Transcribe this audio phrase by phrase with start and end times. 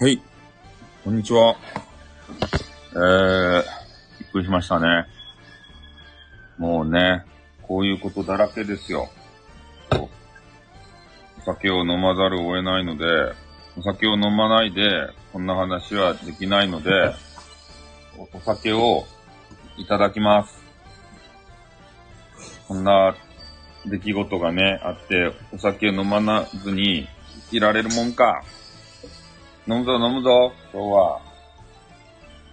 [0.00, 0.22] はい。
[1.02, 1.56] こんにちは。
[2.92, 3.62] えー、
[4.20, 5.06] びっくりしましたね。
[6.56, 7.24] もうね、
[7.62, 9.10] こういうことだらけですよ。
[9.90, 10.08] お
[11.44, 13.04] 酒を飲まざるを得ないので、
[13.76, 14.88] お酒を飲まないで、
[15.32, 16.90] こんな話はできないので、
[18.32, 19.04] お酒を
[19.78, 20.62] いただきます。
[22.68, 23.16] こんな
[23.84, 27.08] 出来事がね、あって、お酒飲まなずに
[27.50, 28.44] いられるもんか。
[29.68, 31.20] 飲むぞ飲むぞ、今日は。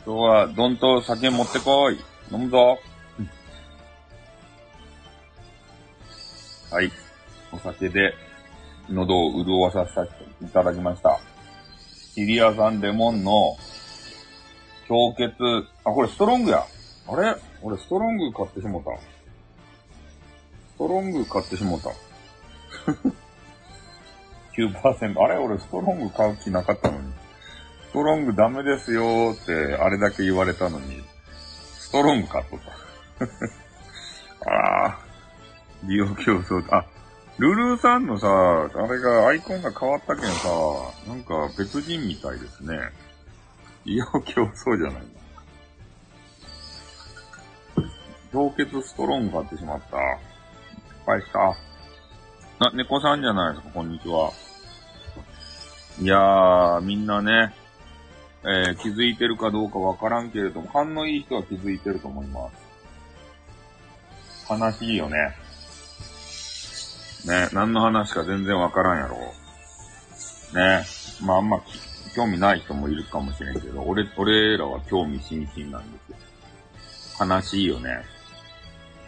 [0.06, 1.98] 今日は、どんと酒持ってこい。
[2.30, 2.78] 飲むぞ。
[6.70, 6.92] はい。
[7.54, 8.14] お酒で、
[8.90, 9.94] 喉を潤わさせ
[10.26, 11.17] ていただきました。
[12.14, 13.56] シリア産レモンの、
[14.89, 15.34] 氷結、
[15.86, 16.66] あ、これストロングや。
[17.08, 17.34] あれ？
[17.61, 18.92] 俺ストロング買ってしもた。
[19.00, 21.92] ストロング買ってしもた。
[24.58, 25.22] 9%。
[25.22, 27.14] あれ俺ストロング買う気なかったのに。
[27.89, 31.02] ストロングダメですよってあれだけ言われたのに、
[31.78, 34.52] ストロング買っとった。
[34.52, 35.00] ああ、
[35.83, 36.86] 利用競争、あ、
[37.38, 40.50] ルルーさんのさ、あれがアイコンが変わったけんさ、
[41.08, 42.78] なんか別人みたいですね。
[43.86, 45.02] 利用競争じゃない
[48.33, 49.86] の氷結ストロング買ってしまった。
[49.88, 51.39] 失敗した。
[52.67, 54.31] あ、猫さんじゃないですか、こんにちは。
[56.02, 57.54] いやー、みんなね、
[58.44, 62.66] えー、気づいてるかどうかわからんけれども、勘のいい人は気づいてると思います。
[64.50, 65.36] 悲しいよね。
[67.26, 69.18] ね、何の話か全然わからんやろ。
[70.54, 70.86] ね、
[71.23, 71.60] まああんま
[72.16, 76.11] 興味ない人もいるかもしれんけど、俺、俺らは興味津々なんです
[77.20, 77.28] よ。
[77.28, 78.04] 悲しいよね。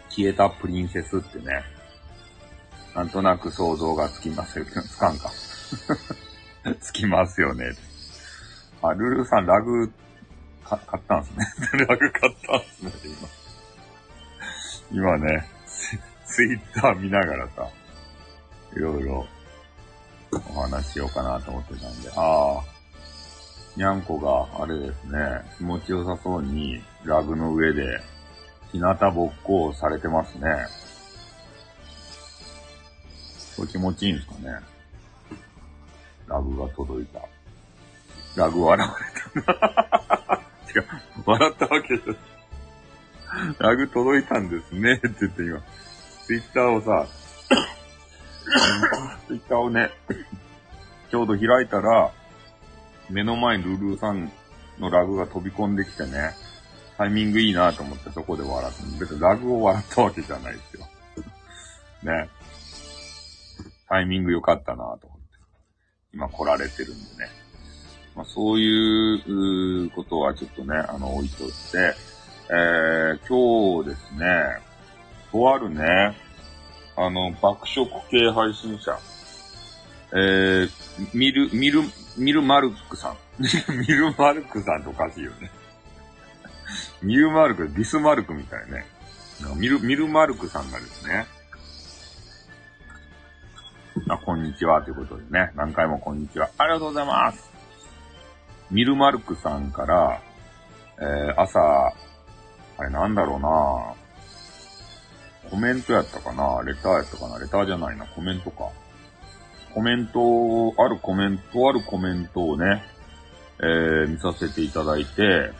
[0.08, 1.62] 消えたプリンセスってね。
[2.94, 4.64] なんとなく想像がつきますよ。
[4.64, 5.30] つかんか。
[6.80, 7.72] つきますよね。
[8.82, 9.92] あ、ルルさん、ラグ、
[10.64, 11.46] か、買ったんすね。
[11.86, 12.92] ラグ買ったんすね、
[14.90, 15.16] 今。
[15.16, 15.48] 今ね、
[16.26, 17.68] ツイッター見ながらさ、
[18.74, 19.26] いろいろ
[20.54, 22.62] お話しようかなと思ってたんで、ああ、
[23.76, 25.18] にゃんこが、あれですね、
[25.56, 28.00] 気持ちよさそうに、ラグの上で、
[28.72, 30.42] 日向ぼっこをされてますね。
[33.56, 34.77] これ気持ちいいんですかね。
[36.28, 37.20] ラグが届いた。
[38.36, 38.96] ラグ笑わ
[39.34, 39.52] れた。
[40.74, 40.86] 違う、
[41.24, 42.14] 笑ったわけじゃ
[43.58, 45.60] ラグ届いたんですね、って言って今、
[46.24, 47.06] ツイッターをさ、
[49.26, 49.90] ツイッターをね、
[51.10, 52.12] ちょうど開いたら、
[53.10, 54.32] 目の前にルルーさん
[54.78, 56.34] のラグが飛び込んできてね、
[56.96, 60.86] タイミングいいなと思ってそこで笑って、別にラグを笑ったわけじゃないですよ。
[62.02, 62.28] ね。
[63.88, 65.17] タイミング良かったなと。
[66.14, 67.30] 今来られてるんでね。
[68.14, 71.94] まあ、そういうことはちょっとね、あの、置いといて、
[72.50, 74.26] えー、今日ですね、
[75.30, 76.16] とあるね、
[76.96, 78.98] あの、爆食系配信者、
[80.12, 80.70] えー、
[81.12, 81.82] ミル、ミル、
[82.16, 83.16] ミルマルクさん。
[83.38, 85.50] ミルマルクさんっておかしいよね。
[87.02, 88.86] ミルマルク、ビスマルクみたいね。
[89.56, 91.26] ミル、ミルマルクさんがですね、
[94.08, 96.48] あ、こんにちはということでね、何回もこんにちは。
[96.58, 97.50] ありがとうございます。
[98.70, 100.20] ミルマルクさんから、
[101.00, 103.94] えー、朝、あれなんだろうな
[105.50, 108.70] コメントやったかなレターやったかなレターじゃないな、コメントか。
[109.74, 112.82] コメント、あるコメント、あるコメントをね、
[113.60, 115.52] えー、見させていただいて、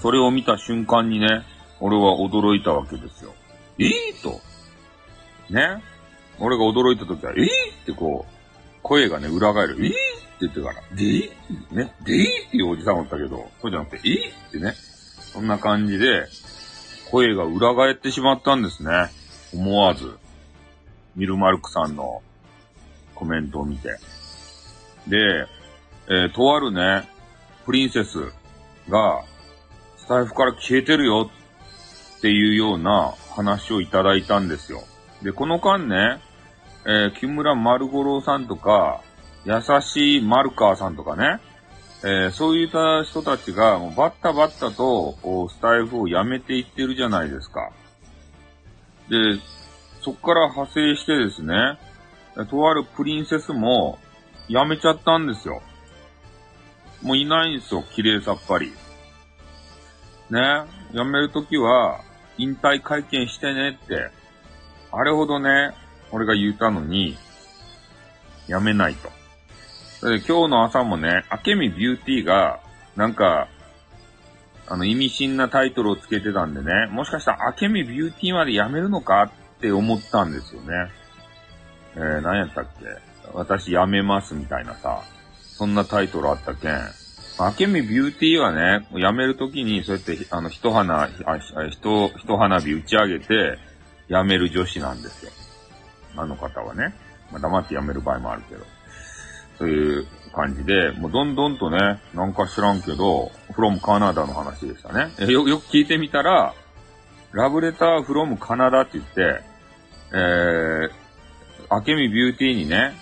[0.00, 1.42] それを見た瞬間にね、
[1.80, 3.34] 俺は驚いたわけですよ。
[3.78, 4.40] ええー、と。
[5.50, 5.82] ね。
[6.38, 7.48] 俺が驚いた時は、えー、っ
[7.86, 8.34] てこう、
[8.82, 9.76] 声がね、裏返る。
[9.78, 9.96] えー、って
[10.40, 11.30] 言ってから、でー？
[11.70, 12.48] ね、でー？
[12.48, 14.74] っていうおじさんおったけど、そうじゃなくて、えー、ってね。
[14.74, 16.26] そんな感じで、
[17.10, 18.90] 声が裏返ってしまったんですね。
[19.52, 20.18] 思わず。
[21.16, 22.22] ミルマルクさんの
[23.14, 23.98] コメントを見て。
[25.06, 25.46] で、
[26.08, 27.08] えー、とあるね、
[27.64, 28.18] プリンセス
[28.88, 29.24] が、
[29.96, 31.30] スタイフから消えてるよ
[32.18, 34.82] っていうような話をいただいたんですよ。
[35.24, 36.20] で、この間ね、
[36.84, 39.00] えー、木村丸五郎さんとか、
[39.46, 41.40] 優しい丸川さんとかね、
[42.02, 47.70] えー、そういった人たちが、バッタバッタと、こう、スタイフをやめていってるじゃないですか。
[49.08, 49.16] で、
[50.02, 51.78] そっから派生してですね、
[52.50, 53.98] とあるプリンセスも、
[54.48, 55.62] やめちゃったんですよ。
[57.00, 58.74] もういないんですよ、綺麗さっぱり。
[60.28, 60.40] ね、
[60.92, 62.00] やめるときは、
[62.36, 64.10] 引退会見してねって
[64.96, 65.72] あれほどね、
[66.12, 67.16] 俺が言ったのに、
[68.46, 69.10] やめないと。
[70.02, 72.60] 今日の朝もね、明美ビューティーが、
[72.94, 73.48] なんか、
[74.66, 79.24] あの、意味深なタイトルをつけてたんでね、もしかしたら明美ビューティーまでやめるのか？
[79.24, 79.30] っ
[79.60, 80.90] て思ったんですよね。
[81.96, 82.86] えー、何やったっけ？
[83.32, 85.02] 私やめますみたいなさ、
[85.38, 86.72] そんなタイトルあったけん。
[87.38, 93.58] 明美ビューティーはね、やめるときに、そうやって、あの、一花、一、一花火打ち上げて、
[94.08, 95.32] やめる女子なんですよ。
[96.16, 96.94] あの方はね。
[97.32, 98.64] まあ、黙ってやめる場合もあるけど。
[99.58, 105.12] そういう感じで、もうどんどんとね、なんか知らんけど、from カナダの話でしたね。
[105.20, 106.54] えよ、よく聞いてみたら、
[107.32, 109.40] ラブレター from カナダって言って、
[110.12, 110.90] えー、
[111.68, 112.94] アケミビューティーにね、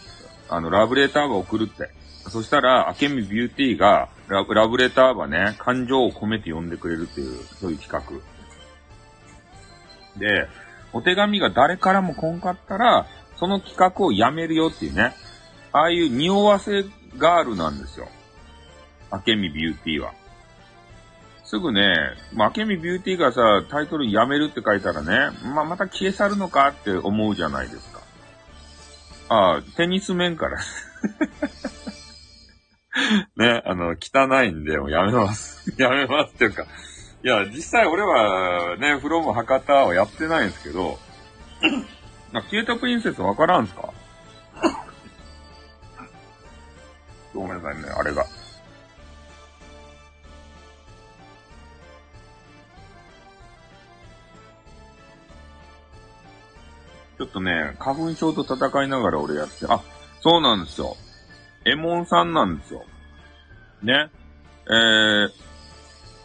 [0.48, 1.90] あの、ラブレターが送るって。
[2.28, 8.02] そしたら、アケミビューティーがラ、ラブレターはね、感情を込めて読んでくれるっていう、そういう企画。
[10.18, 10.48] で、
[10.92, 13.06] お手紙が誰からも来んかったら、
[13.36, 15.14] その企画をやめるよっていうね。
[15.72, 16.84] ああいう匂わせ
[17.16, 18.08] ガールなんですよ。
[19.10, 20.12] 明美ビューティーは。
[21.44, 21.92] すぐね、
[22.32, 28.00] まあ、明美ビューティーがさ、タイトルやめるって書いたらね、まあ、また消え去るのかって思うじゃないですか。
[29.28, 30.58] ああ、テニス面から。
[33.36, 35.72] ね、あの、汚いんで、もうやめます。
[35.80, 36.66] やめますっていうか、
[37.24, 40.98] いや、実際俺はね、フロム博多はやってないんですけど、
[42.32, 43.92] な消えたプリンセスわからんすか？
[47.34, 48.24] ごめんなさいね、あれが。
[57.18, 59.80] ちょっとね、花粉症と戦いながら俺やって、あ、
[60.20, 60.96] そうなんですよ。
[61.64, 62.84] エモンさんなんですよ。
[63.82, 64.10] ね。
[64.68, 65.30] えー、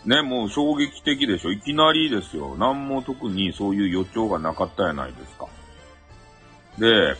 [0.07, 1.51] ね、もう衝撃的でしょ。
[1.51, 2.55] いきなりですよ。
[2.57, 5.47] 何も特にそういう予兆がなかったやないですか。
[6.79, 7.15] で、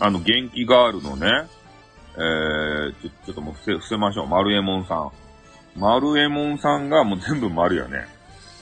[0.00, 1.28] あの、元気ガールのね、
[2.16, 4.28] えー、ちょ、ちょっともう伏せ、伏せましょう。
[4.28, 5.10] 丸エモンさん。
[5.76, 8.06] 丸エモンさんがもう全部丸やね。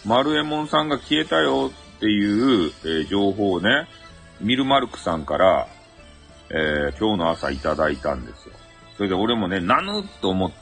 [0.04, 3.87] 丸エモンさんが消えたよっていう、えー、情報をね、
[4.40, 5.69] ミルマルクさんから、
[6.48, 8.54] えー、今日の朝いただいたんですよ。
[8.96, 10.58] それで俺もね、なぬと思って、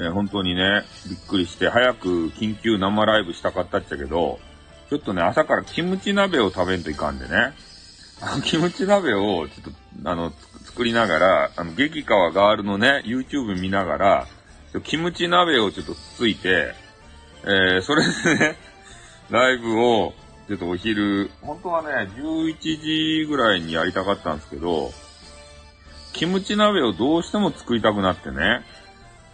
[0.00, 4.40] えー、本当にね、びっくりして、早く緊急生ライブしたかったっちゃけど、
[4.88, 7.52] ちょっとね、朝からキムチ鍋を食べんといかんでね。
[8.22, 10.32] あの、キムチ鍋を、ちょっと、あの、
[10.64, 14.26] 作りながら、あの、激川ガールのね、YouTube 見ながら、
[14.84, 16.74] キムチ鍋をちょっとつついて、
[17.44, 18.56] えー、それでね、
[19.28, 20.14] ライブを、
[20.48, 24.92] ちょっとお昼、本当はね、11時ぐらいにやりたかったんですけど、
[26.12, 28.64] キムチ鍋をどうしても作りたくなってね、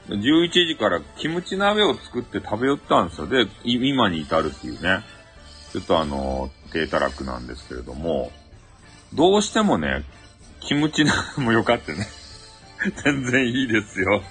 [0.09, 3.27] 11時からキムチ鍋を作って食べよったんですよ。
[3.27, 5.05] で、今に至るっていうね。
[5.73, 8.31] ちょっとあの、低たらくなんですけれども、
[9.15, 10.05] どうしてもね、
[10.61, 12.07] キムチ鍋もよかってね。
[13.05, 14.23] 全然いいですよ。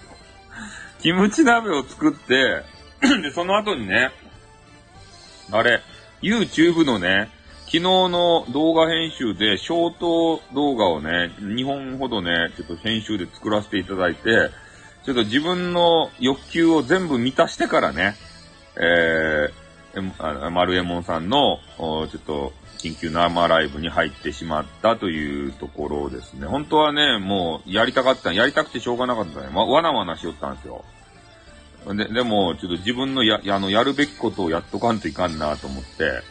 [1.02, 2.64] キムチ鍋を作って
[3.22, 4.12] で、その後にね、
[5.52, 5.82] あれ、
[6.22, 7.30] YouTube のね、
[7.66, 14.50] 昨日の動画編集で、ショート動画をね、2本ほどね、ちょっと編集で作らせていただいて、
[15.06, 18.16] ちょっと自分の欲求を全部満たしてからね、
[18.76, 26.46] えー、マルエモンさんの、ちょっと、緊急生ライブに入ってしまったというところですね。
[26.46, 29.48] 本当はね、もう、やりたかった、やりたくてしょうがなかったね。
[29.56, 30.84] わ、わなわなしよったんですよ。
[31.96, 36.22] で、でも、ちょっと自分のや、あの、やるべきことをやっとかんといかんなと思って、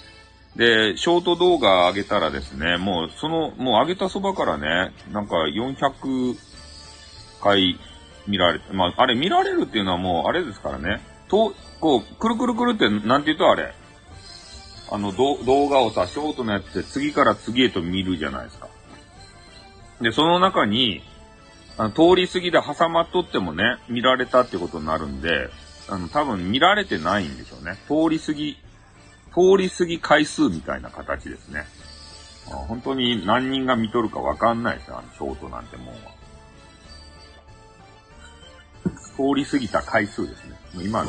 [0.57, 6.37] で、ショート動画上げたらですね、もう、その、もう上げたそばからね、なんか400
[7.41, 7.79] 回
[8.27, 11.01] 見られて、まあ、あれ見られるっていうのはもう、あれですからね。
[11.29, 13.75] と、こう、くるくるくるって、なんて言うとあれ。
[14.91, 18.69] あの、動画をさ、ショートのやつで次から次へと見るじゃないですか。
[20.01, 21.03] で、その中に、
[21.77, 25.51] あの通り過ぎで挟まっとってもね、見られたってことになるんで、
[25.89, 27.77] あの、多分見られてないんでしょうね。
[27.89, 28.57] 通り過ぎ、
[29.33, 31.65] 通り過ぎ回数みたいな形ですね。
[32.69, 36.13] 本当に何人が見とるかわかんないですよ、あの、ショートなんてもんは。
[39.17, 40.57] 通り過ぎた回数ですね。
[40.85, 41.05] 今、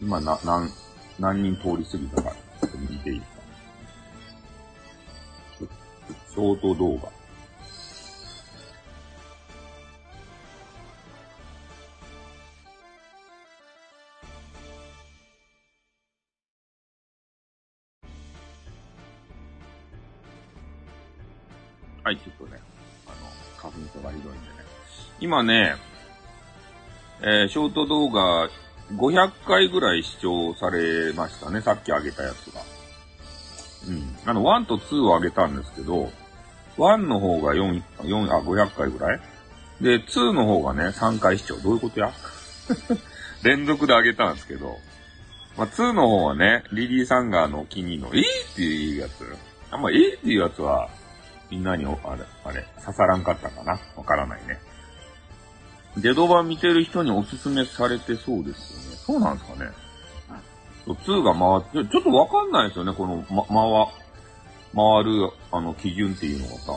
[0.00, 0.70] 今な、何、
[1.18, 2.32] 何人通り過ぎたか、
[2.88, 3.26] 見ていいか？
[6.30, 7.08] ショート動画。
[22.04, 22.60] はい、ちょっとね、
[23.08, 23.16] あの、
[23.56, 24.56] 花粉症がひどいんでね。
[25.18, 25.74] 今ね、
[27.22, 28.48] えー、ショート動画
[28.92, 31.60] 500回ぐらい視聴されましたね。
[31.60, 32.60] さっき上げたやつが。
[33.88, 34.16] うん。
[34.26, 36.10] あの、1と2を上げたんですけど、
[36.76, 39.20] 1の方が4、4、あ、500回ぐらい？
[39.80, 41.56] で、2の方がね、3回視聴。
[41.60, 42.12] どういうことや？
[43.42, 44.76] 連続で上げたんですけど、
[45.56, 49.36] まあ、2の方はね、リリー・サンガーの気に入りの、えー、っていうやつ。
[49.70, 50.88] あんま、えー、っていうやつは、
[51.50, 51.96] みんなに、あれ、
[52.44, 53.78] あれ、刺さらんかったかな？
[53.96, 54.58] わからないね。
[55.98, 58.96] デド版見てる人におすすめされてそうですよね。
[58.96, 59.70] そうなんですかね。
[60.86, 66.72] 2が回って、ちょっとわかんないですよね、この、ま、回、回る、あの、基準っていうのがさ。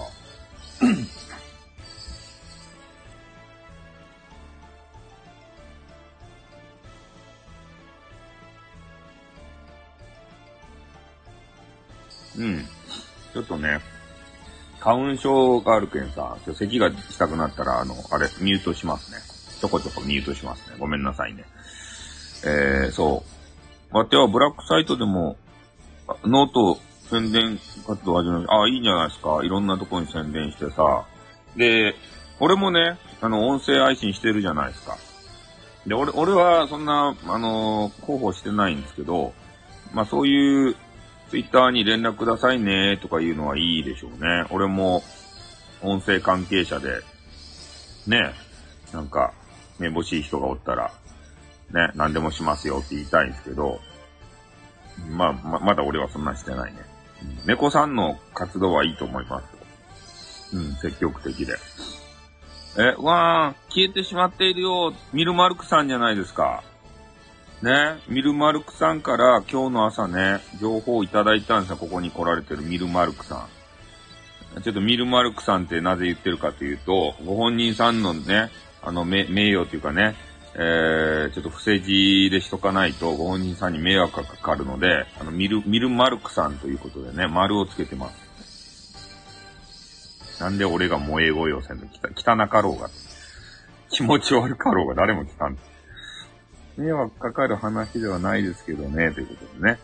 [12.37, 12.65] うん。
[13.33, 13.79] ちょっとね、
[14.79, 19.17] 花粉症があるけんさ、咳がしたくなったら、あの、あれ、ミュートしますね。
[19.59, 20.77] ちょこちょこミュートしますね。
[20.79, 21.43] ごめんなさいね。
[22.45, 23.23] えー、そ
[23.91, 23.97] う。
[23.97, 25.35] わてはブラックサイトでも、
[26.23, 29.41] ノート宣伝活動始めあ、いいんじゃないですか。
[29.43, 31.05] いろんなとこに宣伝してさ。
[31.57, 31.95] で、
[32.39, 34.97] 俺もね、あの、音声配信してるじゃないですか。
[35.85, 39.33] で、俺、俺はそんな、あのー、広報してないんですけど、
[39.93, 40.75] まあそういう
[41.29, 44.45] ツイッターに連絡くださいねとかいうのはいいでしょうね。
[44.49, 45.03] 俺も
[45.81, 47.01] 音声関係者で、
[48.07, 48.33] ね、
[48.91, 49.33] なんか、
[49.77, 50.91] めぼしい人がおったら、
[51.71, 53.79] ね、何でもしますよって言いたいんですけど、
[55.11, 56.79] まあ、ま、まだ俺はそんなしてないね。
[57.45, 61.55] 猫さんの活動はいいと思いますうん、積極的で。
[62.77, 64.93] え、わー、消えてしまっているよ。
[65.13, 66.63] ミルマルクさんじゃないですか。
[67.61, 71.75] ね、ミルマルクさんから今日の朝ね、情報をいただいたんですよ。
[71.77, 73.47] ここに来られてるミルマルクさ
[74.57, 74.61] ん。
[74.61, 78.49] ちょっとミルマルクさんってなぜ言ってるかというと、ご本人さんのね、
[78.81, 80.15] あの、名誉というかね、
[80.55, 88.29] えー、ちょっと不正字でしとかないと、ご本人さんに迷惑がかかるので、あの、ミル、ミルマルクさんということでね、丸をつけてます。
[90.41, 91.83] なんで俺が萌え声をせんの？
[92.15, 92.89] 汚かろうが。
[93.89, 95.57] 気持ち悪かろうが誰も聞かん。
[96.79, 99.79] 迷惑かかる話ではないですけどね、ということでね。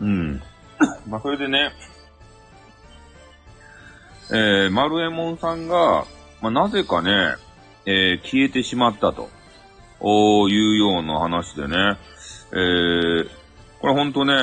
[0.00, 0.42] うん。
[1.06, 1.72] まあ、それでね、
[4.30, 6.06] えー、丸右衛門さんが、
[6.40, 7.34] まあ、なぜかね、
[7.84, 9.28] えー、消えてしまったと、
[10.48, 11.98] いうような話でね、
[12.52, 13.28] えー、
[13.80, 14.34] これほんとね、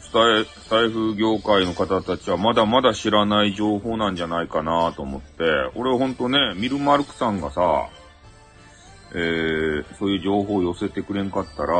[0.00, 7.88] スタイ、スタイフ業界の方たちはまだまだ知らない情報なんじゃないかなと思って、俺ほんとね、ミルマルクさんがさ、
[9.12, 11.76] えー、そういう情報を寄せてくれんかったら、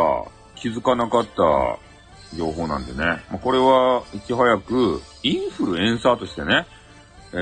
[0.54, 3.23] 気づかなかった情報なんでね。
[3.30, 6.66] まあ、これはいち早く、インフルエンサーとしてね、
[7.32, 7.37] え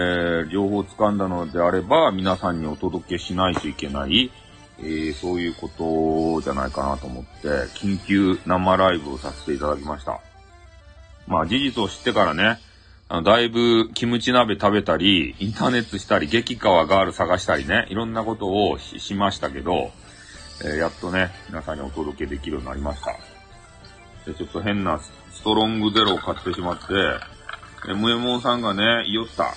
[0.47, 4.31] ー、情報を掴んだのであれば、皆さんにお届けしないといけない、
[4.79, 10.21] えー、そういうことじゃないかなと思って、緊急生ライブをさせていただきました。
[11.27, 12.59] まあ、事実を知ってからね、
[13.09, 19.93] あの、だいぶ、キムチ鍋食べたり、インターネットしたり、激川ガール探したりね、いろんなことをしましたけど、
[20.65, 23.13] えー、やっとね、皆さんにお届けできるようになりました。
[24.29, 24.99] で、ちょっと変な
[25.33, 26.85] ストロングゼロを買ってしまって、
[27.89, 29.55] え、ムエモンさんがね、言った。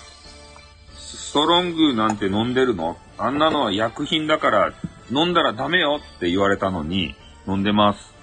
[0.95, 2.97] ストロングなんて飲んでるの？
[3.17, 4.73] あんなのは薬品だから
[5.11, 7.15] 飲んだらダメよって言われたのに、
[7.47, 8.13] 飲んでます。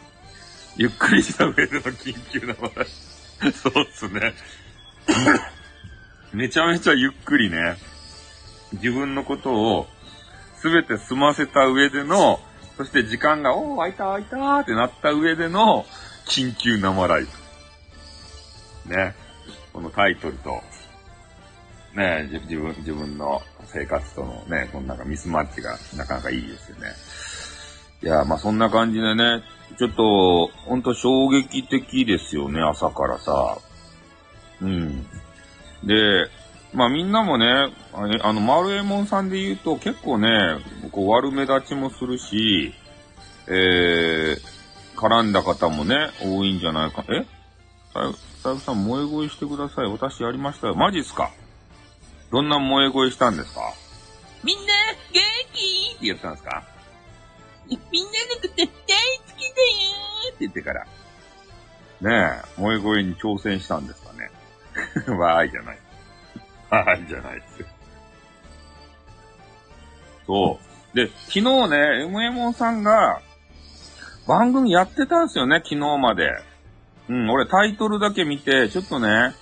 [0.77, 2.91] ゆっくりした上での緊急な話。
[3.53, 4.35] そうっすね。
[6.33, 7.77] めちゃめちゃゆっくりね、
[8.75, 9.87] 自分のことを
[10.59, 12.41] すべて済ませた上での、
[12.77, 15.87] そして時間が、おー、開いた開いたってなった上での、
[16.27, 17.27] 緊急生ライ
[18.85, 18.95] ブ。
[18.95, 19.15] ね。
[19.73, 20.63] このタイトルと、
[21.95, 26.89] ね、自分、自分の生活とのね、このなんかミスマッチがなかなかいいですよね。
[28.03, 29.43] いや、まあそんな感じでね、
[29.79, 33.59] ちょっと、ほんと衝撃的ですよね、朝からさ。
[34.63, 35.07] うん。
[35.85, 36.29] で、
[36.73, 40.29] まあみんなもね、あの、丸右衛門さんで言うと結構ね、
[40.93, 42.75] こう悪目立ちもするし、
[43.49, 44.39] えー、
[44.97, 47.05] 絡んだ方もね、多いんじゃないか。
[47.09, 47.25] え？
[47.95, 49.87] スタイフさん、萌え声してください。
[49.87, 50.75] 私やりましたよ。
[50.75, 51.31] マジっすか？
[52.31, 53.61] どんな萌え声したんですか？
[54.45, 54.65] みんな、
[55.13, 55.23] 元
[55.55, 55.95] 気？
[55.97, 56.63] って言ったんですか？
[57.69, 57.87] みんなの
[58.37, 58.73] こと大好きだよ
[60.29, 60.87] って言ってから。
[62.03, 64.06] ねえ、萌え声に挑戦したんです。
[65.19, 65.79] わーいじゃない。
[66.71, 67.67] わーいじゃないですよ。
[70.27, 70.61] そ
[70.93, 70.97] う。
[70.97, 71.51] で、昨日ね、
[72.07, 73.21] MMO さんが、
[74.27, 76.31] 番組やってたんですよね、昨日まで。
[77.09, 79.35] うん、俺タイトルだけ見て、ちょっとね、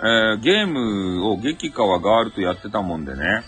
[0.00, 3.42] えー、ゲームを激川ガールとやってたもんでね、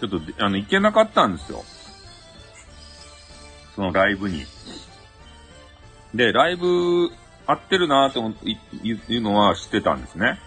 [0.00, 1.62] ちょっと、あの、行けなかったんですよ。
[3.76, 4.44] そのライブに。
[6.14, 7.10] で、ライブ
[7.46, 8.48] 合ってるなーって思って
[9.12, 10.38] いうのは知ってたんですね。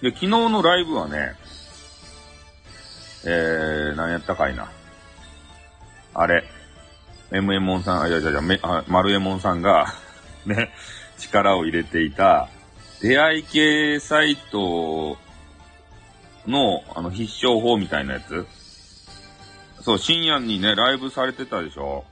[0.00, 1.34] で、昨日のライブはね、
[3.24, 4.70] えー、何やったかいな。
[6.14, 6.44] あれ、
[7.32, 9.94] M エモンさん、あ、いやいやいや、めあ丸エモンさんが、
[10.46, 10.72] ね、
[11.18, 12.48] 力を入れていた、
[13.02, 15.18] 出会い系サイト
[16.46, 18.46] の、あの、必勝法みたいなやつ。
[19.82, 22.04] そう、深夜にね、ライブされてたでしょ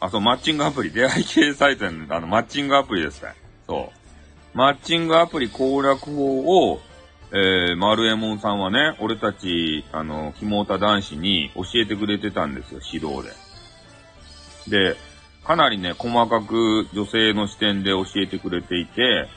[0.00, 3.34] あ、そう、マッチングアプリ、出会い系サイトの、あの、マッチングアプリですね。
[3.66, 3.92] そ
[4.54, 4.58] う。
[4.58, 6.80] マッチングアプリ攻略法を、
[7.32, 13.22] えー、丸右衛門さんはね、俺たち、あの、キモータ男子に教えてくれてたんですよ、指導
[14.66, 14.92] で。
[14.92, 14.96] で、
[15.44, 19.28] かなりね、細かく女性の視点で教えてくれていて、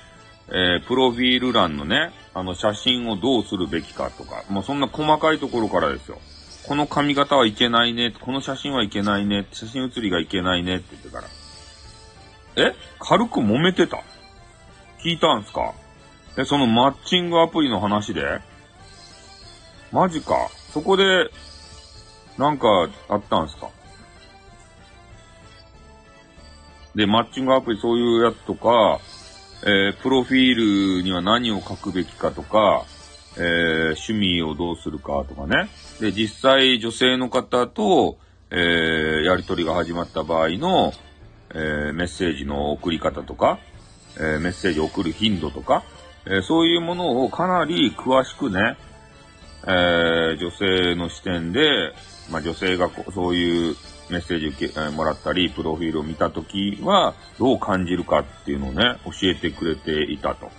[0.49, 6.19] えー、プロフィール欄のね、あの、写真をどうするべきかとか、もうそんな細かいところからですよ。
[6.69, 10.75] この髪型はいけないね、この写真はいけないね、写真写りがいけないね。
[10.75, 11.27] って言ってから。
[12.63, 12.75] え？
[12.99, 14.03] 軽く揉めてた。
[15.03, 15.73] 聞いたんすか？
[16.37, 18.39] え、そのマッチングアプリの話で？
[19.91, 20.47] マジか。
[20.71, 21.31] そこで、
[22.37, 23.71] なんかあったんすか？
[26.93, 28.99] で、マッチングアプリそういうやつとか、
[29.63, 32.85] えー、プロフィールには何を書くべきかとか、
[33.37, 35.67] えー、趣味をどうするかとかね。
[35.99, 38.17] で、実際女性の方と、
[38.51, 40.93] えー、やりとりが始まった場合の、
[41.51, 43.59] えー、メッセージの送り方とか、
[44.17, 45.83] えー、メッセージを送る頻度とか、
[46.25, 48.77] え、そういうものをかなり詳しくね、
[49.67, 51.93] えー、女性の視点で、
[52.31, 53.75] まあ、女性がこうそういう
[54.09, 60.49] メッセージ受け、え、もらったり、プロフィールを見たときは、どう感じるかっていうのをね、教えてくれていたと。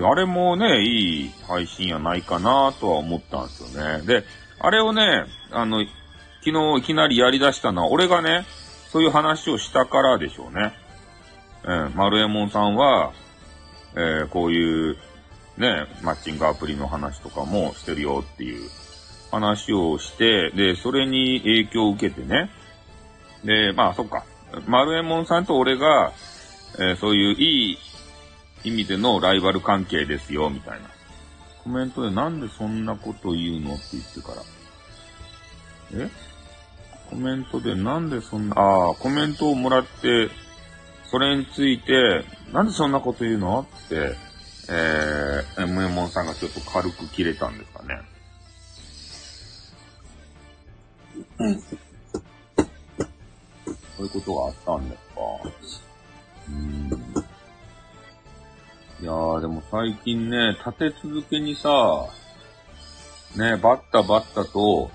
[0.00, 4.02] あれもね、いい配信やないかなとは思ったんですよね。
[4.06, 4.24] で、
[4.64, 5.84] あれをね、あの、
[6.44, 8.46] 昨日いきなりやり出したのは、俺がね、
[8.92, 10.72] そういう話をしたからでしょうね。
[11.64, 13.12] うん、丸右衛門さんは、
[13.94, 14.96] えー、こういう、
[15.58, 18.70] ね、マッチングアプリの話とかもしてるよっていう
[19.32, 22.48] 話をして、で、それに影響を受けてね。
[23.44, 24.24] で、まあ、そっか。
[24.68, 26.12] 丸右衛門さんと俺が、
[26.78, 27.78] えー、そういういい
[28.62, 30.91] 意味でのライバル関係ですよ、みたいな。
[31.62, 34.42] コメントでなんでそんなこと言うのって言ってから。
[36.04, 36.10] え？
[37.08, 40.30] コメントでなんでそんな、ああ、コメントをもらって、
[41.10, 44.16] それについて、なんでそんなこと言うのって、
[44.70, 48.00] えー、M エモンさんがちょっと軽く切れたんですかね。
[53.96, 55.20] そういうことがあったんですか。
[56.48, 57.21] うーん。
[59.02, 61.68] いやー、でも最近ね、立て続けにさ、
[63.36, 64.92] ね、バッタバッタと、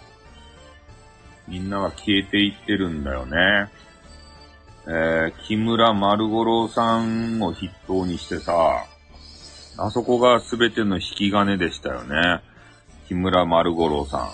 [1.46, 3.70] みんなが消えていってるんだよね。
[4.88, 8.86] えー、木村丸五郎さんを筆頭にしてさ、
[9.78, 12.42] あそこが全ての引き金でしたよね。
[13.10, 14.32] 木村丸五郎さ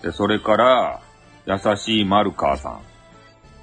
[0.00, 0.02] ん。
[0.02, 1.00] で、それから、
[1.46, 2.80] 優しい丸川さん。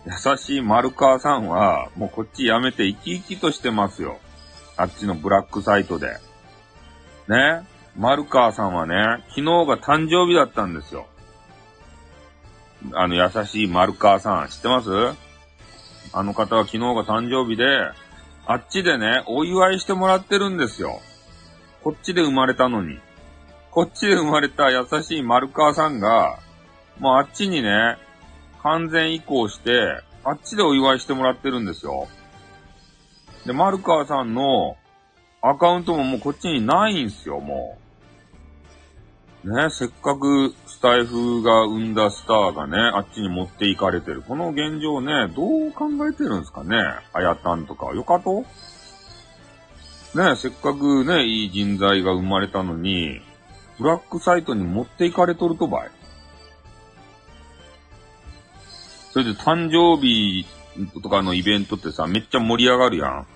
[0.07, 4.19] 優しい丸川さんは、もうこっちやめて生き生きとしてますよ。
[4.81, 6.17] あっちのブラックサイトで。
[7.27, 7.67] ね。
[7.97, 11.07] 丸川さんはね、昨日が誕生日だったんですよ。
[12.93, 14.89] あの優しい丸川さん、知ってます？
[16.13, 17.65] あの方は昨日が誕生日で、
[18.45, 20.99] あっちでね、お祝いしてもらってるんですよ。
[21.83, 22.97] こっちで生まれたのに。
[23.71, 26.39] こっちで生まれた優しい丸川さんが、
[26.97, 27.97] もうあっちにね、
[28.63, 32.07] 完全移行して、あっちでお祝いしてもらってるんですよ。
[33.45, 34.77] で、丸川さんの
[35.41, 37.77] アカウントももうこっちにないんすよ、も
[39.43, 39.55] う。
[39.55, 44.21] ね、せっかくスタイフが生んだスターがね、あっちに持っていかれてる。
[44.21, 46.77] この現状ね、どう考えてるんですかね
[47.13, 47.91] あやたんとか。
[47.95, 48.45] よかと？
[50.13, 53.21] ね、せっかくね、いい人材が生まれたのに、
[53.79, 55.91] ブラックサイトに持っていかれとるとばい。
[59.11, 60.45] それで誕生日
[61.01, 63.27] とかのイベントってさ、めっちゃ盛り上がるやん。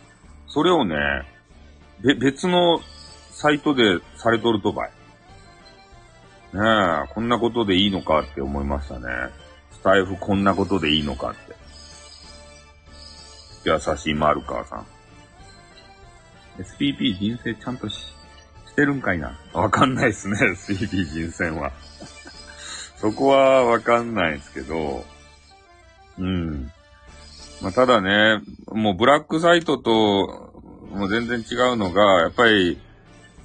[0.48, 0.96] それをね、
[2.02, 2.80] べ、別の
[3.32, 4.92] サイトでされとるとばい。
[6.54, 6.62] ね
[7.04, 9.08] え、こんなことでいいのかって思いましたね。
[9.72, 11.56] スタイフこんなことでいいのかって。
[13.66, 14.86] 優しい丸川さん。
[16.58, 21.72] SPP 人生ちゃんとし、してるんかいなわかんないっすね、 SPP 人選は。
[22.98, 25.04] そこはわかんないですけど、
[26.18, 26.72] うん。
[27.62, 30.54] まあ、ただね、もうブラックサイトと、
[30.92, 32.80] もう全然違うのが、やっぱり、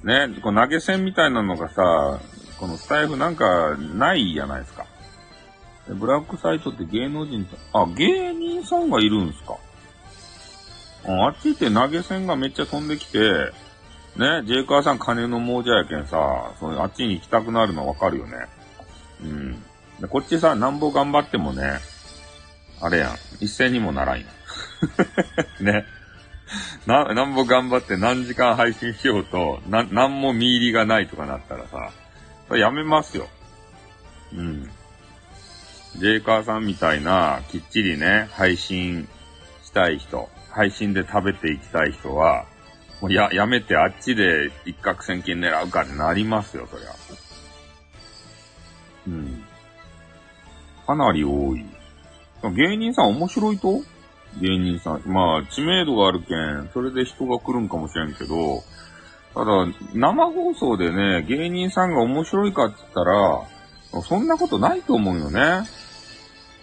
[0.03, 2.19] ね、こう投げ銭みたいなのがさ、
[2.59, 4.85] このスタイフなんかないじゃないですか。
[5.87, 9.57] ブラックサイトって芸能人とあ、芸人さんがいるんすか
[11.05, 13.19] あっち行って投げ銭がめっちゃ飛んできて、
[14.15, 18.33] ね、ジェイカーさん金の亡者やけんさ、そのあっちに行きたくなるのわかるよね。
[19.23, 19.63] うん。
[19.99, 21.79] でこっちさ、なんぼ頑張ってもね、
[22.81, 23.17] あれやん。
[23.39, 24.29] 一銭にもならんやん。
[25.63, 25.85] ね。
[26.85, 33.29] な、なんぼ頑張って何時間配信しようと、な、なんも見入りがないとかなったらさ、やめますよ。
[34.33, 34.69] うん。
[35.97, 39.07] ジェイカーさんみたいな、きっちりね、配信
[39.63, 42.45] したい人、配信で食べていきたい人は、
[43.01, 46.89] もうや、やめてあっちで一攫千金狙うかってなりますよ、そりゃ。
[49.07, 49.43] うん。
[50.85, 51.65] かなり多い。
[52.49, 53.81] 芸人さん面白いと？
[54.41, 55.01] 芸人さん。
[55.05, 58.63] まあ、知名度があるけん、それで人が来るんかもしれんけど、
[59.33, 65.67] ただ、生放送でね、芸人さんが面白いかって言ったら、そんなことないと思うよね。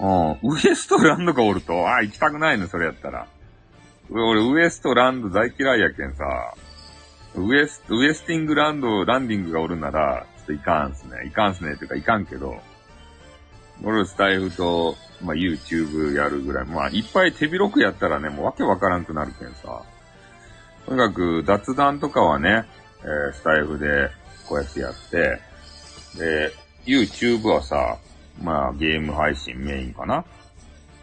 [0.00, 0.30] うん。
[0.50, 3.26] ウエストランドがおると、あ、行きたくないの、それやったら。
[4.10, 6.24] 俺、ウエストランド大嫌いやけんさ、
[7.36, 11.26] ウエス、ウエスティングランド、ランディングがおるなら、ちょっといかんすね。
[11.26, 11.72] いかんすね。
[11.72, 12.56] っていうか、いかんけど、
[13.84, 16.66] 俺、スタイフと、まあ、YouTube やるぐらい。
[16.66, 19.82] まあ、いっぱい手広くやったらね、もうわけわからんくなるけんさ。
[20.86, 22.64] とにかく、雑談とかはね、
[23.02, 24.10] えースタイフで、
[24.48, 25.40] こうやってやって、
[26.16, 26.52] で、
[26.86, 27.98] YouTube はさ、
[28.42, 30.24] まあ、ゲーム配信メインかな。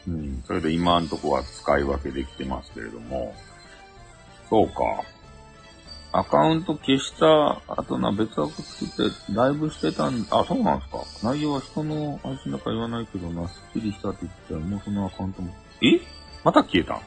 [0.08, 0.44] うん。
[0.46, 3.34] それで今んとこは使い分けできてますけれども。
[4.50, 5.04] そうか。
[6.18, 11.30] アカウント消した後な別枠作ってライブしてたん、あ、そうなんですか。
[11.30, 15.54] 内容は人の配信だから言わないけどな、スッキリしたって言ったらもうそのアカウントも。
[15.82, 16.00] え？
[16.46, 17.02] また消えた？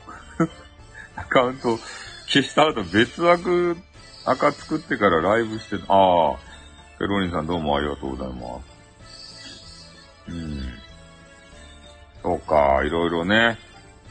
[1.17, 1.79] アカウント
[2.27, 3.79] 消した後別枠
[4.27, 5.85] 赤作ってからライブしてた。
[5.91, 6.37] ああ。
[6.99, 8.61] ペロリンさんどうもありがとうございま
[9.07, 9.97] す。
[10.29, 10.61] うん。
[12.23, 13.59] そうか、いろいろね、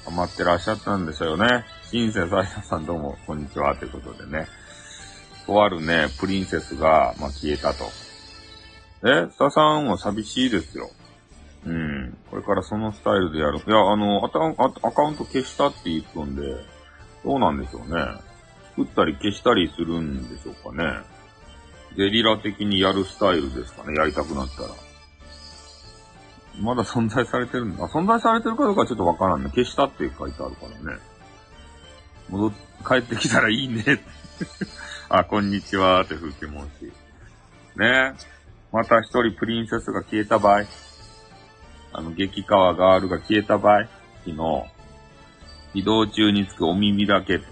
[0.06, 1.66] ハマってらっしゃったんですよね。
[1.92, 4.48] シンセサイダーさんどうも、こんにちは、ということでね。
[5.48, 7.86] とあるね、プリンセスが、まあ、消えたと。
[9.04, 10.92] え、スタさんは寂しいですよ。
[11.66, 12.18] うん。
[12.30, 13.60] これからそのスタイルでやる。
[13.60, 16.44] いや、あの、アアカウント消したって言っとんで、
[17.24, 18.06] どうなんでしょうね。
[18.76, 21.00] 作ったり消したりするんでしょうかね。
[21.96, 24.70] ゲリラ的にやるスタイルですかね、やりたくなったら。
[26.60, 27.88] まだ存在されてるんだ。
[27.88, 29.50] 存在されてるかどうかはちょっとわからんね。
[29.50, 31.00] 消したって書いてあるからね。
[32.30, 32.52] 戻っ、
[32.88, 33.84] 帰ってきたらいいね。
[35.10, 36.92] あ、こんにちはって風景もんし。
[37.78, 38.14] ね
[38.74, 40.66] また一人プリンセスが消えた場合。
[41.94, 43.88] あの、激川ガールが消えた場合。
[44.26, 44.66] 昨日、
[45.76, 47.46] 移動中につくお耳だけって。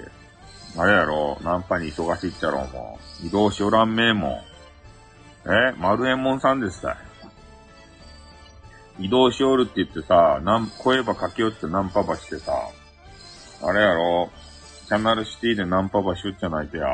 [0.78, 3.28] あれやろナンパに忙しいっちゃろう、もう。
[3.28, 4.32] 移動しおらんめえもん。
[5.50, 5.74] え？
[5.78, 6.98] 丸右衛門さんですか
[9.00, 12.52] 移動しおるって言ってさ、なん、声ばかけよってナンパばしてさ、
[13.64, 14.30] あれやろ
[14.90, 16.86] チャンナルシティでナンパばしよっちゃないとや。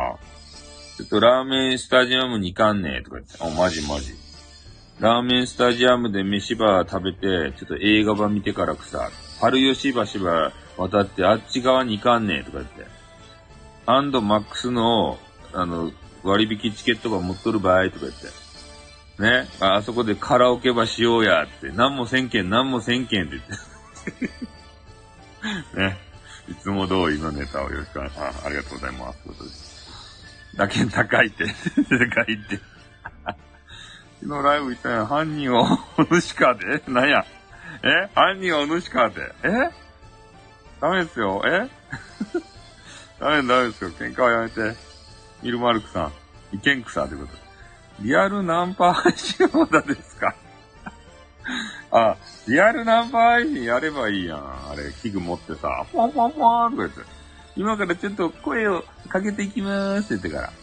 [1.01, 3.37] ちょっとラーメンスタジアムに行かんねえとか言って。
[3.41, 4.13] あ、マジマジ。
[4.99, 9.09] ラーメンスタジアムで飯ば食べて、ちょっと映画ば見てからくさ、
[9.39, 12.85] 春吉橋ば渡ってあっち側に行かんねえとか言って。
[13.87, 15.17] アンドマックスの、
[15.53, 15.91] あの、
[16.23, 18.27] 割引チケットば持っとる場合とか言って。
[19.23, 19.47] ね。
[19.59, 21.71] ああそこでカラオケばしようやって。
[21.71, 24.29] 何もせんけん、何もせんけんって言っ
[25.73, 25.81] て。
[25.81, 25.97] ね。
[26.47, 28.45] いつも通りのネタをよろしくお願いします。
[28.45, 29.23] ありがとうございます。
[29.23, 29.70] ということです
[30.55, 31.45] だけ高いって。
[31.45, 32.59] 高いって。
[34.21, 35.05] 昨日ライブ行ったやん。
[35.07, 36.83] 犯人はお主かで？
[36.87, 37.25] なんや？
[37.83, 38.09] え？
[38.13, 39.33] 犯人はお主かで？
[39.43, 39.69] え？
[40.79, 41.41] ダメですよ。
[41.45, 41.69] え？
[43.19, 43.89] ダメダメですよ。
[43.91, 44.75] 喧嘩はやめて。
[45.41, 46.11] ミルマルクさん。
[46.55, 47.33] 意見草ということ。
[48.01, 50.35] リアルナンパ配信まだですか？
[51.91, 52.15] あ、
[52.47, 54.39] リアルナンパ配信やればいいやん。
[54.39, 57.20] あれ、器具持ってさ、フォンフォンフォンとか言って。
[57.55, 60.53] 今からちょっと声をかけていきまーすって言ってから。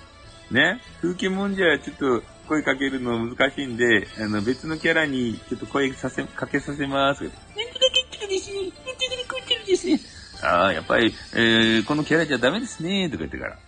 [0.50, 7.70] ね風景もんじゃちょっと声かけるの難しいんで、あの別のキャラにちょっと声させ、かけさせますとか言って。
[7.70, 8.56] なんとか結局ですね。
[8.60, 10.00] なんとかてるですね。
[10.42, 13.58] ああ、やっぱり、えー、このキャラじゃダメですね、とか言ってから。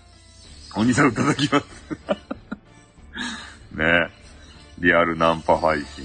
[0.76, 1.66] 鬼さん叩きます。
[3.76, 4.08] ね
[4.78, 6.04] リアルナンパ配信。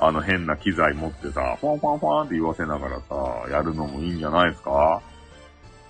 [0.00, 5.02] あの変な機材持ってさ、ファンファンファンって言わせながらさ、やるのもいいんじゃないですか？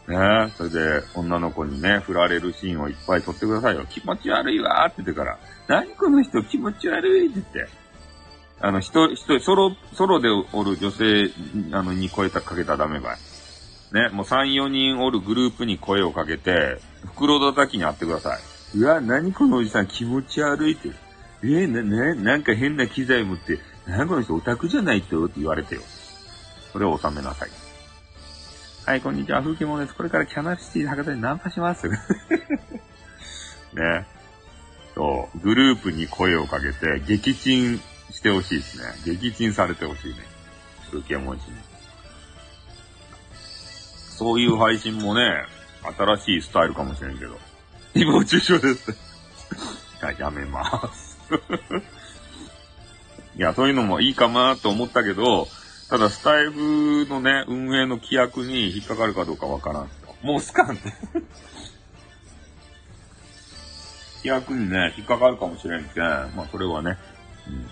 [0.09, 3.85] ねそれで、女の子にね、振られるシーンをいっぱい撮ってくださいよ。
[3.91, 7.69] 気持ち悪いわーって言ってから、何この人気持ち悪いって言って。
[8.61, 11.31] あの、人、人、ソロ、ソロでおる女性、
[11.73, 13.19] あの、に声かけたらダメばい。
[13.93, 18.79] ね、もう3、4人おるグループに声をかけて、袋叩きに会ってください。
[18.79, 20.89] うわ、何このおじさん気持ち悪いって。
[21.43, 25.83] えーな、な、なんか変な機材持って、何この人オタクじゃないとって言われてよ。
[26.73, 27.68] それを収めなさい。
[28.89, 29.95] はい、こんにちは、風景もです。
[29.95, 31.87] これからキャナシティ博多にナンパします。
[31.91, 31.99] ね。
[34.95, 38.85] そう、グループに声をかけて、撃沈してほしいですね。
[39.05, 40.21] 撃沈されてほしいね。
[40.91, 41.57] ルケモン氏に。
[44.17, 45.45] そういう配信もね、
[45.83, 47.39] 新しいスタイルかもしれんけど。
[47.95, 48.97] 誹謗中傷です。
[50.01, 51.19] は い、やめます。
[53.37, 55.47] いや、そういうのもいいかなと思ったけど、
[55.89, 60.15] ただスタイフのね、運営の規約に引っかかるかどうかわからんすよ。
[60.23, 60.93] もうスカンって。
[64.19, 66.03] 規約にね、引っかかるかもしれんけん。
[66.37, 66.99] まあ、それはね。
[67.47, 67.67] うん。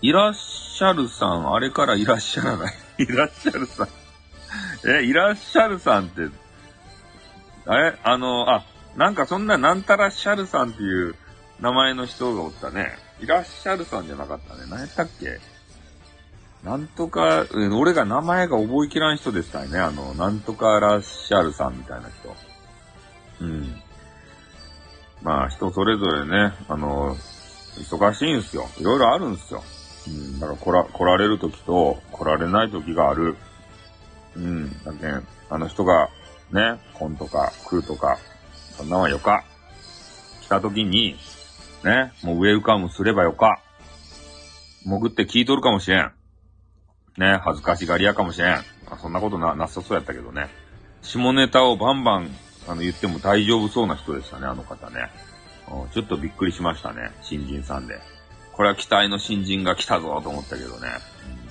[0.00, 2.74] いらっしゃるさん、あれからいらっしゃらない。
[3.04, 3.88] いらっしゃるさん。
[4.88, 6.28] え、いらっしゃるさんって、
[7.66, 7.98] あれ？
[8.02, 8.64] あの、あ、
[8.96, 11.14] なんかそんななんたらっしゃるさんっていう
[11.60, 12.98] 名前の人がおったね。
[13.20, 14.62] いらっしゃるさんじゃなかったね。
[14.68, 15.38] 何やったっけ？
[16.64, 17.46] なんとか、
[17.78, 19.78] 俺が名前が覚えきらん人でしたね。
[19.78, 22.34] あの、なんとからっしゃるさんみたいな人。
[23.40, 23.82] うん。
[25.22, 27.16] まあ、人それぞれね、あの、
[27.76, 28.68] 忙しいんすよ。
[28.78, 29.62] いろいろあるんすよ。
[30.08, 30.40] うん。
[30.40, 33.36] だから来ら、来られる時と来られない時がある。
[34.36, 34.82] うん。
[34.84, 36.08] だけん、あの人が、
[36.50, 38.18] ね、来んとか来るとか、
[38.76, 39.44] そんなんはよか。
[40.42, 41.16] 来た時に、
[41.84, 43.60] ね、もうウェルカムすればよか。
[44.84, 46.17] 潜って聞いとるかもしれん。
[47.18, 48.62] ね、恥ずかしがり屋かもしれん。
[49.00, 50.48] そんなことな、なさそうやったけどね。
[51.02, 52.30] 下ネタをバンバン、
[52.66, 55.10] あの、言っても大丈夫そうな人でしたね、あの方ね。
[55.92, 58.00] ちょっとびっくりしましたね、新人さんで。
[58.52, 60.88] これは期待の新人が来たぞと思ったけどね。
[61.42, 61.48] うん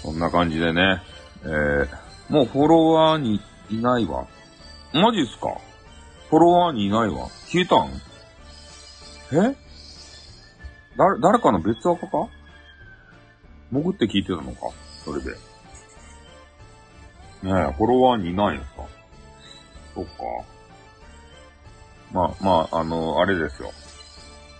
[0.00, 1.02] そんな感じでね、
[1.42, 1.88] えー、
[2.30, 4.26] もうフォロワーにいないわ。
[4.94, 5.58] マジっすか？
[6.30, 7.28] フォロワーにいないわ。
[7.52, 7.90] 消えたん？
[9.52, 9.54] え？
[10.96, 12.28] 誰、誰かの別垢か？
[13.72, 14.70] 潜って聞いてたのか？
[15.04, 15.30] それで。
[15.32, 15.36] ね
[17.44, 18.82] え、フォロワーにいないんすか？
[19.94, 20.10] そっか。
[22.12, 23.72] まあ、まあ、あの、あれですよ。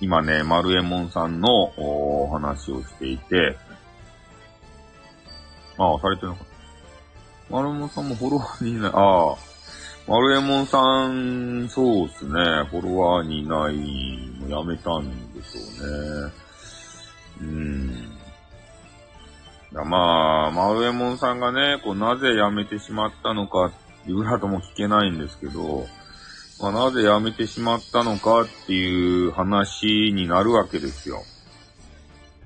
[0.01, 3.57] 今ね、丸右衛門さんのお話をしていて、
[5.77, 6.44] ああ、されてるのか。
[7.51, 8.92] 丸右衛門さんもフォロワーにいない。
[8.94, 9.37] ああ、
[10.07, 12.31] 丸右衛門さん、そうっすね。
[12.70, 13.77] フォロワーにいない
[14.49, 16.33] のやめたんでしょうね。
[17.40, 18.10] うん。
[19.72, 23.72] まあ、丸右衛門さんがね、こう、なぜ辞めてしまったのか、
[24.06, 25.87] いくらとも聞けないんですけど、
[26.61, 31.22] まあ、なぜ辞めてしまったのかっていう話になるわけですよ。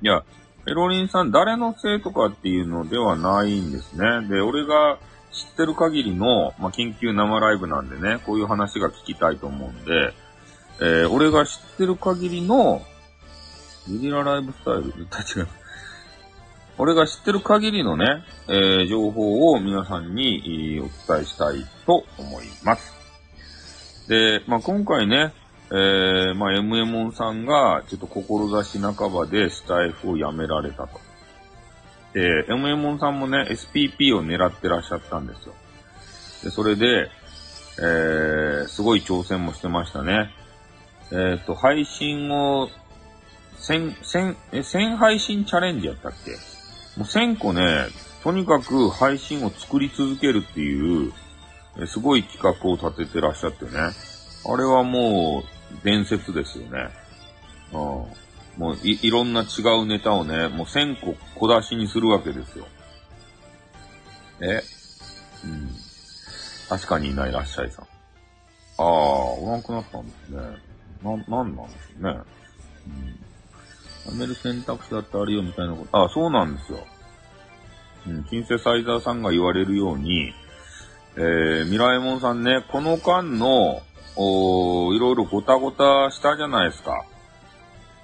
[0.02, 0.22] いや、
[0.66, 4.28] ペロリンさん誰のせいとかっていうのではないんですね。
[4.28, 4.98] で、俺が
[5.32, 10.14] 知ってる限りの、まあ、緊急生ライブなんでね、こういう話が聞きたいと思うんで、
[10.80, 12.82] えー俺が知ってる限りの、
[13.88, 15.48] ゲリラライブスタイル、絶対違う。
[16.78, 22.92] 俺が知ってる限りのね、えー情報を皆さんにお伝えしたいと思います。
[24.08, 25.32] で、まあ、今回ね、
[25.70, 31.00] えー、まあ、m m モンさんが、ちょっと志半ばでスタイフをやめられたと。
[32.12, 35.54] で、m m モンさんもね、SPP を狙ってらっしゃったんですよ。
[36.44, 37.08] で、それで、
[37.78, 40.30] えー、すごい挑戦もしてましたね。
[41.10, 42.68] えっ、と、配信を、
[43.58, 46.53] 1000、1000、1000配信チャレンジやったっけ？
[46.96, 47.86] もう1000個ね、
[48.22, 51.12] とにかく配信を作り続けるっていう、
[51.86, 53.70] すごい企画を立ててらっしゃってね。
[53.72, 56.88] あれはもう、伝説ですよね。
[57.72, 57.78] うん。
[58.56, 62.66] もうい、いろんな違うネタをね、もう1000個小出しにするわけですよ。
[64.40, 64.62] え？
[65.44, 65.70] うん。
[66.68, 67.84] 確かにいないらっしゃいさん。
[67.84, 67.86] あ
[68.78, 70.40] あ、おらんくなったんですね。
[71.02, 72.10] な、なんなんですね。
[72.86, 73.23] うん。
[74.06, 76.04] やめる選択肢だってあるよみたいなこと。
[76.04, 76.78] あ、そうなんですよ。
[78.06, 80.32] うん、シンセサイザーさんが言われるように、
[81.16, 83.82] えー、ミラエモンさんね、この間の、
[84.16, 87.04] おーいろいろごたごたしたじゃないですか。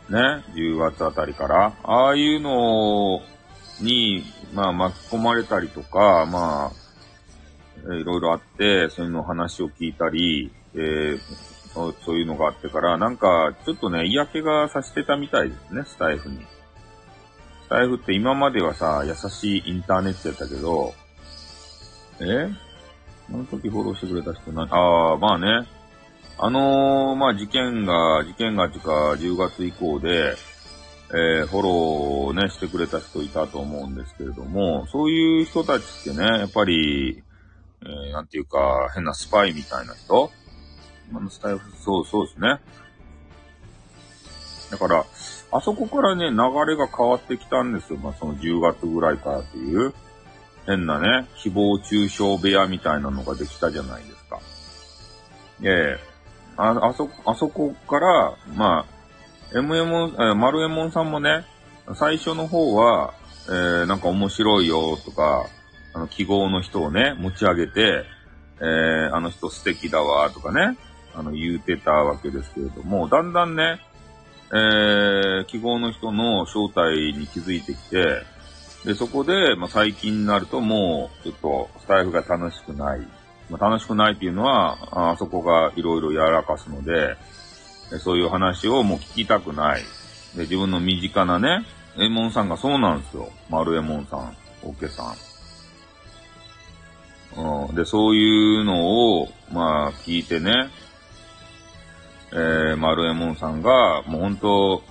[0.08, 0.18] ね、
[0.54, 1.72] 10月あたりから。
[1.84, 3.20] ああいうの
[3.80, 6.72] に、まあ巻き込まれたりとか、ま
[7.88, 16.38] あ、いろいろあって、そういうの話を聞いたり、えーそういうのがあってから、なんか、ちょっとね、嫌気がさしてたみたいですね、スタイフに。
[17.64, 20.92] スタイフって今まではさ、優しいインターネットやったけど、
[22.20, 22.50] え？
[23.32, 25.68] あの時フォローしてくれた人な、ああ、まあね。
[26.38, 30.34] あのー、まあ事件が、事件がっていうか、10月以降で、
[31.12, 31.72] えー、フォロー
[32.26, 37.22] をね、してくれた人いたと思うんですけれども、そういう人たちってね、やっぱり、
[37.82, 40.30] えー、なんていうか、変なスパイみたいな人
[41.10, 42.60] 今のスタイフ、そう、そうですね。
[44.70, 45.04] だから、
[45.52, 47.98] あそこからね、流れが変わってきたんですよ。
[47.98, 49.92] まあ、その10月ぐらいからっていう、
[50.66, 54.40] 変なね、誹謗中傷部屋みたいなのができたじゃないですか。
[55.62, 56.10] ええ
[56.56, 58.86] あ、あそ、あそこから、ま
[59.52, 61.44] あ、M エモン、えー、丸エモンさんもね、
[61.94, 63.14] 最初の方は、
[63.48, 65.46] えー、なんか面白いよとか、
[65.94, 68.04] あの、記号の人をね、持ち上げて、
[68.60, 70.76] えー、あの人素敵だわとかね、
[71.14, 73.80] あの、言うてたわけですけれども、だんだんね、
[74.52, 78.22] えー、記号の人の正体に気づいてきて、
[78.84, 83.06] で、そこで、まあ、最近になるともう、ちょっと、スタイフが楽しくない。
[83.50, 87.16] まあ、楽しくないっていうのは、あそこがいろいろやらかすので、
[87.98, 89.82] そういう話をもう聞きたくない。
[90.34, 91.64] で、自分の身近なね、
[91.98, 93.30] エモンさんがそうなんですよ。
[93.50, 95.14] 丸エモンさん、オケさん。
[97.68, 100.70] うん、で、そういうのを、まあ、聞いてね、
[102.32, 104.82] えー、丸エモンさんが、もう本当、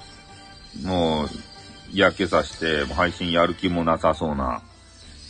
[0.83, 1.27] もう、
[1.91, 4.61] 嫌気さして、配信やる気もなさそうな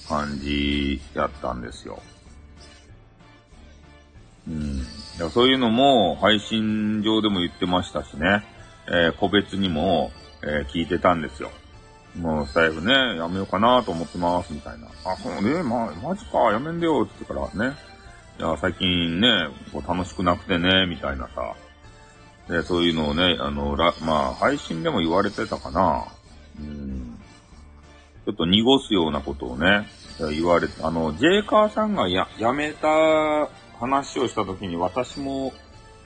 [0.07, 2.01] 感じやったんですよ。
[4.47, 4.83] うん。
[5.31, 8.43] そういうのも配信上でも言ってましたしね、
[8.87, 11.51] えー、個別にも、えー、聞いてたんですよ。
[12.17, 14.87] もうスタイフね、やめようかなと思ってます、みたいな。
[15.05, 17.75] あ、そうね、ま、マジか、やめんでよ、って言ってからね。
[18.39, 19.27] いや、最近ね、
[19.71, 21.53] こう楽しくなくてね、みたいなさ。
[22.49, 26.05] で、そういうのをね、あの、ら、まあ、配信でも言われてたかな。
[26.59, 27.19] うん。
[28.25, 29.87] ちょっと濁すようなことをね、
[30.31, 32.87] 言われて、あの、ジェイカーさんがや、やめた
[33.79, 35.53] 話をした時に私も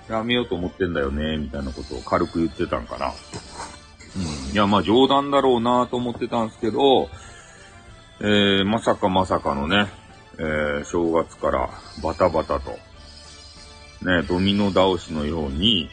[0.09, 3.07] やめようと思ってんだよね、みたいなことを軽く言ってたんかな。
[3.07, 4.53] うん。
[4.53, 7.09] いや、まあ冗談だろうなと思ってたんですけど、
[8.19, 9.89] えー、まさかまさかのね、
[10.37, 11.69] えー、正月から
[12.03, 12.71] バタバタと、
[14.01, 15.89] ね、ドミノ倒しのように、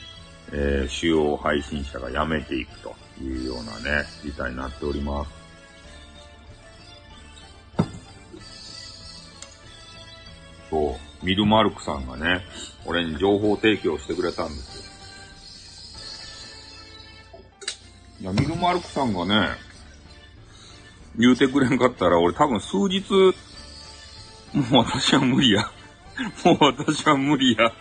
[0.52, 5.30] えー、主要配信者が辞めていくというようなね、事態になっております。
[10.70, 12.42] そう、ミルマルクさんがね、
[12.86, 14.76] 俺に情報提供してくれたんです
[18.22, 18.22] よ。
[18.22, 19.56] いや、ミルマルクさんがね、
[21.16, 23.02] 言うてくれんかったら、俺多分数日、
[24.52, 25.70] もう私は無理や。
[26.44, 27.72] もう私は無理や。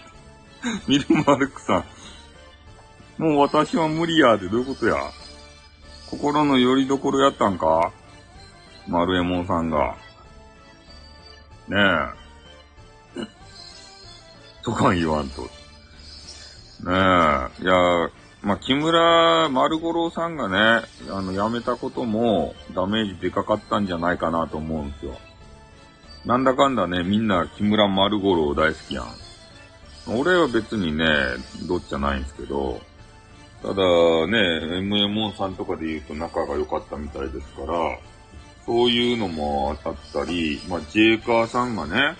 [0.87, 1.85] ミルマルクさん。
[3.19, 4.95] もう私は無理やってどういうことや？
[6.09, 7.91] 心の拠り所やったんか？
[8.87, 9.95] 丸右衛門さんが。
[11.67, 11.77] ね
[13.17, 13.23] え。
[14.63, 15.41] とか言わんと。
[15.41, 15.49] ね
[17.59, 17.63] え。
[17.63, 18.09] いや、
[18.41, 25.17] まあ、木村丸五郎さんがね、あの、辞めたこともダメージでかかったんじゃないかなと思うんですよ。
[26.25, 29.07] なんだかんだね、みんな木村丸五郎大好きやん。
[30.07, 31.05] 俺は別にね、
[31.67, 32.79] どっちゃないんですけど、
[33.61, 34.37] ただね、
[34.79, 37.99] MMO さんとかで言うと仲が良かったみたいですから、
[38.65, 42.15] そういうのもあったり、まあ、ジェイカーさんがね、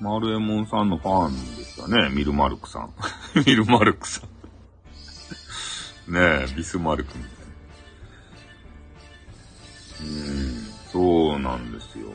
[0.00, 2.92] マルエモンさんのファンでしたね、ミルマルクさん。
[3.46, 4.20] ミルマルクさ
[6.08, 6.12] ん。
[6.12, 7.32] ねえ、ビスマルクみたい
[10.00, 10.04] な。
[10.04, 12.08] うん、そうなんですよ。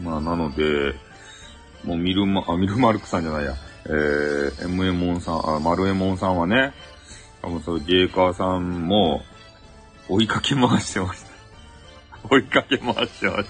[0.00, 0.94] まあ、なので、
[1.84, 3.54] もうミルマ、あ、ミルマルクさんじゃないや。
[3.86, 6.72] えー、M エモンさん、あ、マルエモンさんはね、
[7.42, 9.22] 多分そう、ジェイカーさんも、
[10.08, 11.30] 追いかけ回してました。
[12.30, 13.48] 追いかけ回してまし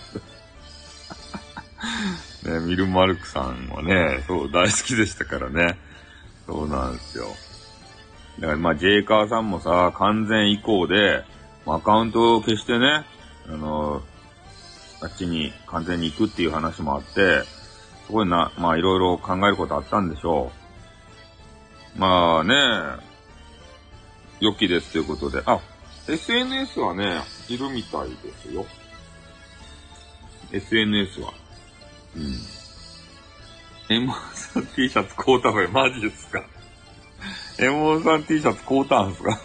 [2.43, 2.49] た。
[2.51, 5.79] ね、ミルマルクさんはね、そう、大好きでしたからね。
[6.47, 7.27] そうなんですよ。
[8.41, 11.25] だからまあ、ジェイカーさんもさ、完全移行で、
[11.67, 13.05] アカウントを消してね、
[13.49, 14.03] あの、
[15.01, 17.43] あっちに完全に行くっていう話もあって、
[18.13, 20.53] すごいな、まあいろいろ考えることあったんでしょ
[21.97, 21.99] う。
[21.99, 22.55] まあね、
[24.39, 25.59] 良きですということで、あ、
[26.07, 28.67] SNS はね、いるみたいですよ。
[30.53, 31.33] SNS は。
[32.15, 32.23] うん。
[33.89, 36.45] M1 さん T シャツ買うたべ、マジですか
[37.57, 39.41] ?M1 さん T シャツ買うたんすか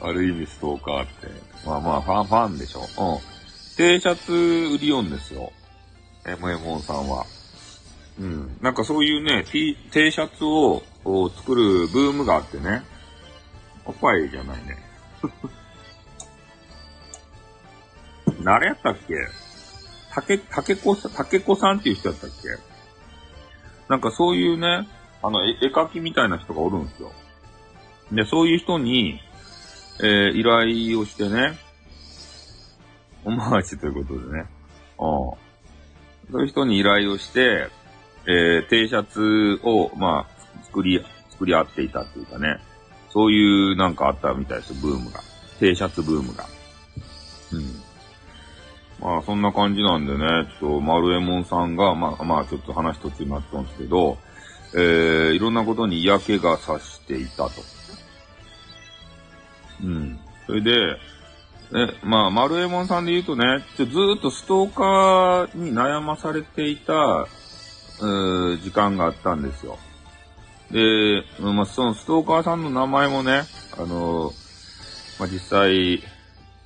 [0.00, 1.26] ある意味ストーカーって。
[1.66, 2.82] まあまあ、ファン、ファンでしょ。
[2.82, 3.18] うん。
[3.76, 5.52] T シャツ売りよんですよ。
[6.26, 7.26] M エモンさんは。
[8.20, 8.58] うん。
[8.60, 10.82] なんかそういうね、T、T シャツを
[11.30, 12.82] 作るブームがあってね。
[13.84, 14.76] おっぱいじゃないね。
[18.44, 19.14] 誰やったっけ？
[20.14, 22.34] 竹、竹子さん、竹子さんっていう人やったっけ？
[23.88, 24.88] なんかそういうね、
[25.22, 27.12] あの、絵描きみたいな人がおるんですよ。
[28.12, 29.20] で、そういう人に、
[30.00, 31.58] えー、依頼をしてね、
[33.24, 34.46] おまわしということでね。
[34.98, 35.41] うん。
[36.30, 37.68] そういう人に依頼をして、
[38.26, 42.58] えー、T シャツを、まあ、作り、作り合っていたっていうかね。
[43.10, 45.20] そういうなんかあったみたいですよ、ブームが。
[45.58, 46.46] T シャツブームが。
[47.52, 47.82] うん。
[49.00, 54.16] まあ、そんな感じなんでね、ちょっと、丸右衛門さんが、まあ、まあ、ちょっと話途中になったんですけど、
[54.74, 57.50] えー、いろんなことに嫌気がさしていたと。
[59.82, 60.18] うん。
[60.46, 60.96] それで、
[61.74, 67.26] え、まあ、丸右衛門さんで言うとね、ずっとストーカーに悩まされていた、
[68.00, 69.78] う時間があったんですよ。
[70.70, 73.42] で、まあ、そのストーカーさんの名前もね、
[73.78, 74.32] あの、
[75.18, 76.02] まあ、実際、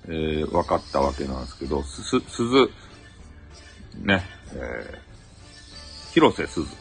[0.09, 2.71] えー、分かったわけなんですけど、す、す、鈴、
[4.03, 6.69] ね、えー、広瀬すず。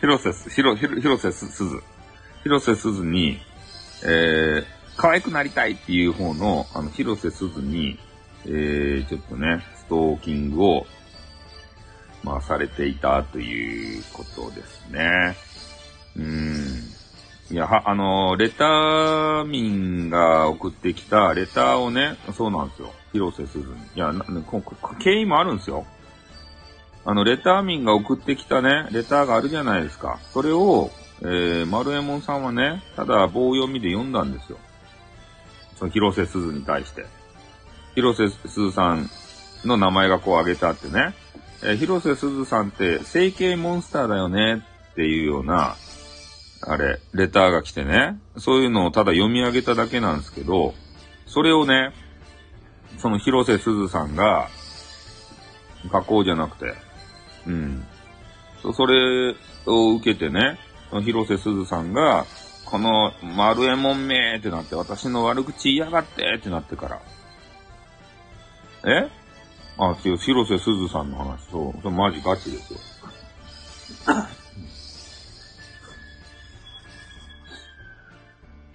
[0.00, 1.82] 広瀬す、広、広瀬すず。
[2.42, 3.40] 広瀬すずに、
[4.04, 7.98] えー、可愛くなりたいっていう方の、あの、広瀬すずに、
[8.44, 10.86] えー、ちょっとね、ストーキングを、
[12.22, 15.36] まあ、されていたということですね。
[16.16, 16.92] うん。
[17.50, 22.92] いや、は、あの、レター民が送ってきたレターをね、そうなんですよ。
[23.12, 23.74] 広瀬すずに。
[23.94, 24.62] いや、な、こ
[24.98, 25.84] 経緯もあるんですよ。
[27.04, 30.18] あの、レター民が送ってきたね、レターがあるじゃないですか。
[30.32, 30.90] それを、
[31.20, 34.58] えー、丸右衛門さんはね、ただ棒読みで読んだんですよ。
[35.82, 37.06] その広瀬すずに対して。
[37.96, 39.10] 広瀬すずさん
[39.64, 41.14] の名前がこう挙げてあってね、
[41.64, 44.62] え、広瀬すずさんって整形モンスターだよね
[44.92, 45.74] っていうような、
[46.62, 50.74] あれ、レターが来てね、そういうのをただ読み上げただけなんですけど、
[51.26, 51.92] それをね、
[52.98, 54.48] その広瀬すずさんが、
[55.90, 56.74] 加工じゃなくて、
[57.48, 57.84] うん。
[58.72, 59.34] それ
[59.66, 60.60] を受けてね、
[61.02, 62.24] 広瀬すずさんが、
[62.72, 67.02] この丸えもんめーってなって、私の悪口言いやがってってなってから。
[68.90, 69.10] え？
[69.76, 71.38] あ、違う、広瀬すずさんの話。
[71.50, 71.74] そう。
[71.82, 72.80] それマジガチですよ。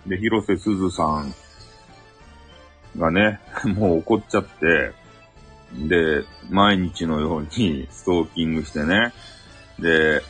[0.06, 1.34] で、広瀬すずさん
[3.00, 4.94] がね、もう怒っちゃって、
[5.88, 9.12] で、毎日のようにストーキングしてね、
[9.80, 10.22] で、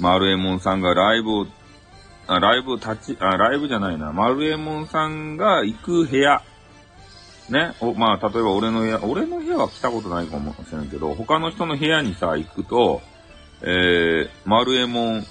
[0.00, 1.46] 丸右衛門さんがライブを、
[2.36, 6.42] あ、ライブ立ち、あ、ライブじゃないな、丸右衛門さんが行く部屋、
[7.48, 13.02] ね、お、まあ、例えば俺の部屋、俺の部屋は来たことないかもしれないけど、他の人の部屋にさ、行くと、
[13.62, 15.22] えー、丸右衛門、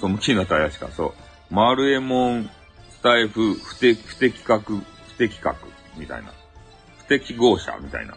[0.00, 1.12] そう、向きになったら怪しか、そう。
[1.54, 2.50] 丸右衛門
[2.90, 6.32] スタイフ不適、不適格、不適格、みたいな。
[6.98, 8.14] 不適合者、みたいな。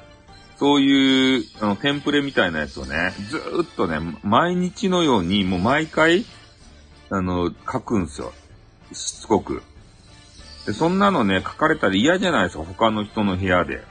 [0.58, 6.26] そういう、あの、テンプレみたいなやつをね、ずっとね、毎日のように、もう毎回、
[7.10, 8.34] あの、書くんすよ。
[8.92, 9.62] しつこく。
[10.66, 13.84] で、そんなのね、書かれたら嫌じゃないですか、他の人の部屋で。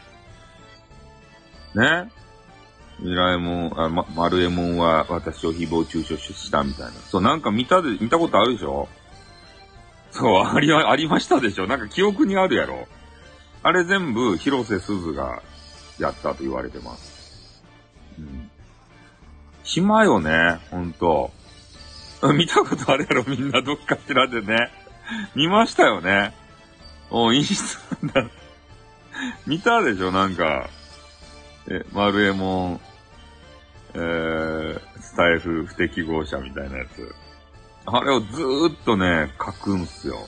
[1.74, 2.10] ね
[3.00, 6.92] ミラエモン、あ、ま、マルエモンは私を誹謗中傷したみたいな。
[6.92, 8.88] そう、なんか見たで、見たことあるでしょ？
[10.12, 11.66] そう、あり、ありましたでしょ？
[11.66, 12.86] なんか記憶にあるやろ？
[13.64, 15.42] あれ全部、広瀬すずが
[15.98, 17.62] やったと言われてます。
[18.18, 18.50] うん。
[19.64, 21.32] 暇よね、ほんと。
[22.32, 24.70] 見たことあるやろ、みんなどっかしらでね。
[25.34, 26.32] 見ましたよね。
[27.10, 27.78] お、インス
[28.12, 28.28] タだ。
[29.46, 30.70] 見たでしょ、なんか。
[31.68, 32.80] え、丸右衛門、
[33.94, 37.14] えー、スタイフ不適合者みたいなやつ。
[37.86, 40.26] あれをずーっとね、書くんすよ。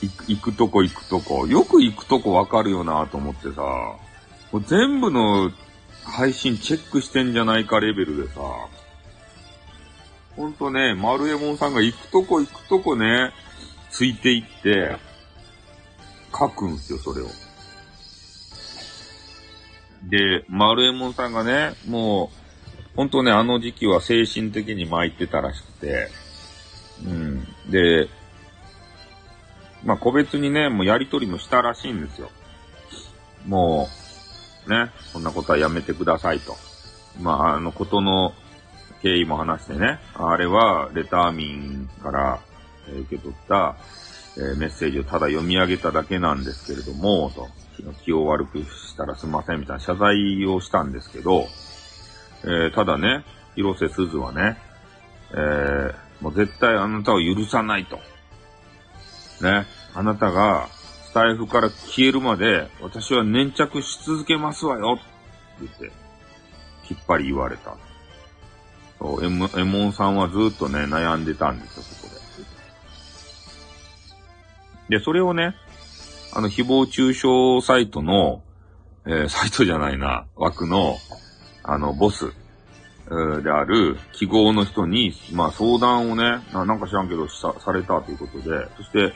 [0.00, 1.46] 行く、行くとこ行くとこ。
[1.46, 3.62] よく行くとこわかるよなと思ってさ。
[4.50, 5.52] もう全部の
[6.04, 8.40] 配信チェックしてんじゃないかレベルでさ、
[10.36, 13.32] ほんとね、丸右衛門さんが行くとこ行くとこね、
[13.90, 14.96] ついていって、
[16.36, 17.26] 書くんすよ、それを。
[20.04, 22.30] で、丸右衛門さんがね、も
[22.94, 26.08] う、ほんとね、あの時期は精神的に参ってたらしくて、
[27.04, 27.44] うん。
[27.70, 28.08] で、
[29.84, 32.30] まあ、個別にね、もうやりとりもしたらしいんですよ。
[33.46, 33.88] も
[34.66, 36.56] う、ね、そんなことはやめてくださいと。
[37.20, 38.32] まあ、あのことの
[39.02, 42.40] 経緯も話してね、あれはレター民から
[43.00, 43.76] 受け取った、
[44.38, 47.48] え、メッセージをただ読み上げただけなんですけれども、と、
[48.04, 51.46] 気を悪くしたらすみませんみたいな謝罪をしたんですけど、
[52.44, 53.24] えー、ただね、
[53.56, 54.56] 広瀬すずはね、
[55.32, 57.96] えー、もう絶対あなたを許さないと。
[59.44, 60.68] ね、あなたが
[61.06, 65.04] スタイフから消えるまで、私は粘着し続けますわよって
[65.60, 65.92] 言って、
[66.86, 67.76] きっぱり言われた。
[69.02, 72.14] そう、エモエモンさんはずっとね、悩んでたんですよ、そこ
[74.88, 74.96] で。
[74.96, 75.56] で、それをね、
[76.32, 78.42] あの、誹謗中傷サイトの、
[79.04, 80.96] えー、サイトじゃないな、枠の、
[81.64, 82.32] あの、ボス、
[83.42, 89.12] である記号の人に、まあ相談をね、ななんか知らんけどさ、されたということで、そして、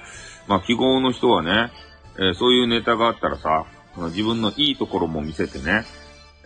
[0.49, 1.71] まあ記号の人はね、
[2.19, 3.65] えー、そういうネタがあったらさ、
[4.09, 5.85] 自分のいいところも見せてね、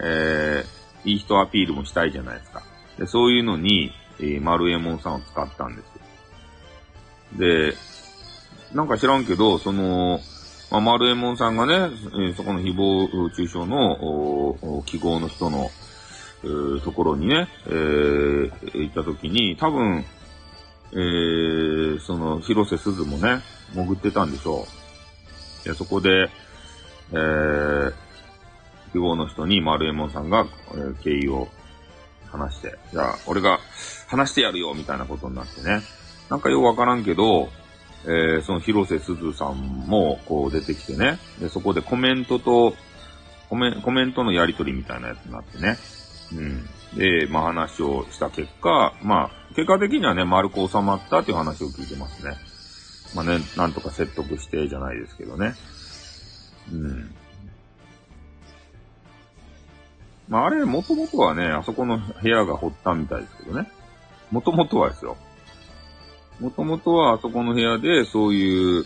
[0.00, 2.62] えー、いい人アピールもしたいじゃないですか。
[3.00, 7.38] でそういうのに、えー、丸右衛門さんを使ったんですよ。
[7.38, 7.74] で、
[8.74, 10.20] なんか知らんけど、その、
[10.70, 15.70] まあ、丸右衛門さんがね、えー、そこの誹謗中傷の記号の人の、
[16.44, 20.04] えー、ところにね、えー、行った時に、多分、
[20.92, 23.40] えー、その、広瀬すずもね、
[23.72, 24.66] 潜ってたんでしょ
[25.64, 25.68] う。
[25.68, 26.28] で、そこで、
[27.12, 27.92] えー、
[28.92, 31.48] 希望の人に丸右衛門さんが、えー、経緯を
[32.30, 33.58] 話して、じゃあ、俺が
[34.08, 35.82] 話してやるよ、みたいなことになってね。
[36.28, 37.48] なんかよくわからんけど、
[38.04, 41.18] えー、その広瀬すずさんも、こう出てきてね。
[41.38, 42.74] で、そこでコメントと、
[43.48, 45.76] コメコメントのやりとりみたいなやつになってね。
[46.32, 46.98] うん。
[46.98, 52.36] で、まあ話をした結果、まあ、結果的にはね、丸く収まったっていう話を聞いてますね。
[53.14, 55.54] まあね、なんとか説得してじゃないですけどね。
[56.72, 57.14] うん。
[60.30, 63.68] まあ、あれ、もともとはね、あそこの部屋が掘ったみたいですけどね。
[64.30, 65.16] もともとはですよ。
[66.38, 68.84] もともとはあそこの部屋で、そういう、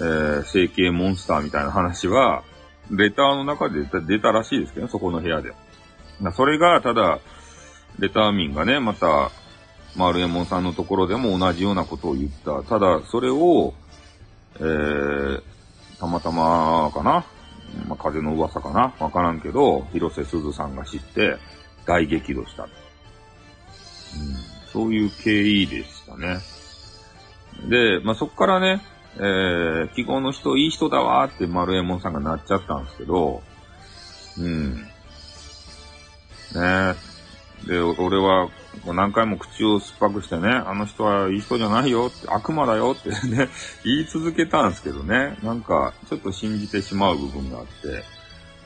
[0.00, 2.42] えー、整形モンスターみたいな話は、
[2.90, 5.52] レターの中で出たらしいですけどね、そこの部屋で。
[6.34, 7.20] それが、ただ、
[8.00, 9.30] レター民がね、また、
[9.96, 12.62] 丸右衛門さんのところでも同じようなことを言った。
[12.64, 13.72] ただ、それを、
[14.56, 15.42] えー、
[16.00, 17.24] たまたまかな
[17.86, 18.92] まあ、風の噂かな？
[18.98, 21.36] わからんけど、広瀬すずさんが知って
[21.86, 22.64] 大激怒した。
[22.64, 22.70] うん、
[24.72, 26.38] そういう経緯でしたね。
[27.68, 28.82] で、まあ、そっからね、
[29.16, 33.42] えー、記号の人いい人だわーって丸右衛門さんがなっちゃったんですけど、
[34.38, 34.76] うん。
[34.76, 34.84] ね
[37.66, 38.48] で、俺は
[38.84, 43.48] もう何回も口を酸っぱくしてね、あの人はいい人じゃないよって、悪魔だよってね、
[43.84, 48.04] 言い続けたんですけどね、なんかちょっと信じてしまう部分があって、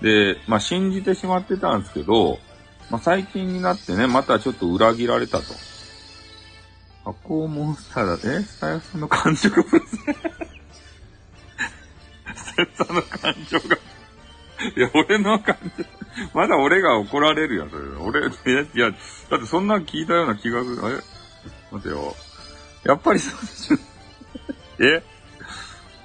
[0.03, 2.39] で、まあ信じてしまってたんですけど、
[2.91, 5.45] まあ最近になってね、またちょっと裏切られたと。
[7.05, 9.87] 発酵モンスターだって、スタヤさんの感触分析。
[12.35, 13.77] スタヤさんの感情が
[14.77, 15.85] いや、俺の感じ、
[16.33, 17.83] まだ俺が怒られるやん、それ。
[17.99, 18.91] 俺、いや、
[19.31, 20.77] だってそんな聞いたような気がする。
[21.01, 22.15] え待てよ。
[22.85, 23.77] やっぱりそうでしょ。
[24.85, 25.03] え？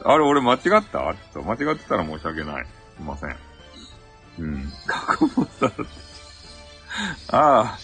[0.05, 0.81] あれ、俺間違った？
[0.81, 2.65] ちょっと間違ってたら申し訳ない。
[2.97, 3.35] すいません。
[4.39, 4.71] うん。
[4.87, 5.71] 過去もさ、
[7.31, 7.77] あ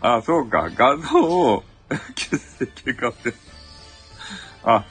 [0.00, 0.70] あ、ああ、そうか。
[0.74, 1.64] 画像を、
[2.16, 3.34] 消して消かって。
[4.64, 4.84] あ、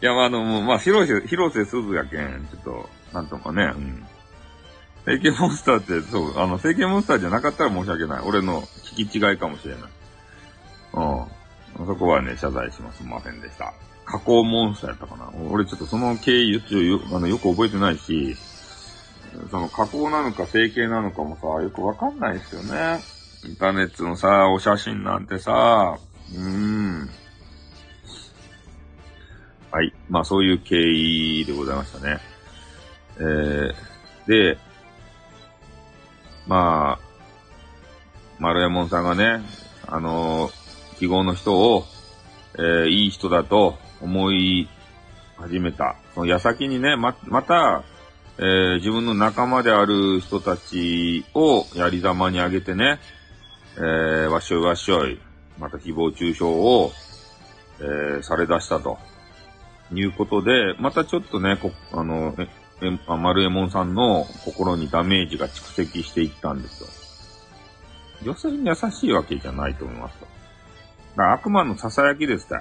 [0.00, 4.07] いや、まあ、あの、もう、まあ、広瀬、広瀬すずやけん、ちょっと、なんとかね、うん。
[5.08, 8.22] 聖剣モンスターって、そう、あの、聖剣モンスターじゃなかったら申し訳ない。
[8.26, 9.82] 俺の聞き違いかもしれない。
[11.78, 11.86] うん。
[11.86, 12.98] そこはね、謝罪します。
[12.98, 13.72] すみませんでした。
[14.04, 15.30] 加工モンスターやったかな。
[15.50, 18.36] 俺ちょっとその経緯よあのよく覚えてないし、
[19.50, 23.00] その加工なのか整形なのかもさ、よくわかんないですよね。
[23.46, 25.98] インターネットのさ、お写真なんてさ、
[26.34, 27.10] うーん。
[29.70, 29.94] はい。
[30.10, 32.18] まあそういう経緯でございましたね。
[33.18, 33.74] えー、
[34.26, 34.58] で、
[36.48, 37.08] まあ、
[38.38, 39.42] 丸山門さんがね、
[39.86, 41.84] あのー、記号の人を、
[42.56, 44.68] えー、いい人だと思い
[45.36, 45.96] 始めた。
[46.14, 47.84] その矢先にね、ま、また、
[48.38, 52.98] えー、自分の仲間である人たちをやり玉にあげてね、
[53.76, 55.20] えー、わっしょいわっしょい、
[55.58, 56.92] また誹謗中傷を、
[57.80, 58.98] えー、され出したと。
[59.92, 62.34] いうことで、またちょっとね、こあの、
[62.80, 66.88] え、丸右衛門さんの心にダメージが蓄積していったんですよ。
[68.22, 70.24] 女性に優しいわけじゃないと思いますと。
[70.24, 70.28] だ
[71.16, 72.54] から悪魔の囁きですって。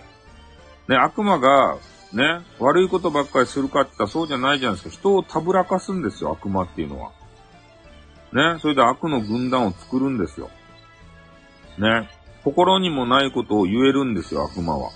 [0.88, 1.78] ね、悪魔が、
[2.14, 4.96] ね、悪いことばっかりするかって言ったらそうじゃないじゃないですか。
[4.96, 7.12] 人をたぶらかすんですよ、悪魔っていうのは。
[8.34, 10.50] ね、それで悪の軍団を作るんですよ。
[11.78, 12.10] ね、
[12.44, 14.90] 心にもないことを言えるんですよ、悪魔は。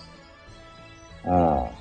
[1.26, 1.81] うん。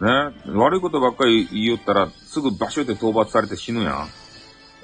[0.00, 0.08] ね、
[0.54, 4.06] 悪いことばっかり言いよったら、すぐバシュって討伐されて死ぬや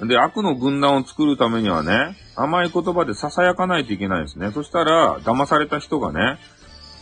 [0.03, 0.07] ん。
[0.07, 4.51] で、悪の軍団を作るためにはね、甘い言葉で囁かないといけないですね。
[4.51, 6.37] そしたら、騙された人がね、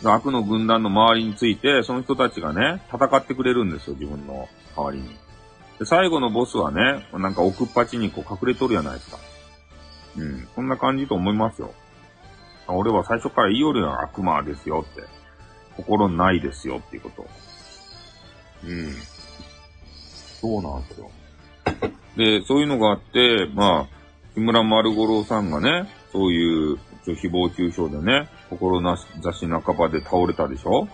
[0.04, 4.48] 悪の軍団の周りについて、その人たちがね、戦ってくれるんですよ、自分の
[4.78, 5.10] 代わりに。
[5.80, 9.18] で、最後のボスはね、なんか奥っ端にこう隠れとるやないですか。
[10.18, 11.74] うん、こんな感じと思いますよ。
[12.68, 15.04] 俺は最初から言いよるよ、悪魔ですよって。
[15.76, 17.28] 心ないですよっていうこと。
[18.64, 18.94] うん。
[20.42, 21.12] そうなんですよ。
[22.18, 23.96] で、そういうのがあって、まあ、
[24.34, 30.88] 木村丸五郎さんがね、そういう、誹謗中傷でね、心なし、雑誌半ばで倒れたでしょ？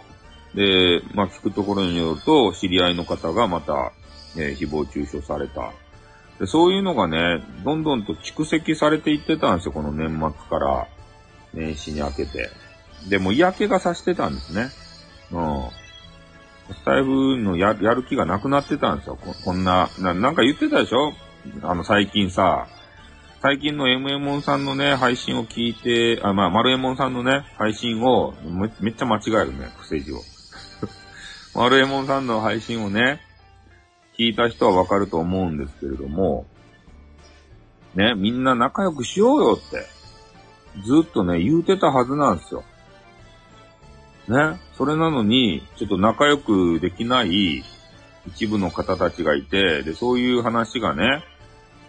[0.53, 3.93] で、まあ聞くところによると、知り合いの方がまた、
[4.35, 5.71] えー、誹謗中傷された。
[6.37, 10.87] で、そういうのがね、どんどんと蓄積されていってたんですよ、この年末から。
[11.53, 12.49] 年始に明けて。
[13.09, 14.69] でも嫌気がさしてたんですね。
[15.31, 15.63] うん。
[16.73, 19.17] スタイフのややる気がなくなってたんですよ。
[19.19, 21.13] ここんなな、なんか言ってたでしょ？
[21.63, 22.67] あの、最近さ、
[23.41, 30.19] 最近の m m モンさんのね、配信を聞いて、あ、まあ、マルエモンさんのね、配信をめ、めっちゃ間違えるね、伏せ字を。
[31.59, 33.19] マルエモンさんの配信をね、
[34.15, 36.45] 聞いた人はわかると思うんですけれども、
[37.95, 39.87] ね、みんな仲良くしようよって、
[40.85, 42.63] ずっとね、言うてたはずなんですよ。
[44.27, 47.63] ね、それなのに、ちょっと仲良くできない
[48.25, 51.23] 一部の方たちがいて、で、そういう話がね、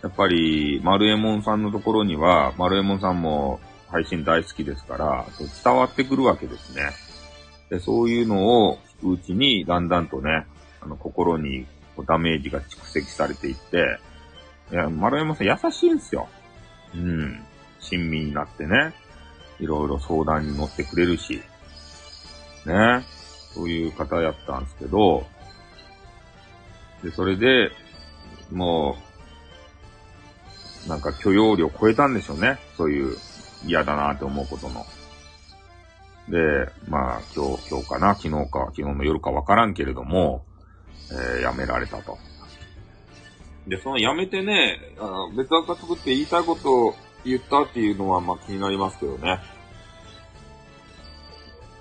[0.03, 5.24] やっぱり、丸右衛門さんのところには、丸右衛門さんも配信大好きですから、
[5.64, 6.90] 伝わってくるわけですね。
[7.70, 10.45] で、そういうのを聞くうちに、だんだんとね、
[10.82, 11.64] あの、心に
[12.07, 14.01] ダメージが蓄積されていって、
[14.70, 16.28] いや、丸山さん優しいんですよ。
[16.95, 17.43] うん。
[17.80, 18.93] 親身になってね、
[19.61, 21.40] いろいろ相談に乗ってくれるし、
[22.67, 23.05] ね。
[23.55, 25.27] そういう方やったんですけど、
[27.03, 27.71] で、それで、
[28.51, 28.97] も
[30.87, 32.59] う、なんか許容量超えたんでしょうね。
[32.77, 33.17] そういう
[33.65, 34.85] 嫌だなって思うことの。
[36.29, 38.15] で、まあ今日、今日かな？
[38.15, 40.45] 昨日か、昨日の夜かわからんけれども、
[41.11, 42.19] えー、やめられたと。
[43.67, 46.95] で、そのやめてね、あの別枠作って言いたいことを
[47.25, 49.41] 言ったっていうのはまあ気になりますけどね。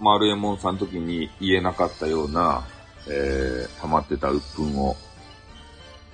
[0.02, 2.66] 丸右衛門さんの時に言えなかったような、
[3.08, 4.98] えー、溜まってた鬱憤を、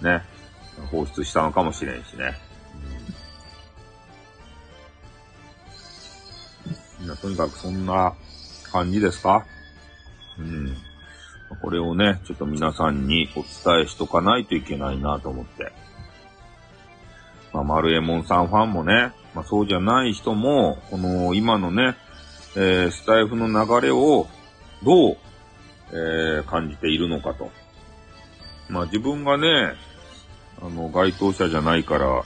[0.01, 0.23] ね、
[0.91, 2.38] 放出したのかもしれんしね。
[7.01, 8.13] うん、とにかくそんな
[8.71, 9.45] 感じですか？
[10.38, 10.75] うん。
[11.61, 15.71] これをね、ちょっと皆さんにお伝えしとかないといけないなと思って。
[17.53, 21.95] まあ、丸右衛門さんファンもね、まあそうじゃない人も、この今のね、
[22.59, 23.53] えー、スタイフの流
[23.87, 24.25] れを
[24.81, 25.17] どう、
[25.91, 27.51] えー、感じているのかと。
[28.67, 29.75] まあ自分がね、
[30.59, 32.23] あの、該当者じゃないから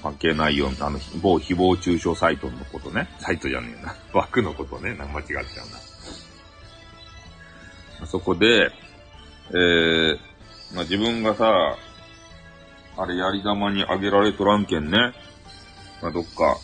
[0.00, 3.08] 関係ないよ、あの、某誹謗中傷サイトのことね。
[3.18, 3.96] サイトじゃねえな。
[4.14, 4.94] 枠のことね。
[4.94, 5.44] 間違っちゃう
[8.00, 8.06] な。
[8.06, 8.70] そこで、
[9.50, 10.18] えー、
[10.72, 11.76] まあ自分がさ、
[12.96, 15.12] あれやり玉にあげられとらんけんね。
[16.00, 16.56] まあどっか、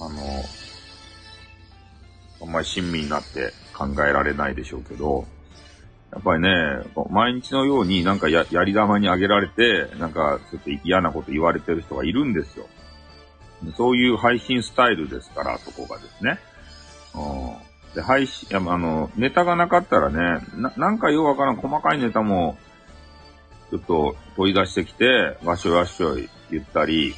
[0.00, 0.44] あの、
[2.40, 5.26] あんまり親身になって考えられないでしょうけど、
[6.12, 6.50] やっぱりね、
[7.10, 12.66] 毎日のようになんかやり玉にあげられて、なんかちょっと嫌なこと言われてる人がいるんですよ。
[13.76, 16.38] そういう配信スタイルですから、そこがですね。
[17.14, 22.56] うん、で、配信、あの、ネタがなかったらね、ななんかようわからん細かいネタも、
[23.70, 26.14] ちょっと取り出してきて、わしょわしょ
[26.50, 27.14] 言ったり、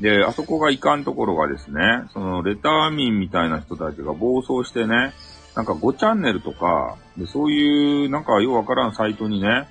[0.00, 1.80] で、あそこがいかんところがですね、
[2.12, 5.12] そのレター民みたいな人たちが暴走してね、
[5.56, 9.68] なんか5チャンネルとか、でそういうなんかようわからんサイトにね、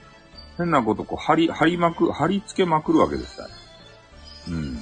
[0.57, 3.47] 変なことこう貼り、貼りまく、貼り付けまくるわけですよ。
[4.49, 4.77] うん。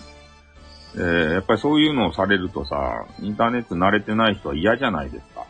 [0.96, 5.46] えー、やっぱりそういうのをされるとさ、インターネット慣れてない人は嫌じゃないですか。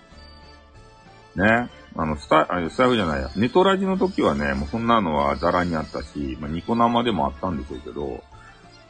[1.35, 1.69] ね。
[1.95, 3.29] あの、スタイ、スタイフじゃないや。
[3.35, 8.23] ネトラジの時はね、もうそんなのはザラにあったし、まあ、ニコ生でもあったんでしょうけど、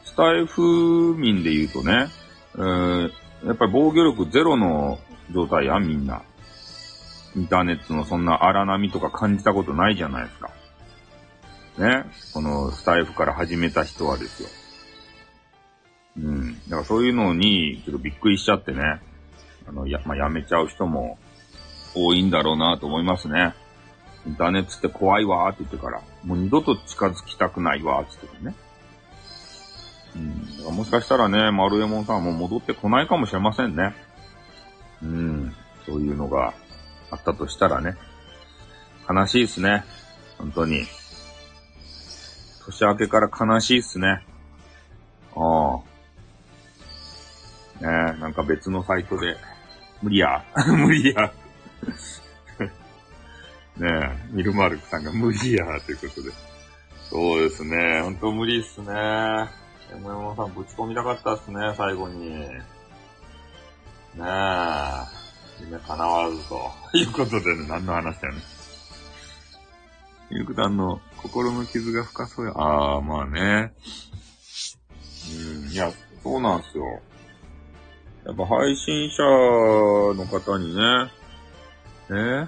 [0.06, 2.06] スタイフ民で言うとね、
[2.54, 3.10] えー、
[3.44, 4.98] やっぱり防御力ゼロの
[5.34, 6.22] 状態や、みんな。
[7.34, 10.50] インターネットのそんな荒波とか感じたことないじゃないですか。
[11.78, 12.04] ね。
[12.32, 14.48] このスタイフから始めた人はですよ。
[16.18, 16.54] うん。
[16.62, 19.02] だからそういうのに、ちょっとびっくりしちゃってね。
[19.68, 21.18] あの、や、まあ、やめちゃう人も
[21.94, 23.54] 多いんだろうなと思いますね。
[24.26, 28.54] インターネットって怖いわーって言ってから、もう二度と近づきたくないわーって言ってね。
[30.16, 30.56] うん。
[30.56, 33.94] だからもしかしたらね、丸右衛門さんも戻ってこないかもしれませんね。
[35.02, 35.54] うん。
[35.84, 36.54] そういうのが
[37.10, 37.96] あったとしたらね。
[39.08, 39.84] 悲しいっすね。
[40.38, 40.84] 本当に。
[42.64, 44.24] 年明けから悲しいっすね。
[45.36, 45.78] ああ。
[47.80, 49.36] ねえ、なんか別のサイトで、
[50.02, 50.42] 無理や。
[50.66, 51.32] 無理や。
[53.76, 56.30] ねえ、ミルマルクさんが無理や、ということで。
[57.10, 58.00] そうですね。
[58.02, 58.86] ほんと無理っすね。
[59.90, 62.30] 山山さんぶち込みたかったっすね、最後に。
[62.30, 62.58] ね
[64.18, 65.16] え。
[65.60, 68.40] 夢叶わずと いうことでね、何の話だよね。
[70.30, 72.52] ミルクさんの心の傷が深そうや。
[72.52, 73.72] ああ、まあね。
[75.30, 75.90] うん、いや、
[76.22, 76.84] そうなんすよ。
[78.24, 79.22] やっぱ配信者
[80.14, 80.82] の方にね、
[82.10, 82.46] え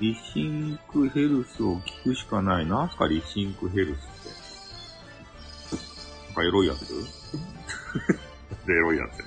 [0.00, 2.66] リシンクヘルスを聞くしかない。
[2.66, 4.39] なんすかリシンクヘルスって。
[6.30, 6.82] なんかエロいやつ
[8.70, 9.24] エロいやつ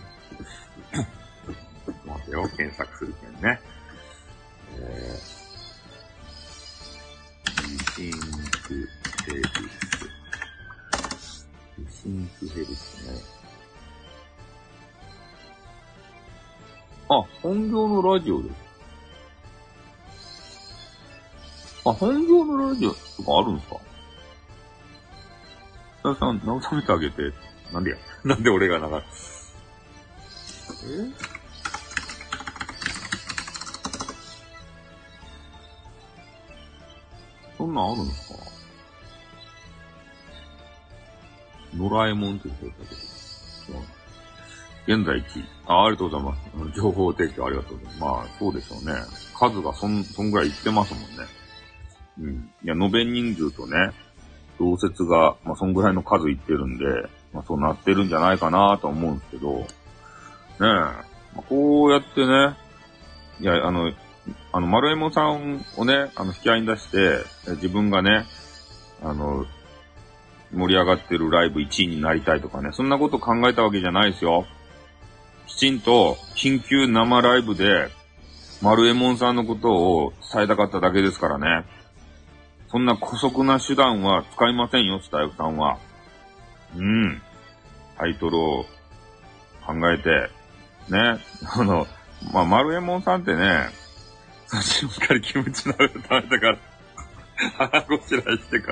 [2.08, 2.48] 待てよ。
[2.56, 3.60] 検索するけんね。
[4.78, 7.62] えー、
[8.00, 8.22] リシン
[8.62, 8.90] ク
[9.26, 9.50] ヘルス。
[11.78, 13.22] リシンクヘルスね。
[17.10, 18.56] あ、本業のラジオです。
[21.86, 23.78] あ、本業のラジオとかあるんですか？
[26.04, 27.32] ささん、慰めてあげて。
[27.72, 28.84] なんでや なんで俺が流
[29.16, 29.56] す
[30.86, 31.12] え？
[37.58, 38.40] そんなんあるんですか？
[41.76, 42.96] ドラえもんって言ってたけ
[43.74, 43.80] ど。
[44.86, 45.46] 現在1位。
[45.66, 46.36] あ、ありがとうございま
[46.74, 46.78] す。
[46.78, 48.00] 情報提供ありがとうございます。
[48.02, 48.94] まあ、そうでしょうね。
[49.34, 51.08] 数がそん、そんぐらいいってますもんね。
[52.20, 52.52] うん。
[52.64, 53.92] いや、延べ人数とね、
[54.64, 56.86] 同説が、まあ、そんぐらいの数いってるんで、
[57.34, 59.66] まあ、そうなってるんじゃないかなと思うんですけど、ね
[60.62, 61.04] え、ま
[61.38, 62.56] あ、こうやってね、
[63.42, 63.92] いや、あの、
[64.54, 68.26] あの、丸山さんをね、あの、引き合いに出して、自分がね、
[69.02, 69.46] あの、
[70.54, 74.46] 盛り上がってるライブ1位になりたいとかね、そんなこと考えたわけじゃないですよ。
[75.48, 77.90] きちんと、緊急生ライブで、
[78.62, 81.66] 丸右衛門さんのことを伝えたかっただけですからね。
[82.74, 85.78] そんな古速な手段は使いませんよ、スタイフさんは。
[86.76, 87.22] うん。
[88.00, 88.66] タイトルを
[89.64, 90.32] 考えて、
[90.90, 91.24] ね。
[91.56, 91.86] あの、
[92.34, 93.70] まあ、丸右衛門さんってね、
[94.48, 94.60] 最
[94.90, 96.58] 初からキムチ鍋食べたから、
[97.58, 98.72] 腹ごしらえしてか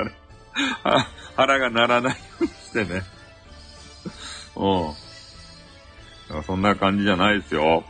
[0.84, 3.04] ら、腹が鳴らないようにしてね。
[4.58, 6.44] うん。
[6.44, 7.84] そんな感じじゃないですよ。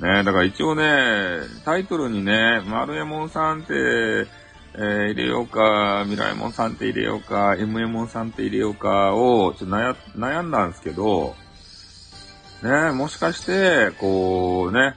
[0.00, 4.26] ねだから一応ね、タイトルにね、丸右衛門さんって、
[4.74, 11.34] えー入れようか、未来もんさんって入れようか、M エモンさんって入れようかを、ちょっと悩悩んだんですけど、
[12.62, 14.94] ねもしかして、こうね、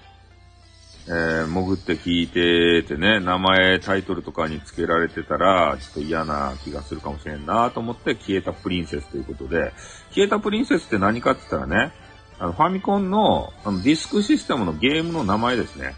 [1.08, 9.74] えー潜って聞いててね、名前、タイトルとかに付けられてたら、ちょっと嫌な気がするかもしれんなと思って、消えたプリンセスということで、
[10.12, 11.94] 消えたプリンセスって何かって言ったらね、
[12.40, 15.96] あの、ファミコンの、あの、ディスクシステムのゲームの名前ですね。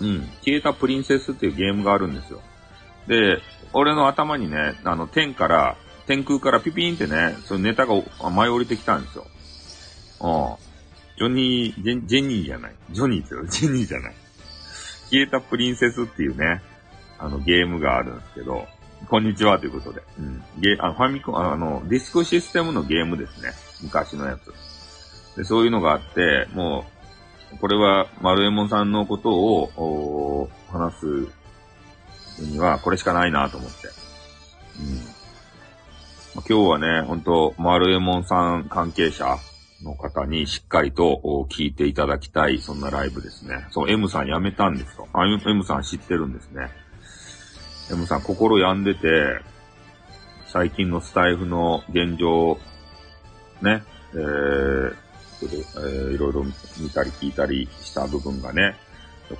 [0.00, 0.28] うん。
[0.44, 2.40] 消えたプリンセスっていうゲームがあるんですよ。
[3.06, 3.40] で、
[3.72, 5.76] 俺の頭にね、あの、天から、
[6.06, 7.94] 天空からピピンってね、そのネタが
[8.30, 9.26] 舞い降りてきたんですよ。
[10.20, 10.28] う
[10.62, 10.66] ん。
[11.18, 12.74] ジョニー、ジェジェニーじゃない。
[12.90, 13.44] ジョニーですよ。
[13.46, 14.14] ジェニーじゃない。
[15.10, 16.62] 消えたプリンセスっていうね、
[17.18, 18.66] あの、ゲームがあるんですけど、
[19.08, 20.02] こんにちはということで。
[20.18, 20.42] うん。
[20.58, 23.50] ゲあファミコン、あの、ディスクシステムのゲームですね。
[23.82, 25.36] 昔のやつ。
[25.36, 26.86] で、そういうのがあって、も
[27.54, 31.28] う、これは、丸右衛門さんのことを、話す
[32.42, 33.88] には、これしかないなと思って。
[34.78, 34.96] うん。
[36.34, 39.38] ま今日はね、本当丸右衛門さん関係者
[39.82, 43.66] の方にしっかりと聞いていただきたい、そんなライブですね。
[43.70, 45.08] そう、M さん辞めたんですよ。
[45.12, 46.70] あ、M さん知ってるんですね。
[47.90, 49.40] M さん心病んでて、
[50.46, 52.58] 最近のスタイフの現状、
[53.62, 53.82] ね、
[54.12, 54.94] えー、
[55.42, 56.44] えーいろいろ
[56.78, 58.76] 見たり聞いたりした部分がね、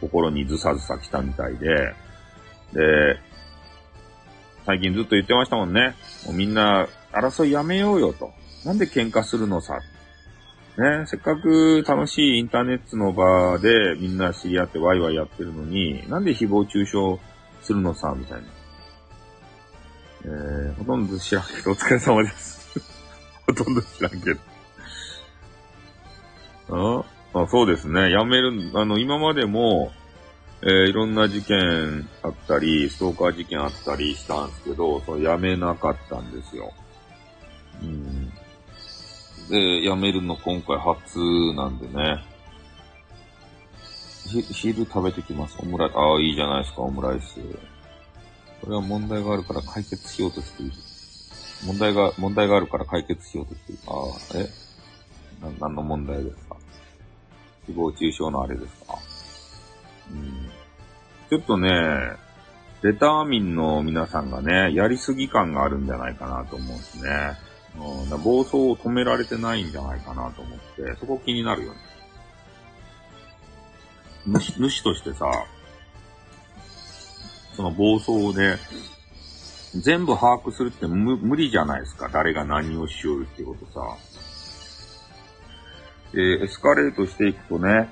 [0.01, 1.95] 心にずさずさ来たみたいで、
[2.77, 3.19] で、
[4.67, 5.95] 最近ずっと言ってましたもんね。
[6.27, 8.33] もうみんな、争いやめようよと。
[8.65, 9.79] なんで喧嘩するのさ。
[10.77, 16.97] ね、せっかく楽しいインターネットの場でみんな知り合ってワイワイやってるのに、なんで誹謗中傷
[17.63, 18.49] するのさ、みたいな。
[20.25, 22.79] えー、ほとんど知らんけど、お疲れ様です。
[23.47, 24.41] ほとんど知らんけど。
[26.69, 28.11] ああそうですね。
[28.11, 29.93] やめる、あの、今までも、
[30.63, 36.73] えーいろんな事件あったり、ストーカー事件あったりしたんですけど、それやめなかったんですよ。
[37.83, 38.33] うん。
[39.51, 41.19] で、やめるの今回初
[41.55, 42.25] なんでね。
[44.27, 45.57] ひ昼食べてきます。
[45.61, 45.97] オムライス。
[45.97, 47.39] ああ、いいじゃないですか、オムライス。
[48.63, 50.73] これは問題があるから解決しようとしている。
[51.67, 53.83] 問題が、問題があるから解決しようとしている。
[53.87, 53.95] ああ、
[54.35, 54.49] え？
[55.45, 56.57] な、何の問題ですか？
[57.69, 58.99] 誹謗中傷のあれですか？
[61.29, 61.71] ちょっとね、
[62.83, 67.11] レター民の皆さんがね、やりすぎ感があるんじゃないかなと思うんですね。
[67.79, 71.79] うん、だ暴走を止められてないんじゃないかなと思って、そこ気になるよね。
[74.27, 75.27] 主 主としてさ、
[77.55, 78.59] その暴走をね、
[79.75, 82.09] 全部把握するって無理じゃないですか。
[82.09, 83.97] 誰が何をしようってことさ。
[86.13, 87.91] で、エスカレートしていくとね、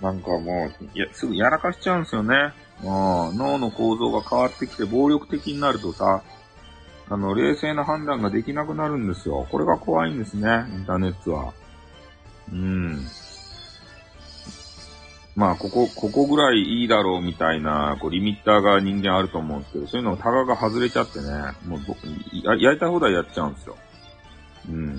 [0.00, 2.52] なんかもう、いや、すぐやらかしちゃうんですよね。
[2.82, 2.86] うん、
[3.36, 6.22] 脳の構造が変わってきて暴力的になるとさ、
[7.10, 9.46] あの、冷静な判断ができなくなるんですよ。
[9.50, 11.52] これが怖いんですね、インターネットは。
[12.52, 13.04] うん。
[15.36, 21.26] まあ、ここ、ここぐらいいいだろうみたいな、こう、リミッターが人間あると思うんですけど、そういうのをタガが外れちゃってね、
[21.66, 21.80] もう
[22.44, 23.76] や、やりたい放題やっちゃうんですよ。
[24.68, 24.96] うん。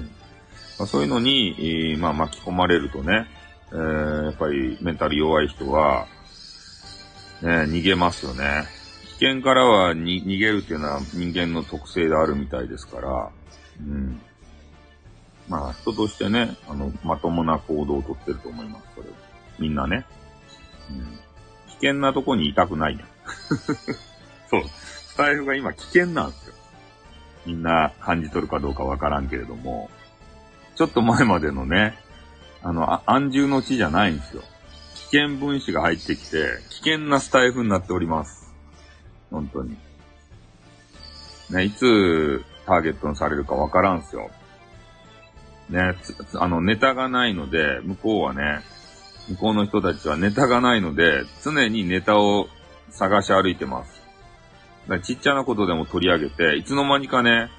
[0.79, 3.27] まあ、そういうのに、えー、まあ、巻き込まれるとね、
[3.71, 6.07] えー、やっぱりメンタル弱い人は、
[7.41, 8.65] ね、逃げますよね。
[9.19, 13.29] 危険からは逃げるっていうのは人間の特性であるみたいですから、
[13.79, 14.21] うん。
[15.47, 19.15] まあ、人としてね、あの、まともな行動をとってると思います、それは。
[19.59, 20.05] みんなね。
[20.89, 21.19] うん。
[21.69, 23.07] 危険なとこにいたくないやん。
[24.49, 24.63] そう。
[25.11, 26.55] スタイフが今危険なんですよ。
[27.45, 29.89] みんな感じ取るかどうかわからんけれども、
[30.75, 31.97] ちょっと前までのね、
[32.63, 34.43] あの、安住の地じゃないんですよ。
[35.11, 38.53] 危険分子が入ってきて、危険なスタイフになっております。
[39.29, 39.75] 本当に。
[41.49, 44.29] ね、いつターゲットにされるかわからんすよ。
[45.69, 45.95] ね、
[46.35, 48.61] あの、ネタがないので、向こうはね、
[49.29, 52.47] 向こうの人たちはネタがないので、常にネタを
[52.89, 54.01] 探し歩いてます。
[54.87, 57.49] だちっちゃなことでも取り上げて、いつの間にかね、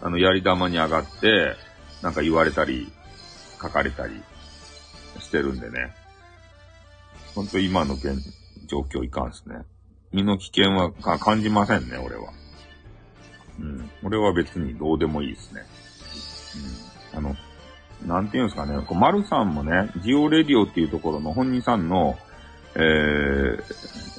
[0.00, 1.56] あの、やり玉に上がって、
[2.02, 2.90] なんか言われたり、
[3.60, 4.22] 書かれたり
[5.20, 5.94] してるんでね。
[7.34, 8.16] ほんと今の現
[8.66, 9.56] 状況いかんすね。
[10.12, 12.32] 身の危険は感じませんね、俺は。
[13.60, 13.90] うん。
[14.02, 15.62] 俺は別にどうでもいいですね。
[17.14, 17.18] うん。
[17.18, 17.36] あの、
[18.06, 22.18] なんていうんですかね、こう、丸さんもね、ジオレディオっていうところの本人さんの、
[22.74, 23.62] えー、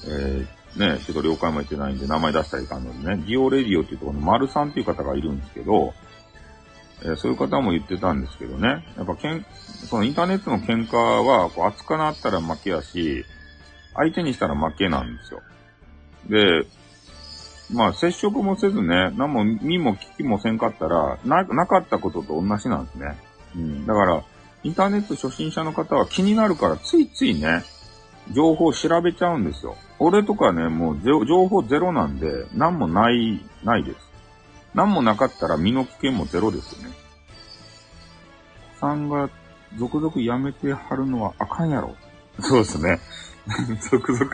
[0.08, 5.93] えー、ね、ちょっと了解も言ってないんで名前出したらいかんのでね、ジオレディオっていうところの丸さんっていう方がいるんですけど、
[7.04, 9.45] え、そういう方も言ってたんですけどね、やっぱけん、
[9.89, 13.26] そのインターネットの喧嘩は、こう、熱くなったら負けやし、
[13.95, 15.41] 相手にしたら負けなんですよ。
[16.30, 16.68] で、
[17.74, 23.18] まあ、接触もせずね、何も見も聞きもせんかったら、な、なかったことと同じなんですね。
[23.56, 23.86] うん。
[23.86, 24.24] だから、
[24.64, 27.64] インターネット初心者の方は気になるからついついね、
[28.32, 29.76] 情報を調べちゃうんですよ。
[29.99, 34.11] 俺とかね、もう情報ゼロなんで、何もない、ないです。
[34.74, 36.95] 何もなかったら身の危険もゼロですよね。
[38.80, 39.30] さんが
[39.78, 41.95] 続々やめてはるのはあかんやろ。
[42.39, 42.99] そうですね。
[43.91, 44.30] 続々、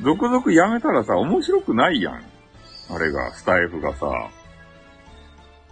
[0.00, 2.22] 続々やめたらさ、面白くないやん。
[2.90, 4.06] あれが、スタイフがさ。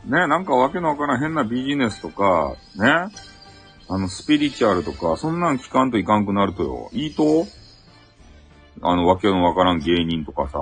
[0.05, 3.09] ね、なんかわけのわからん変なビジネスとか、ね、
[3.89, 6.91] あの、スピリチュアルとか、そんなん聞かんといかんくなるとよ。
[6.93, 7.47] いいと？
[8.83, 10.59] あの、わけのわからん芸人とかさ、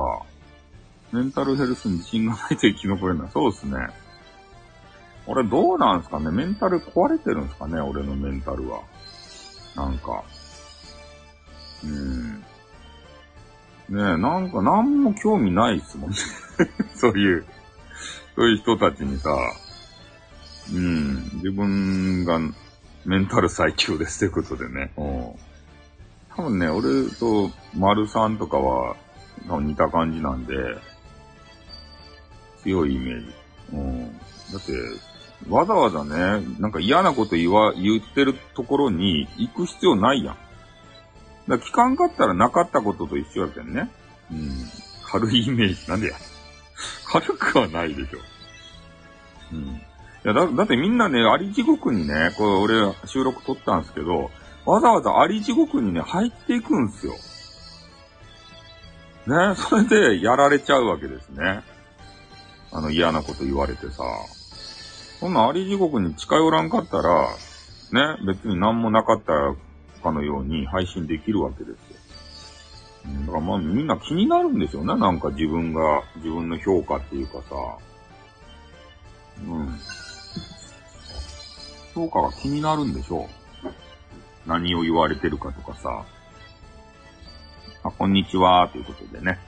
[1.13, 3.29] メンタルヘルスに自信がないと生き残れない。
[3.33, 3.77] そうですね。
[5.27, 6.31] 俺どうなんすかね？
[6.31, 7.81] メンタル壊れてるんすかね？
[7.81, 8.81] 俺のメンタルは。
[9.77, 10.25] なんか。
[11.85, 12.33] うん。
[12.41, 12.45] ね
[13.91, 16.17] え、なんか何も興味ないっすもんね。
[16.97, 17.45] そういう。
[18.35, 19.31] そういう人たちにさ、
[20.73, 22.41] うん、自分が
[23.05, 24.93] メンタル最強ですということでね。
[24.97, 25.35] うん。
[26.35, 28.97] 多分ね、俺と丸さんとかは
[29.49, 30.55] 多分似た感じなんで、
[32.63, 33.35] 強いイメージ。
[33.73, 34.19] うん。
[34.19, 34.19] だ
[34.59, 34.73] って、
[35.49, 40.37] わざわざね、なんか嫌なこと言わ、言ってるところに行く必要ないやん。
[41.49, 43.91] だから聞かんかったらなかったことと一緒やけんね。
[44.31, 44.51] うん。
[45.05, 45.91] 軽いイメージ。
[45.91, 46.15] なんでや。
[47.07, 48.19] 軽くはないでしょ。
[49.53, 49.59] うん。
[49.59, 49.81] い
[50.25, 54.31] や、だ、だってみんなね、あり地獄にね、これ俺収録撮ったんですけど、
[54.65, 57.15] わざわざあり地獄にね、入っていくんすよ。
[59.27, 61.63] ね、それでやられちゃうわけですね。
[62.73, 64.03] あの嫌なこと言われてさ。
[65.21, 67.29] そんなあり地獄に近寄らんかったら、
[67.93, 69.55] ね、別に何もなかった
[70.03, 71.77] かのように配信できるわけですよ。
[73.27, 74.97] だからまあみんな気になるんですよね。
[74.97, 77.55] なんか自分が、自分の評価っていうかさ。
[79.47, 79.79] うん。
[81.95, 83.29] 評価が気になるんでしょ
[83.65, 83.69] う。
[84.49, 86.05] 何を言われてるかとかさ。
[87.85, 89.39] あ、こんにちは、ということでね。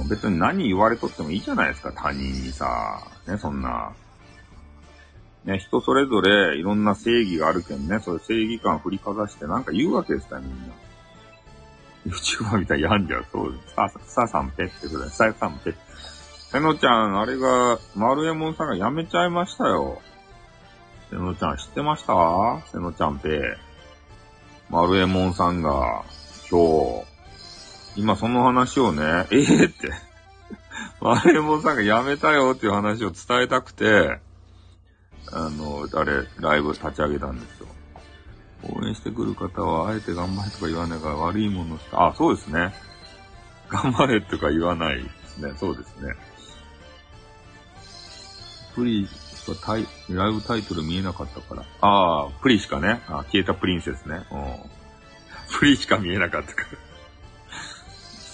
[0.00, 3.00] う、別に何言われとってもいいじゃないですか、他人にさ。
[3.26, 3.92] ね、そんな。
[5.44, 10.74] ね、人それぞれいろんな正義があるけんね、そういう正義感振りかざしてなんか言うわけですから、みんな。
[12.06, 13.26] YouTuber みたいにやんじゃう。
[13.32, 13.74] そうです。
[13.74, 15.10] さ、ささんぺってくらい。
[15.10, 15.74] ささんぺ。
[16.50, 20.00] せのちゃん、あれが、丸右衛門さんが辞めちゃいましたよ。
[21.10, 22.12] せのちゃん知ってました？
[22.72, 23.56] せのちゃんぺ。
[24.68, 26.04] 丸右衛門さんが、
[26.50, 26.60] 今
[27.02, 27.09] 日、
[27.96, 29.92] 今その話をね、え えー、って。
[31.00, 34.20] 丸右衛門さんが辞めたよっていう話を伝えたくて、
[35.32, 37.66] あの、あれ、ライブ立ち上げたんですよ。
[38.62, 42.74] 応援してくる方は、あえて頑張れとか言わないから悪いものしか、あ、そうですね。
[43.68, 45.52] 頑張れとか言わないですね。
[45.56, 46.14] そうですね。
[48.74, 51.64] プリしかタイ、ライブタイトル見えなかったから。
[51.80, 53.02] ああ、プリしかね。
[53.08, 54.26] あ消えたプリンセスね。
[54.30, 55.58] うん。
[55.58, 56.68] プリしか見えなかったから。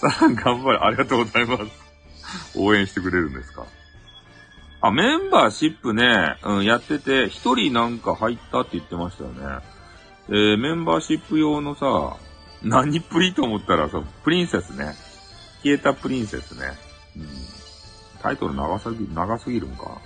[0.00, 0.78] さあ、頑張れ。
[0.78, 1.64] ありがとうございます。
[2.54, 3.66] 応援してくれるんですか？
[4.82, 9.64] あ、メンバーシップね、うん、やってて、一人なんか入ったって言ってましたよね。
[10.28, 12.16] えー、メンバーシップ用のさ、
[12.62, 14.94] 何プリと思ったらさ、プリンセスね。
[15.62, 16.66] 消えたプリンセスね。
[17.16, 17.26] うん、
[18.20, 19.98] タイトル長すぎ、長すぎるんか。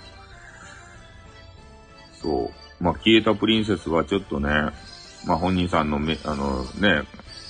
[2.21, 2.83] そう。
[2.83, 4.49] まあ、消えたプリンセスはちょっとね、
[5.25, 7.03] まあ、本人さんのめ、あのね、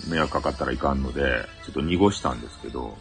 [0.10, 2.98] 迷惑かかったらいかんので、ちょっと濁したんですけど、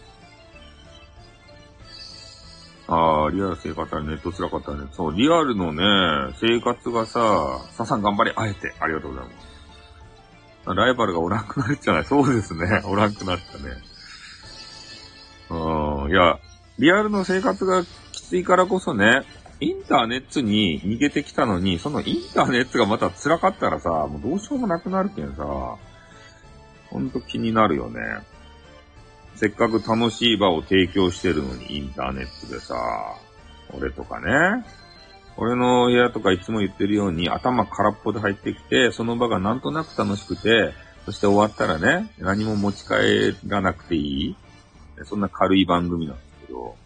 [2.91, 4.89] ああ、リアル生活はネット辛かったね。
[4.93, 10.75] そう、リアルのね、生活がさ、ささん頑張り、あえて、ありがとうございます。
[10.75, 12.05] ライバルがおらんくなるじゃない。
[12.05, 12.83] そうですね。
[12.85, 13.75] おらんくなったね。
[15.51, 16.39] うん、いや、
[16.79, 19.23] リアルの生活がきついからこそね、
[19.61, 25.45] インターネットに逃げてきたのに、そのインターネットがまた辛かったらさ、もうどうしようもなくなるけんさ、
[26.91, 28.01] ほんと気になるよね。
[29.37, 32.75] せっかく楽しい場を提供してるのに、インターネットでさ、
[33.73, 34.65] 俺とかね、
[35.37, 40.75] 俺の部屋とかいつも言ってるように頭空っぽで入ってきて、その場がなんとなく楽しくて、
[41.07, 44.37] そして終わったらね、何も持ち帰らなくていい
[45.05, 46.77] そんな軽い番組なんですけど、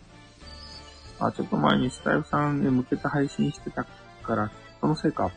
[1.19, 3.85] あ、ちょっと前にスタイフさんへ向けて配信してた
[4.23, 4.51] から、
[4.81, 5.31] そのせいか。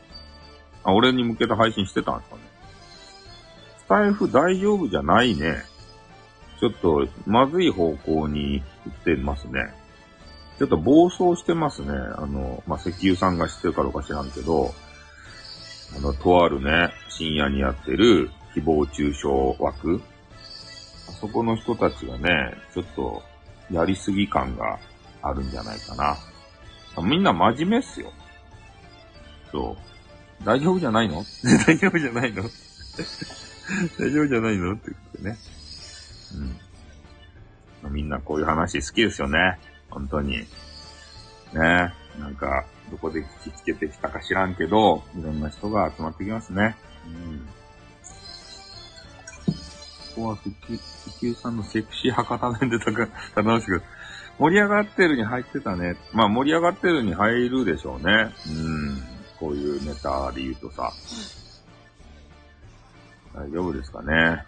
[0.83, 2.41] あ、俺に向けて配信してたんですかね。
[3.87, 5.63] スタイフ大丈夫じゃないね。
[6.59, 9.73] ちょっと、まずい方向に行ってますね。
[10.59, 11.91] ちょっと暴走してますね。
[12.17, 14.73] あの、まあ、石油さんが知ってるかどうか知らんけど、
[15.95, 19.27] あの、とあるね、深夜にやってる誹謗中傷
[19.63, 20.01] 枠。
[21.07, 23.23] あそこの人たちがね、ちょっと、
[23.71, 24.79] やりすぎ感が
[25.21, 26.17] あるんじゃないかな。
[27.03, 28.11] みんな真面目っすよ。
[29.49, 29.77] そ
[30.41, 30.45] う。
[30.45, 31.23] 大丈夫じゃないの？
[31.65, 32.43] 大丈夫じゃないの？
[33.99, 34.73] 大丈夫じゃないの？
[34.73, 35.37] って言ってね。
[37.83, 37.93] うん。
[37.93, 39.59] みんなこういう話好きですよね。
[39.89, 40.37] 本当に。
[41.53, 46.75] ねなんか、どこで聞きつけてきたか知らんけど、いろんな人が集まってきますね。
[47.05, 47.47] うん。
[50.15, 53.07] ここは石油、石油さんのセクシー博多弁でたか、
[53.41, 53.83] 楽しく。
[54.39, 55.95] 盛り上がってるに入ってたね。
[56.13, 58.33] まあ盛り上がってるに入るでしょうね。
[58.47, 59.03] うん。
[59.39, 60.91] こういうネタで言うとさ。
[63.37, 64.43] 大丈夫ですかね。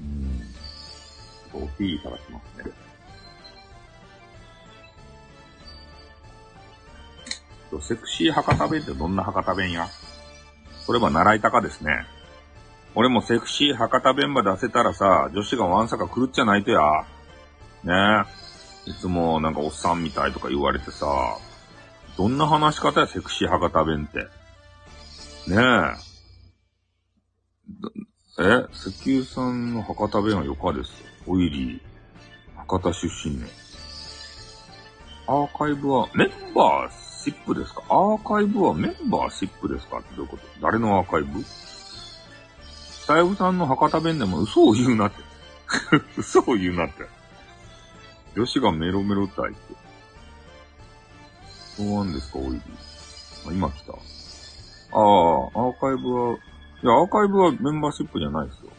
[0.00, 1.62] うん。
[1.64, 2.72] おティーいただきますね。
[7.82, 9.88] セクシー博多弁ってどんな博多弁や？
[10.86, 12.06] それは習いたかですね。
[12.94, 16.80] 俺もセクシー博多弁ば出せたらさ、女子がワンサか狂っちゃないとや。
[17.82, 18.24] ね
[18.86, 18.90] え。
[18.90, 21.06] いつもなんかおっさんみたいとか言われてさ、
[22.16, 24.18] どんな話し方やセクシー博多弁って。
[25.50, 26.13] ねえ。
[28.38, 30.90] え石油さんの博多弁はよかです。
[31.26, 31.80] オイリー。
[32.56, 33.46] 博多出身ね。
[35.26, 37.82] アーカイブはメンバーシップですか？
[37.88, 39.98] アーカイブはメンバーシップですか？
[39.98, 40.42] ってどういうこと？
[40.60, 41.42] 誰のアーカイブ？
[41.42, 45.16] スタイフさんの博多弁でも嘘を言うなって。
[46.18, 47.06] 嘘を言うなって。
[48.36, 49.74] 女子がメロメロ体って。
[51.76, 52.60] そうなんですか、オイリー。
[53.52, 53.92] 今来た。
[53.92, 56.36] ああ、アーカイブは、
[56.84, 58.70] いや、アーカイブはメンバーシップじゃないですよ。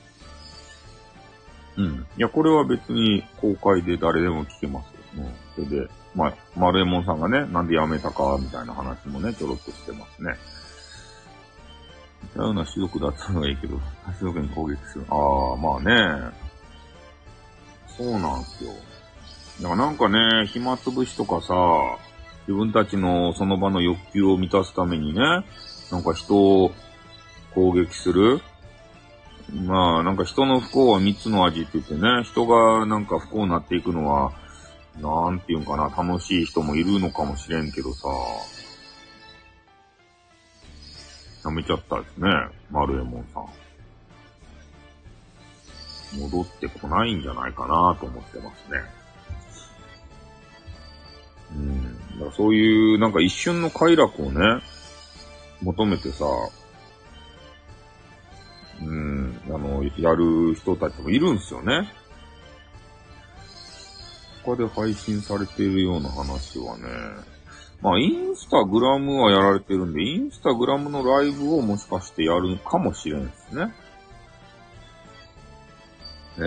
[1.77, 2.07] うん。
[2.17, 5.25] いや、これは別に公開で誰でも聞けますよ。
[5.57, 5.65] うん。
[5.65, 10.35] それで、まあ、マルエモンさんがね、なんで辞めたか、みたいな話もね、ちょろっとしてますね。
[12.21, 15.05] 似たような種族だったのがいいけど、種族に攻撃する。
[15.09, 16.31] ああ、まあね。
[17.87, 18.69] そうなんすよ。
[19.63, 21.55] だからなんかね、暇つぶしとかさ、
[22.47, 25.21] 自分たちのその場の欲求を満たすためにね、
[25.91, 26.71] なんか人を
[27.55, 28.41] 攻撃する？
[29.53, 34.33] まあ、なんか人の不幸は三つの味って言ってね、人がなんか不幸になっていくのは、
[34.99, 38.07] なんていうんかな、楽しい人もいるのかもしれんけどさ、
[41.45, 42.27] やめちゃったですね、
[42.71, 43.47] 丸右衛門さん。
[46.19, 48.79] 戻ってこないんじゃないかなと思ってますね。
[51.55, 51.83] うん。
[51.83, 54.39] だからそういう、なんか一瞬の快楽をね、
[55.61, 56.25] 求めてさ、
[58.82, 61.89] うん、あの、やる人たちもいるんですよね。
[64.43, 66.84] 他で配信されているような話はね、
[67.82, 73.73] まあ、インスタグラムはやられてるんで、インスタグラムのライブをもしかしてやるかもしれんですね。
[76.38, 76.41] え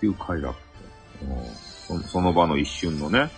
[0.00, 0.56] 求快楽、
[1.22, 2.08] うんそ。
[2.08, 3.30] その場の一瞬のね、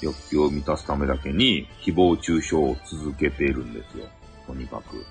[0.00, 4.06] 欲求を満たすためだけに、誹謗中傷を続けているんですよ。
[4.46, 5.04] とにかく。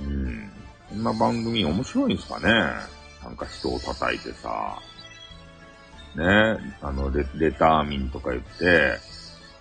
[0.00, 0.50] うん。
[0.90, 2.48] こんな番組面白いんですかね？
[3.22, 4.76] なんか人を叩いてさ、
[6.16, 6.24] ね、
[6.82, 8.98] あのレ、レターミンとか言って、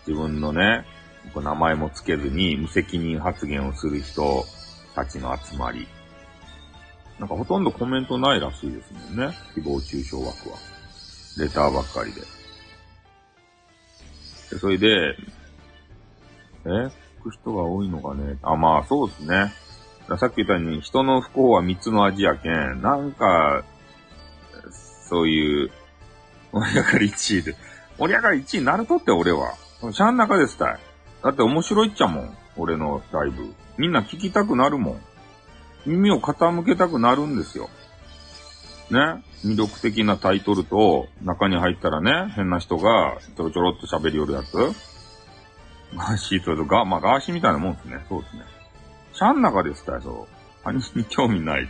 [0.08, 0.86] 自分のね、
[1.36, 4.44] 名前もつけずに無責任発言をする人
[4.96, 5.88] たちの集まり。
[7.20, 9.36] なんかほとんどコメントないらしいですもんね。
[9.56, 10.58] 誹謗中傷枠は。
[11.38, 12.22] レターばっかりで。
[14.50, 15.16] でそれで、
[16.66, 16.70] え？
[17.20, 18.38] 聞く人が多いのがね。
[18.42, 19.54] あ、まあそうですね。
[20.18, 22.82] さっき言ったように人の不幸は三つの味やけん。
[22.82, 23.64] なんか、
[25.07, 25.72] そういう、
[26.51, 27.55] 盛り上がり1位で。
[27.97, 29.53] 盛り上がり1位になるとって俺は。
[29.82, 30.80] シャン中ですたい。
[31.24, 32.38] だって面白いっちゃもん。
[32.57, 33.53] 俺のライブ。
[33.78, 35.01] みんな聞きたくなるもん。
[35.86, 37.70] 耳を傾けたくなるんですよ。
[38.91, 39.24] ね？
[39.45, 44.53] 魅力的なタイトルと、中に入ったらね、変な人がちょろちょろっと喋りよるやつ。
[45.95, 48.03] ガーシーとが、まあガーシーみたいなもんですね。
[48.10, 48.43] そうですね。
[49.20, 50.36] シャン中ですたよ、そう。
[50.63, 51.63] 他人に興味ない。
[51.63, 51.67] あ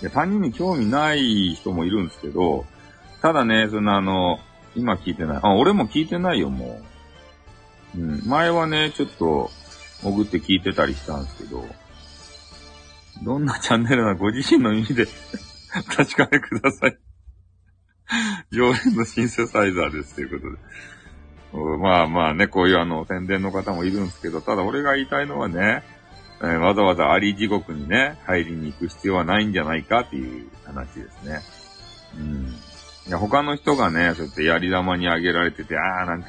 [0.00, 2.64] いや他人に興味ない人もいるんですけど、
[3.20, 4.38] ただね、そのあの、
[4.74, 5.40] 今聞いてない。
[5.42, 6.80] あ、俺も聞いてないよ、も
[7.94, 8.00] う。
[8.00, 8.26] うん。
[8.26, 9.50] 前はね、ちょっと、
[10.00, 11.62] 潜って聞いてたりしたんですけど、
[13.22, 14.16] どんなチャンネルなの？
[14.16, 15.06] ご自身の耳で
[15.94, 16.98] 確かめください
[18.50, 20.58] 常連のシンセサイザーですということで。
[21.52, 25.82] まあまあね、こういうあの、宣伝の方もいるんですけど、ただ俺が言いたいのはね、
[26.40, 31.40] えー、わざわざあり地獄にね、入りに行く必要はないんじゃないかっていう話ですね。
[32.16, 32.54] うん。
[33.08, 36.28] いや、他の人がね、そうやってやり玉にあげられてて、ああ、なんか、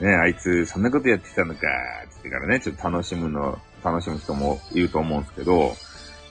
[0.00, 1.60] ね、あいつ、そんなことやってきたのか、
[2.10, 5.74] つってからね、ちょっと楽しむの、楽しむ人もいると思うんですけど、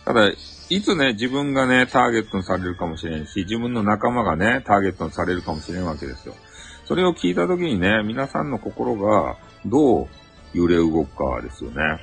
[0.05, 6.35] ただ、いつね、自分がね、ターゲットにされるかもしれんし、自分の仲間がね、ターゲットにされるかもしれんわけですよ。
[6.85, 10.07] それを聞いたときにね、皆さんの心がどう
[10.53, 11.99] 揺れ動くかですよね。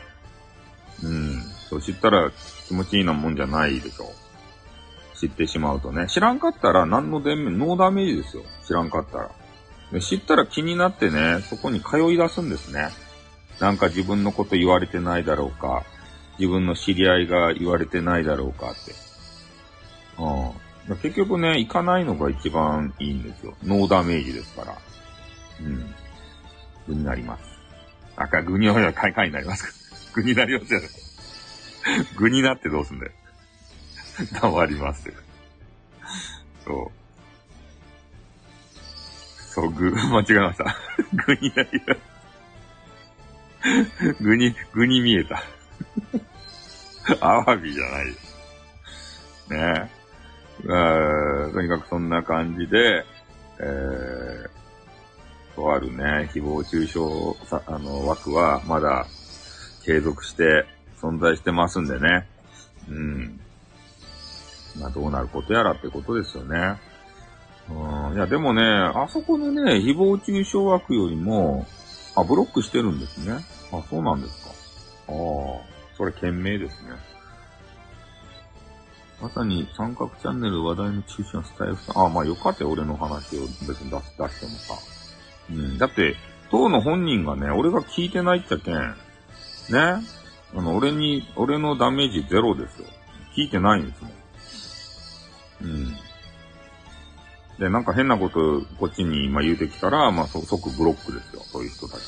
[1.02, 1.40] うん。
[1.68, 2.30] そう知ったら
[2.68, 4.12] 気持ちいいなもんじゃないでしょ。
[5.18, 6.06] 知ってしまうとね。
[6.08, 8.42] 知らんかったら何のデメ、ノーダメージですよ。
[8.66, 9.30] 知らんかったら。
[10.00, 12.88] 知ったら気になってね、そこに通い出すんですね。
[13.60, 15.84] なんか自分のこと言われてないだろうか。
[16.38, 18.92] 自分の知り合いが言われてないだろうかって。
[20.18, 20.71] うん。
[20.88, 23.54] 結局ね、行かないのが一番いいんですよ。
[23.64, 24.76] ノーダメージですから。
[25.60, 25.94] うん。
[26.88, 27.44] 具になります。
[28.16, 29.70] 赤、具には、かいかいになりますか。
[30.14, 30.88] 具になります よね。
[32.16, 33.12] 具になってどうすんだよ。
[34.40, 35.14] 黙りますよ。
[36.64, 37.02] そう。
[39.54, 40.76] そう、具、 間違えました。
[41.26, 42.00] 具になります。
[44.20, 45.42] 具に、具に見えた。
[47.20, 48.36] アワビじゃないです。
[50.60, 50.74] ね
[51.48, 51.52] え。
[51.52, 53.04] とにかくそんな感じで、
[53.58, 59.06] えー、とあるね、誹謗中傷さ、あの、枠はまだ
[59.84, 60.66] 継続して
[61.00, 62.28] 存在してますんでね。
[62.88, 63.40] うん。
[64.80, 66.76] まあどうなることやらってことですよね。
[67.68, 68.14] うん。
[68.14, 71.66] いや、でもね、あそこのね、誹謗中傷枠よりも、
[72.16, 73.34] あ、ブロックしてるんですね。
[73.72, 74.50] あ、そうなんですか。
[75.08, 75.72] ああ。
[75.96, 76.90] それ賢明ですね。
[79.22, 82.06] まさに三角チャンネル話題の中心はスタイフさん。
[82.06, 84.74] あ、まあよかったよ、俺の話を別に出し出してもさ。
[85.48, 85.78] うん。
[85.78, 86.16] だって、
[86.50, 88.74] 当の本人がね、俺が聞いてないっちゃけん。
[88.74, 88.94] ね。
[89.70, 92.88] あの、俺に、俺のダメージゼロですよ。
[93.36, 94.12] 聞いてないんですもん。
[95.62, 95.96] うん。
[97.60, 101.42] で、なんか変なことこっちに今言うてきたら、まあ即ブロックですよ。
[101.44, 102.00] そういう人たち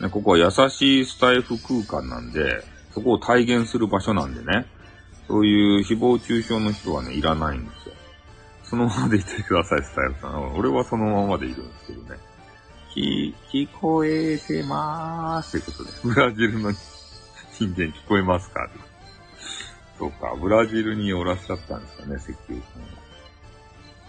[0.00, 0.06] は。
[0.06, 4.66] ね、ここは優しいスタイフ空間なんで、そこを体現する場所なんでね。
[5.30, 7.94] そういう誹謗中傷の人はね、いらないんですよ。
[8.64, 10.56] そのままでいてください、スタイルさん。
[10.56, 12.18] 俺はそのままでいるんですけどね。
[12.92, 15.52] き、聞こえてまーす。
[15.52, 15.90] ということで。
[16.02, 18.68] ブラジルの人間聞こえますか
[20.00, 22.88] そうか、ブラジルにおらっしゃったんですかね、石油さんが。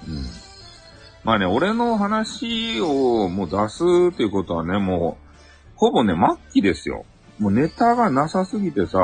[0.07, 0.25] うん。
[1.23, 5.37] まあね、俺の話をもう出すっていうことはね、もう、
[5.75, 7.05] ほぼね、末期ですよ。
[7.37, 8.97] もうネタがなさすぎてさ、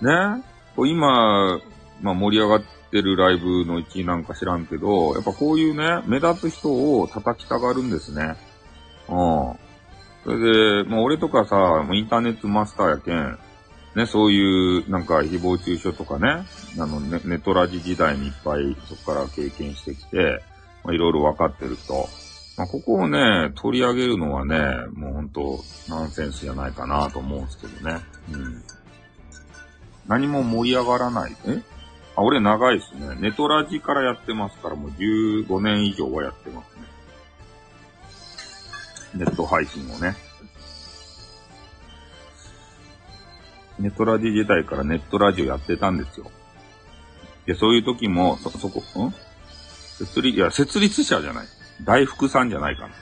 [0.00, 1.60] ね今、
[2.02, 8.36] まあ盛り上がってるライブの1位なんか知らんけど、やっぱこういうね、目立つ人を叩きたがるんですね。
[9.08, 9.58] うん。
[10.24, 13.38] それで、もう俺とかさ、インターネットマスターやけん、
[13.94, 16.44] ね、そういうなんか誹謗中傷とかね、
[16.80, 20.42] あのネネトラジ時代にいっぱいそこから経験してきて、
[20.86, 21.94] いろいろ分かってる人。
[22.56, 24.58] まあ、ここをね、取り上げるのはね、
[24.92, 28.00] もうほんとナンセンスじゃないかなと思うんですけどね。
[28.32, 28.62] うん。
[30.06, 31.36] 何も盛り上がらない。
[31.46, 31.62] え？
[32.16, 33.16] あ、俺長いですね。
[33.18, 36.82] ネトラジからやってますから、もう15年以上はやってますね。
[39.14, 40.16] ネット配信をね。
[43.78, 46.30] ネトラジ時代からネットラジオやってたんですよ。
[47.46, 49.14] で、そういう時も、そ、そこ、ん？
[49.98, 51.46] 設立、いや、設立者じゃない。
[51.82, 52.94] 大福さんじゃないかな。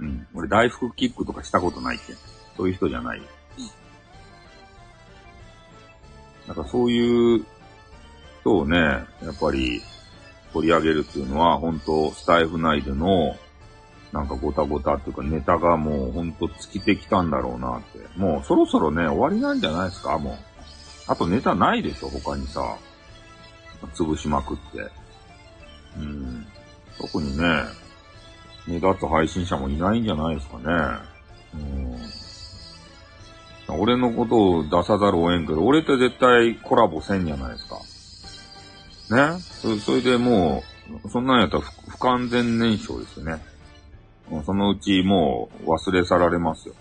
[0.00, 0.26] うん。
[0.34, 2.14] 俺、大福キックとかしたことないって。
[2.56, 3.22] そういう人じゃない。
[6.46, 7.44] なんかそういう
[8.40, 9.82] 人をね、やっぱり
[10.52, 13.36] 取り上げるっていうのは、本当スタイフ内での、
[14.12, 17.98] なんかごたごたっていうかネタがもうほんと尽きてきたんだろうなって。
[18.16, 20.36] もうそろそろね、終わりなんじゃないですかもう。
[21.08, 22.76] あとネタないでしょ他にさ。
[23.94, 24.88] 潰しまくって。
[25.98, 26.46] うん。
[26.98, 27.44] 特にね、
[28.66, 30.64] 目立つ配信者もいないんじゃないですかね。
[31.54, 32.23] うん。
[33.68, 37.76] 俺のことを出さざるを得んけど、俺って絶対コラボせんじゃないですか。
[39.16, 39.38] ね？
[39.40, 40.62] そそれでも
[41.04, 43.42] う、そんなんやったら不完全燃焼ですよね。
[44.44, 46.74] そのうちもう忘れ去られますよ。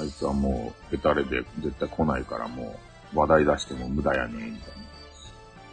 [0.00, 2.78] あいつはもう、ヘタレで絶対来ないからも
[3.14, 4.58] う、話題出しても無駄やねみたいな。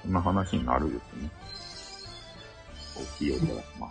[0.04, 1.30] そんな話になるですね。
[2.96, 3.90] 大きい音が、まあ。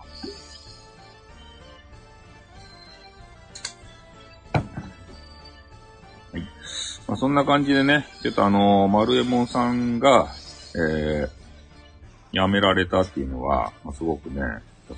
[7.08, 10.28] まあ、そんな感じでね、ちょっとあのー、丸右衛門さんが、
[10.76, 11.30] えー、
[12.32, 14.42] 辞められたっていうのは、まあ、すごくね、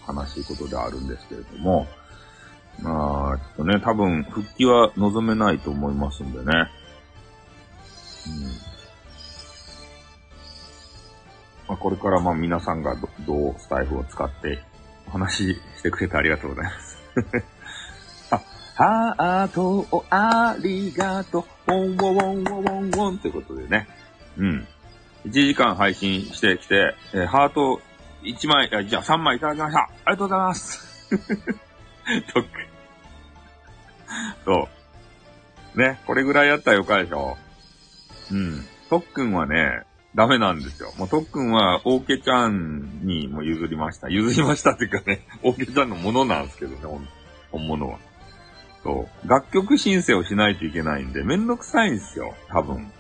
[0.08, 1.86] 悲しいことであるんですけれども、
[2.82, 6.44] まあ、ちょっとね、多分、復帰は望めないと思いますんでね。
[6.44, 6.50] うん。
[11.68, 14.58] ま、これからまあ皆さんがどどうスタイフを使って
[15.06, 16.98] お話ししてくれてありがとうございます。
[18.80, 23.86] ハートをありがとう、ウォンウォンウォンウォンウォンということでね。
[24.38, 24.66] うん。
[25.26, 27.82] 1時間配信してきて、えー、ハート
[28.22, 29.80] 1枚、じゃあ3枚いただきました。
[29.80, 31.10] ありがとうございます。
[32.32, 32.48] 特
[34.46, 34.68] そ
[35.74, 35.78] う。
[35.78, 37.36] ね、これぐらいやったらよかでしょ。
[38.32, 38.64] うん。
[38.88, 39.82] 特訓はね、
[40.14, 40.90] ダメなんですよ。
[40.96, 44.08] もう特訓は、オーケちゃんにも譲りました。
[44.08, 46.78] 譲りましたっていうかね、オーケちゃんのものなんですけどね、
[47.52, 47.98] 本物は。
[48.82, 49.28] そう。
[49.28, 52.90] 楽曲申請をしないといけないんで、めんどくさいんですよ、多分。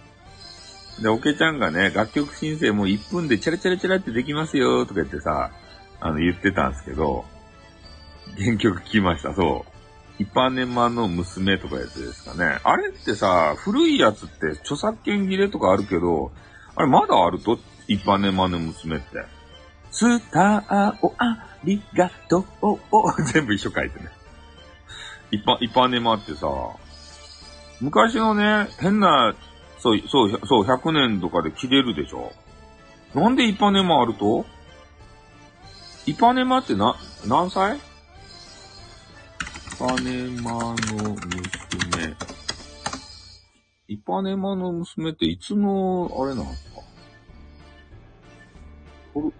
[1.02, 5.50] で、オケちゃんがね、楽曲申請もう1分でチャラチャラチャラってできますよ、とか言ってさ、
[6.00, 7.24] あの、言ってたんですけど、
[8.38, 10.22] 原曲聞きました、そう。
[10.22, 12.58] 一般年間の娘とかやつですかね。
[12.62, 16.30] あれってさ、古いやつって著作権切れとかあるけど、
[16.76, 17.58] あれまだあると？
[17.88, 19.24] 一般年間の娘って。
[19.90, 24.10] スターをありがとう 全部一緒書いてね。
[25.30, 26.48] 一般、一般年間ってさ、
[27.80, 29.34] 昔のね、変な、
[29.78, 32.32] そう、そう、そう、100年とかで切れるでしょ。
[33.14, 34.44] なんで一般年間あると？
[36.06, 36.96] 一般年間ってな、
[37.26, 37.78] 何歳？
[39.78, 40.74] パネマの
[41.16, 42.16] 娘。
[43.88, 46.80] イパネマの娘っていつの、あれなんですか、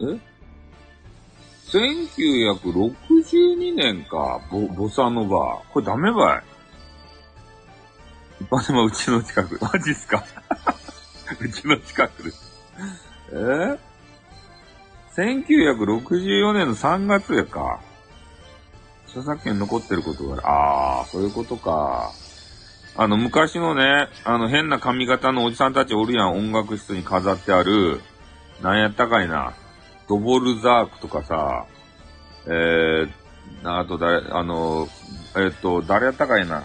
[0.00, 0.29] え？
[1.72, 5.60] ?1962 年か、ボ、ボサノバ。
[5.72, 6.42] これダメばい。
[8.42, 9.58] イパネマうちの近く。
[9.62, 10.24] マジっすか？
[11.40, 12.50] うちの近くです。
[13.32, 13.78] え
[15.16, 17.80] ?1964 年の3月やか。
[19.08, 20.42] 著作権残ってることがある。
[20.46, 22.10] ああ、そういうことか。
[22.96, 28.00] あの、昔のね、あの、変な髪型のおじさんたちおるやん、音楽室に飾ってある、
[28.62, 29.52] なんやったかいな、
[30.10, 31.66] ドボルザークとかさ、
[32.44, 33.10] えー、
[33.62, 34.88] あと誰、あの、
[35.36, 36.64] えー、っと、誰やったかいな。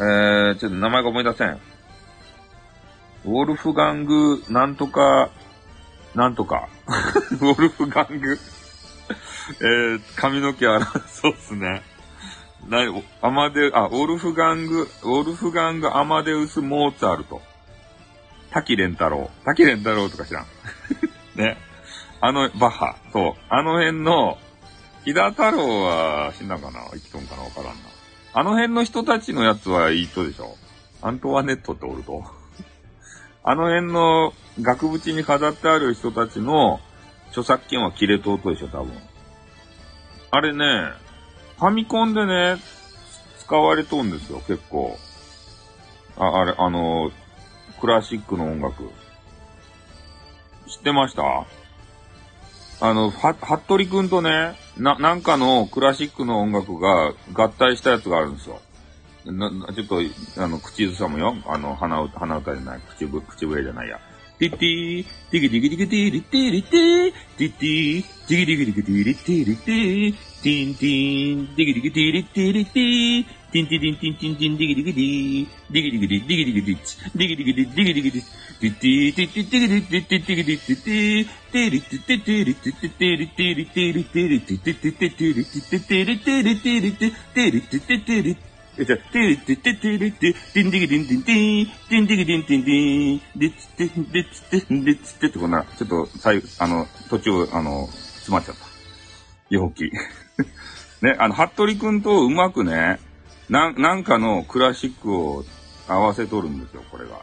[0.00, 1.60] えー、ちょっと名前が思い出せん。
[3.26, 5.30] ウォルフガング、なんとか、
[6.16, 6.68] なんとか。
[7.30, 8.36] ウォルフガング
[9.60, 11.82] えー、髪の毛洗う、そうっすね。
[12.66, 12.80] な、
[13.20, 17.40] アマデ、あ、オルフガング、オルフガング、アマデウス、モーツァルト。
[18.50, 19.30] 滝蓮太郎。
[19.44, 20.46] 滝蓮太郎とか知らん。
[21.38, 21.56] ね。
[22.24, 22.96] あの、バッハ。
[23.12, 23.34] そう。
[23.48, 24.38] あの辺の、
[25.04, 26.78] 木田太郎は死んだかな？
[26.92, 27.42] 生きとんかな？
[27.42, 27.72] わからんな。
[28.32, 30.56] あの辺の人たちのやつはいいとでしょ
[31.02, 32.22] アントワネットっておると。
[33.42, 36.80] あの辺の額縁に飾ってある人たちの
[37.30, 38.92] 著作権は切れとうとでしょ、多分。
[40.30, 40.92] あれね、
[41.58, 42.56] ファミコンでね、
[43.40, 44.96] 使われとんですよ、結構。
[46.16, 47.10] あ、あれ、あの、
[47.80, 48.84] クラシックの音楽。
[50.68, 51.22] 知ってました？
[52.82, 58.60] あの、は、はっとりくんとね、な、なんかのクラシックの音楽が合体したやつがあるんですよ。
[59.24, 60.00] な、なちょっと、
[60.36, 61.36] あの、口ずさむよ。
[61.46, 62.80] あの、鼻歌、鼻歌じゃない。
[62.80, 64.00] 口ぶ、口笛じゃないや。
[64.40, 76.80] ティッティー、ティギティギティギティリッティリッティティッティー、ティギティギティギティリッティリッティティンティン、ティギティギティリッティリッティティンティリンティンティンティンディギディギディディギディギディディギディギディ
[77.14, 88.36] ディギディギディディギディギディディティティティティギディティティティギディティティティリティティティリティティティリティリティリティリティティティティリティティティリティリティリティティリティティティリ
[88.78, 98.64] え、じゃ、ティリティティティリティ、ティンディギディンティンティン、ティンディギディンティティン、ディッツティン、ディッツティン、ディッツティってこんな、ちょっと、最後、あの、途中、あの、詰まっちゃった。
[99.50, 99.90] 陽気。
[101.02, 102.98] ね、あの、服部くんとうまくね、
[103.48, 105.44] な、なんかのクラシックを
[105.88, 107.20] 合わせとるんですよ、これが。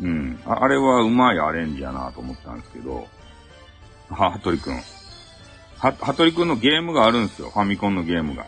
[0.00, 0.40] うん。
[0.46, 3.06] ああれはうまいアレンジやなと思ったんですけど、
[4.10, 4.74] は、服部くん。
[5.78, 8.46] は、服部くんのゲームがあるんですよ、ファミコンのゲームが。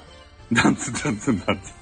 [0.53, 1.73] ダンツダンツダンツ。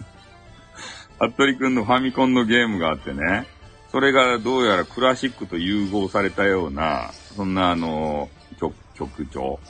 [1.18, 3.46] 服部くんのファミコンのゲームがあってね、
[3.90, 9.60] それがどうやらクラシックと融合されたような、そんなあの、曲、曲調。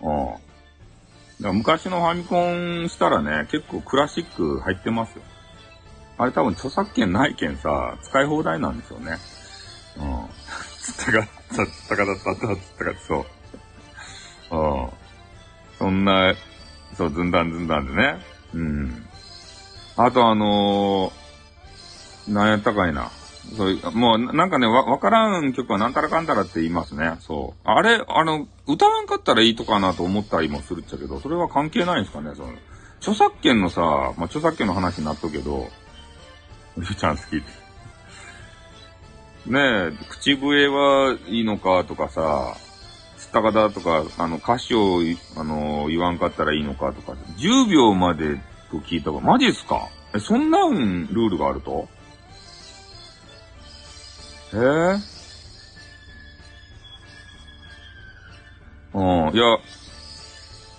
[0.00, 0.34] うん。
[1.48, 5.22] ら昔のファミコンしたらね、結構クラシック入ってますよ。
[6.18, 9.18] あれ多分著作権ないけんさ、使い放題なんですよね。
[9.98, 10.28] うん。
[10.80, 13.26] つったか、つったかだったったつったかそ
[14.50, 14.56] う。
[14.56, 14.90] うん。
[15.78, 16.34] そんな、
[16.96, 18.18] そう、ずんだんずんだんでね。
[18.54, 19.06] うん。
[19.96, 23.10] あとあのー、なんやったかいな。
[23.56, 27.16] そういう、もう、なんかね、わ、わからん曲はなんたらかんたらって言いますね。
[27.20, 27.68] そう。
[27.68, 32.52] あれ、あの、歌わんかったらいいとかなと思ったりもするっちゃけど、それは関係ないんですかね、その、
[33.00, 33.80] 著作権のさ、
[34.16, 35.68] まあ、著作権の話になっとけど、
[36.76, 37.62] ゆうちゃん好きって。
[39.50, 42.54] ねえ、口笛はいいのかとかさ、
[43.18, 45.00] つったかだとか、あの、歌詞を、
[45.36, 48.36] あの、言わんかったらいいのかとか、10秒まで
[48.70, 49.88] と聞いたか、マジっすか？
[50.14, 51.88] え、そんなんルールがあると？
[54.54, 55.00] えー、
[58.94, 59.58] うん、いや、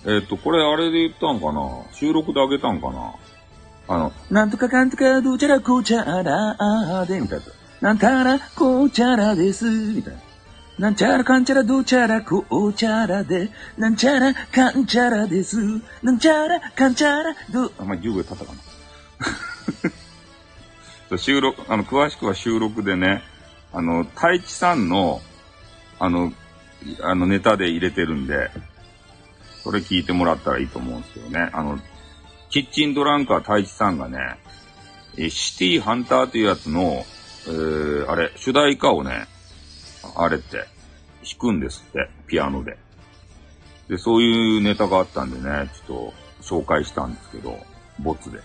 [0.06, 1.60] えっ、と、これあれで言ったんかな？
[1.92, 3.14] 収録であげたんかな？
[3.88, 7.44] あの、なんとかかんとかどうちゃらこうちゃらで、みたいな。
[7.80, 10.20] なんたらこうちゃらです、みたいな。
[10.78, 15.56] なんちゃらかんちゃらどうちゃらこうちゃらで、なんちゃらかんちゃらです。
[16.02, 18.52] なんちゃらかんちゃらどう、あ、まあ、10秒経ったか
[21.10, 21.18] な。
[21.18, 23.22] 収録、あの、詳しくは収録でね、
[23.74, 25.20] あの、太一さんの、
[25.98, 26.32] あの、
[27.02, 28.50] あの、ネタで入れてるんで、
[29.62, 31.50] それ聞いてもらったらいいと思うんですよね。
[31.52, 31.78] あの、
[32.50, 34.38] キッチンドランカー太一さんがね、
[35.16, 37.04] えシティハンターというやつの、
[37.46, 39.26] えー、あれ、主題歌をね、
[40.16, 40.66] あれって、
[41.24, 42.76] 弾くんですって、ピアノで。
[43.88, 47.58] で、そういうネタがあったんでね、ちょっと紹介したんですけど、
[47.98, 48.38] ボツで。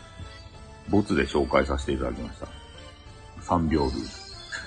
[0.90, 2.48] ボツで紹介させていただきました。
[3.42, 4.19] 3秒ルール。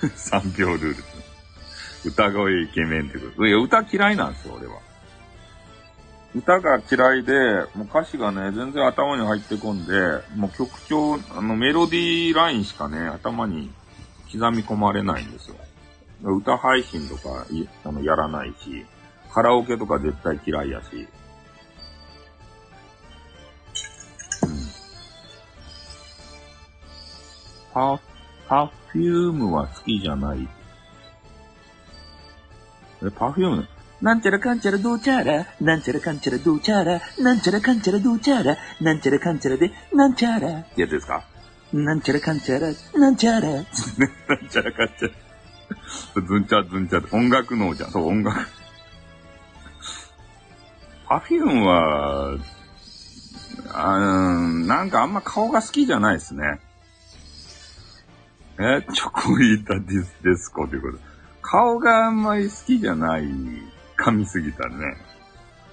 [0.15, 1.03] 3秒ルール。
[2.05, 3.47] 歌声イケメンってこと。
[3.47, 4.79] いや、歌嫌いなんですよ、俺は。
[6.35, 7.33] 歌が嫌いで、
[7.75, 9.93] もう歌詞がね、全然頭に入ってこんで、
[10.35, 13.71] もう曲調、あの、メロディーラインしかね、頭に
[14.31, 15.55] 刻み込まれないんですよ。
[16.23, 17.45] 歌配信とか
[17.83, 18.85] あのやらないし、
[19.31, 21.07] カラオケとか絶対嫌いやし。
[24.43, 24.49] うん。
[27.73, 27.99] パ、
[28.47, 30.47] パフュームは好きじゃない。
[33.03, 33.67] え、パフューム
[34.01, 41.23] なんちゃらかんちゃらどうちゃら、なんちゃらかんちゃらどうちゃら、なんちゃらかんちゃらどうちゃら、なんちゃらかんちゃらで、なんちゃらってやつですか？
[41.71, 43.49] なんちゃらかんちゃら、なんちゃら。
[43.49, 43.65] なん
[44.49, 46.21] ちゃらかんちゃら。
[46.21, 47.91] ずんちゃずんちゃ音楽脳じゃん。
[47.91, 48.37] そう、音楽。
[51.07, 52.37] パフュームは、
[53.71, 56.59] あーなんかあんま顔が好きじゃないですね。
[58.63, 61.03] え、チョコリータディスデスコということ。
[61.41, 63.23] 顔があんまり好きじゃない。
[63.97, 64.95] 噛みすぎたね。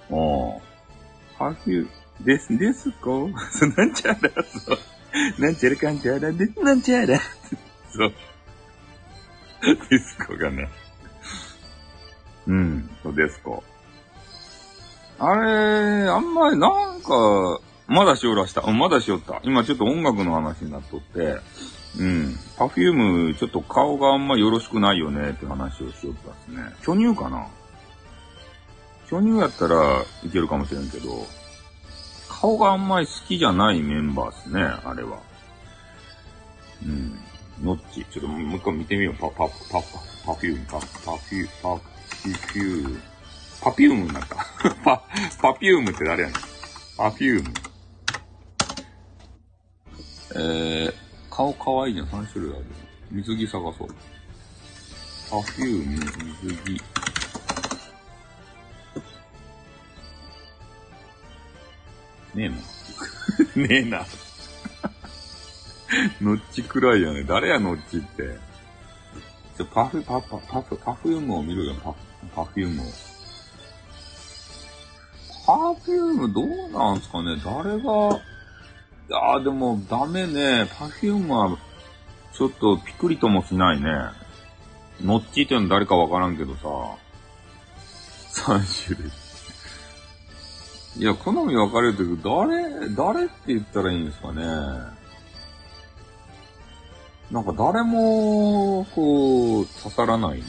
[0.09, 0.61] おう
[1.37, 1.87] パフュー、
[2.25, 3.29] デス、デスコ、
[3.77, 4.77] なんちゃら、そう。
[5.41, 7.17] なんちゃらかんちゃらで、なんちゃら。
[7.89, 8.13] そう。
[9.61, 10.69] ディスコがね。
[12.47, 13.63] うん、そう、ディスコ。
[15.19, 18.61] あれ、あんまり、なんか、まだしおらした。
[18.61, 19.41] うんまだしおった。
[19.43, 21.37] 今ちょっと音楽の話になっとって、
[21.99, 22.39] うん。
[22.57, 26.63] パフューム、ちょっと顔があんまよろしくないよねって話をしよったっすね。
[26.81, 27.47] 巨乳かな？
[29.09, 31.27] 巨乳やったらいけるかもしれんけど、
[32.29, 35.19] 顔があんまり好きじゃないメンバーっすね、あれは。
[36.85, 37.19] うん。
[37.61, 38.05] ノッチ。
[38.09, 39.15] ちょっともう一回見てみよう。
[39.15, 39.81] パ、パ、パ、パ、
[40.25, 42.99] パフューム、パ、パフュー、パ、フュー、
[43.61, 44.37] パピュームになった。
[44.83, 45.03] パ、
[45.41, 46.35] パピュームって誰やねん？
[46.97, 47.53] パフューム。
[50.33, 50.93] えー、
[51.31, 52.07] 顔かわいいじゃん。
[52.07, 52.65] 3種類ある。
[53.09, 53.87] 水着探そう。
[55.31, 55.93] パフューム、
[56.43, 56.81] 水着。
[62.35, 62.55] ねえな。
[63.67, 64.05] ねえな。
[66.21, 67.23] ノッチくらいやね。
[67.23, 68.37] 誰や、ノッチって。
[69.57, 71.93] ちょ、パフ、パ、パ、パフ、パフュームを見るよ、パ、
[72.35, 72.85] パフュームを。
[75.45, 78.21] パフュームどうなんすかね誰が、
[79.11, 80.65] いやーでもダメね。
[80.79, 81.57] パフュームは、
[82.31, 83.89] ちょっとピクリともしないね。
[85.03, 86.69] ノッチーっていうの誰かわからんけどさ。
[88.55, 89.11] 3種類。
[90.97, 94.45] いや、好み分かれるけど、誰、誰って言ったらいいんですかね。
[97.31, 100.45] なんか誰も、こう、刺さらないね。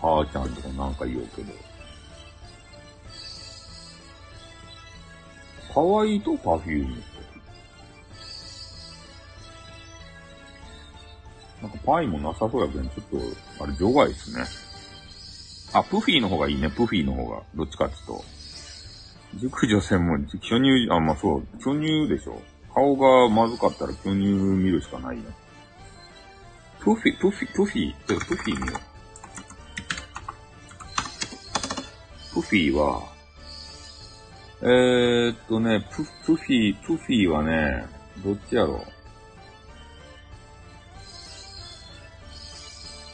[0.00, 1.52] はーちゃんとかなんか言おうけど。
[5.74, 6.96] 可愛いとパフューム。
[11.62, 13.20] なんかパイもなさそうやけど、ちょっ
[13.56, 14.44] と、あれ、除外ですね。
[15.72, 17.42] あ、プフィーの方がいいね、プフィーの方が。
[17.54, 18.24] どっちかっていうと。
[19.38, 22.42] 熟女専門、巨乳、あ、まあそう、巨乳でしょ。
[22.74, 25.22] 顔がまずかったら巨乳見るしかないよ。
[26.80, 28.78] プフィ、プフィ、プフィ、プフィ見よ
[32.32, 32.34] う。
[32.34, 33.11] プフィは、
[34.64, 37.84] えー、っとね、プ、プフィ、プフィはね、
[38.24, 38.80] どっちやろう？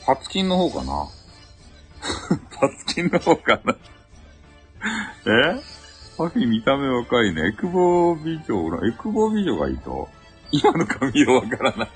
[0.04, 1.08] パツキンの方かな？
[2.60, 3.74] パツキンの方かな？
[5.56, 5.60] え？
[6.18, 7.48] パフィ見た目若いね。
[7.48, 10.08] エクボ美女、ほら、エクボ美女がいいと？
[10.50, 11.90] 今の髪色わからない。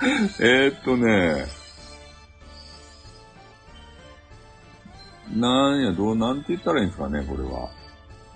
[0.40, 1.46] えーっとね、
[5.36, 7.68] なんや、どう、なんて言ったらいいんですかね、これは。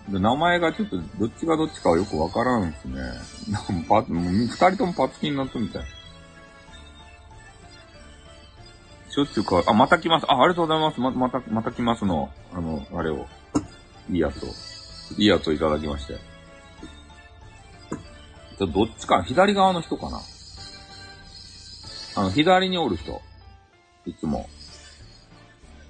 [0.09, 3.01] で名前がちょっと、どっちがどっちかはよくわからんですね。
[3.51, 5.85] なんパもう二人ともパツキになったみたい。
[9.09, 10.27] しょっちゅうか、あ、また来ます。
[10.29, 11.01] あ、ありがとうございます。
[11.01, 12.31] ま、また、また来ますの。
[12.53, 13.27] あの、あれを。
[14.11, 14.49] いいやつを。
[15.17, 16.19] いいやつをいただきまして。
[18.59, 20.21] ちょ、どっちか、左側の人かな。
[22.17, 23.23] あの、左におる人。
[24.05, 24.49] いつも。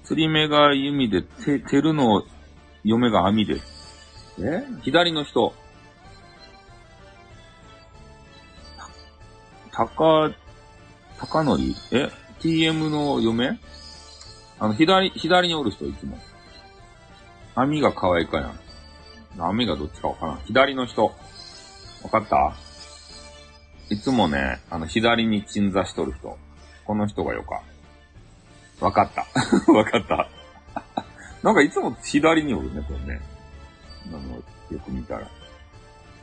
[0.04, 2.22] 釣り目が弓で、て、てるの
[2.84, 3.73] 嫁が網です。
[4.38, 5.54] え左の人。
[9.70, 10.30] た、たか、
[11.18, 12.08] たかのりえ
[12.40, 13.58] ?TM の嫁？
[14.58, 16.18] あの、左、左におる人、いつも。
[17.54, 18.58] 網が可愛いかやん。
[19.38, 20.38] 網がどっちかわからん。
[20.46, 21.04] 左の人。
[22.02, 22.54] わかった？
[23.90, 26.36] いつもね、あの、左に鎮座しとる人。
[26.84, 27.62] この人がよか。
[28.80, 29.26] わかった。
[29.72, 30.28] わかった。
[31.42, 33.20] なんかいつも左におるね、これね。
[34.08, 34.44] あの、よ
[34.84, 35.26] く見たら。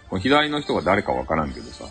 [0.09, 1.85] この左の人が誰かわからんけどさ。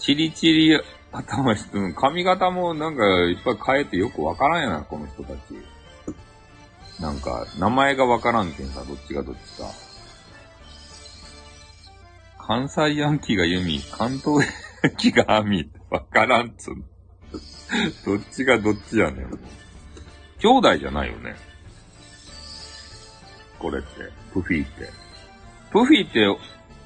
[0.00, 0.80] チリチリ
[1.12, 5.38] 頭して、髪型もなんかいっぱい変えてよくわからんやな、この人たち。
[7.00, 9.70] なんか、名前がわからんけんさ、どっちがどっちか。
[12.38, 14.46] 関西ヤンキーが弓、関東
[14.82, 16.74] ヤンキーが網、わからんっつう。
[18.04, 19.30] どっちがどっちやねん。
[20.38, 21.36] 兄弟じゃないよね。
[23.58, 23.88] これって、
[24.38, 24.90] プフィーって。
[25.70, 26.26] プフィーって、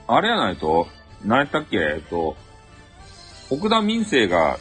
[0.09, 0.89] あれやないと、
[1.25, 1.77] 何やったっけ？
[1.79, 2.37] えっと、
[3.51, 4.59] 奥田民生が、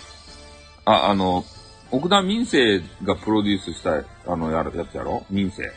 [0.85, 1.43] あ、あの、
[1.91, 5.25] 奥田民生がプロデュースした、あの、やる、やつやろ？
[5.29, 5.71] 民生。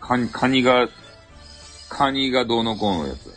[0.00, 0.88] カニ、カニが、
[1.88, 3.34] カニがどうのこうのやつ。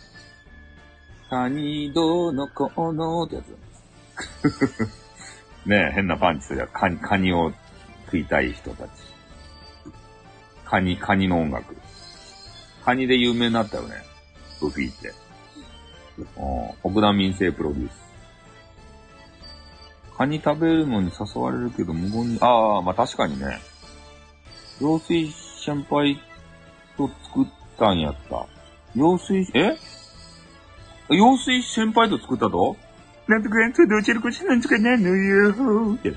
[1.30, 4.90] カニどうのこうのってやつ。
[5.66, 6.72] ねえ、変なパンチするやつ。
[6.74, 7.52] カニ、カニを
[8.06, 8.90] 食いたい人たち。
[10.70, 11.76] カニ、カニの音楽。
[12.86, 13.96] カニで有名になったよね。
[14.62, 15.14] ブフィーって。
[16.20, 16.26] うん
[16.84, 17.94] 奥田民生プロデュース。
[20.16, 23.60] カニ食べるのに誘われるけど無言に、ああ、まあ確かにね。
[24.80, 25.32] 陽水
[25.66, 26.20] 先輩
[26.98, 27.48] と作っ
[27.80, 28.46] たんやった。
[28.96, 29.76] 陽水、え？
[31.10, 32.76] 陽水先輩と作ったと？
[33.28, 36.14] なんとかなんとかどちらこちなんとかなのよーって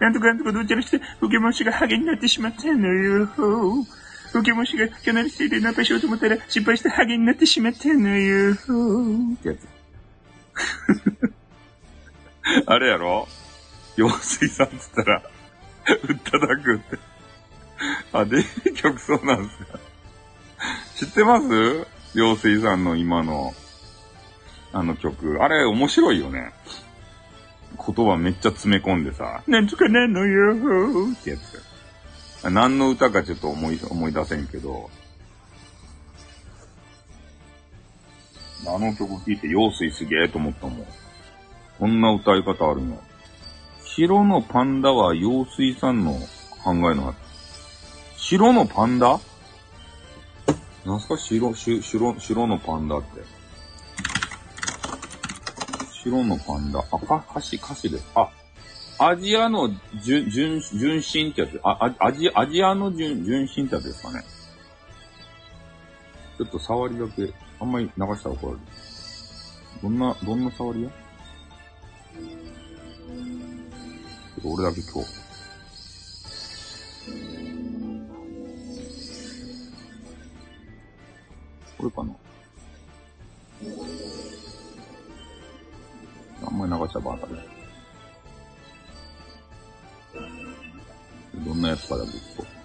[0.00, 3.84] なんとかなんとかどうちゃらして、ポケモン氏がハゲになってしまったのよー
[4.32, 8.56] ポケモン氏がキャナルステイでナンパしようと思ったら失敗してハゲになってしまったのよっ
[9.42, 9.68] てやつ。
[12.66, 13.26] あれやろ？
[13.96, 15.22] 陽水さんっつったら、
[16.08, 16.98] うっただくって。
[18.12, 19.78] あ、デビュー曲そうなんですか
[20.96, 21.86] 知ってます？
[22.14, 23.54] 陽水さんの今の、
[24.72, 25.42] あの曲。
[25.42, 26.52] あれ面白いよね。
[27.74, 31.62] 言葉めっちゃ詰め込んでさ、なんとかなんのよーってやつ。
[32.50, 34.90] 何の歌かちょっと思い、思い出せんけど、
[38.66, 40.86] あの曲聴いて陽水すげえと思ったもん。
[41.78, 43.00] こんな歌い方あるの。
[43.84, 46.12] 白のパンダは陽水さんの
[46.64, 47.16] 考えのある。
[48.16, 49.20] 白のパンダ？
[50.84, 53.35] なんすか白、白、白のパンダって。
[56.06, 56.78] 白のパンダ。
[56.78, 58.06] あ、か、歌詞、歌詞です。
[58.14, 58.30] あ、
[58.98, 59.68] アジアの
[60.00, 61.60] 純、純、純真ってやつ。
[61.64, 64.22] あ、アジア、ジアの純、純真ってやつですかね。
[66.38, 68.64] ちょっと触りだけ、あんまり流したら怒られる。
[69.82, 70.88] どんな、どんな触りや？
[70.88, 70.94] ちょ
[74.38, 75.08] っと俺だけ今日。
[81.78, 82.14] これかな？
[86.44, 87.56] あんまり流したらバータで。
[91.44, 92.56] どんなやつかだけ聞こう。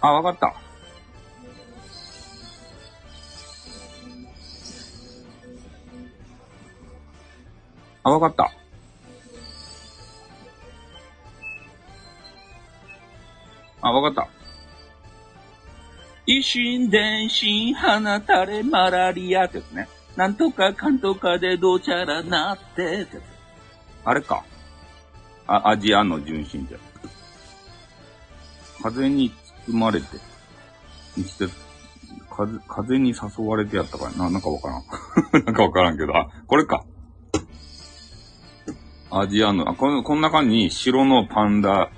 [0.00, 0.54] あ、わかった。
[8.02, 8.52] あ、わかった。
[13.80, 14.41] あ、わかった。
[16.26, 19.88] 一心伝心放たれマラリアってやつね。
[20.16, 23.22] なんとかかんとかでどうちゃらなってってやつ。
[24.04, 24.44] あれか。
[25.46, 28.82] あ、アジアの純真ってやつ。
[28.82, 29.32] 風に
[29.66, 30.22] 包まれて、て、
[32.30, 34.78] 風、風に誘われてやったかな、なんかわから
[35.40, 35.42] ん。
[35.44, 36.84] なんかわからんけど、あ、これか。
[39.10, 41.90] アジアの、あ、この、この中に白のパンダ、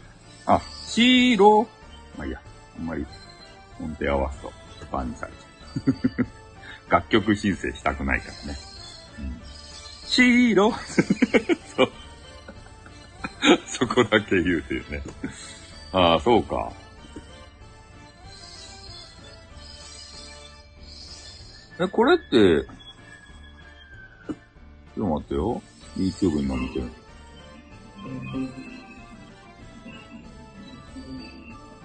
[0.47, 1.67] あ、白、
[2.19, 2.41] まあいいや、
[2.79, 3.07] あんまり
[3.81, 4.53] 音程合わすと、
[4.91, 6.27] バンにされちゃう。
[6.91, 8.59] 楽曲申請したくないからね。
[9.19, 9.41] うん、
[10.07, 10.73] 白
[11.77, 11.93] そう。
[13.67, 15.03] そこだけ言うていうね。
[15.93, 16.73] ああ、そうか。
[21.81, 24.37] え、これって、ちょっ
[24.95, 25.63] と待ってよ。
[25.97, 26.91] YouTube 今見てる。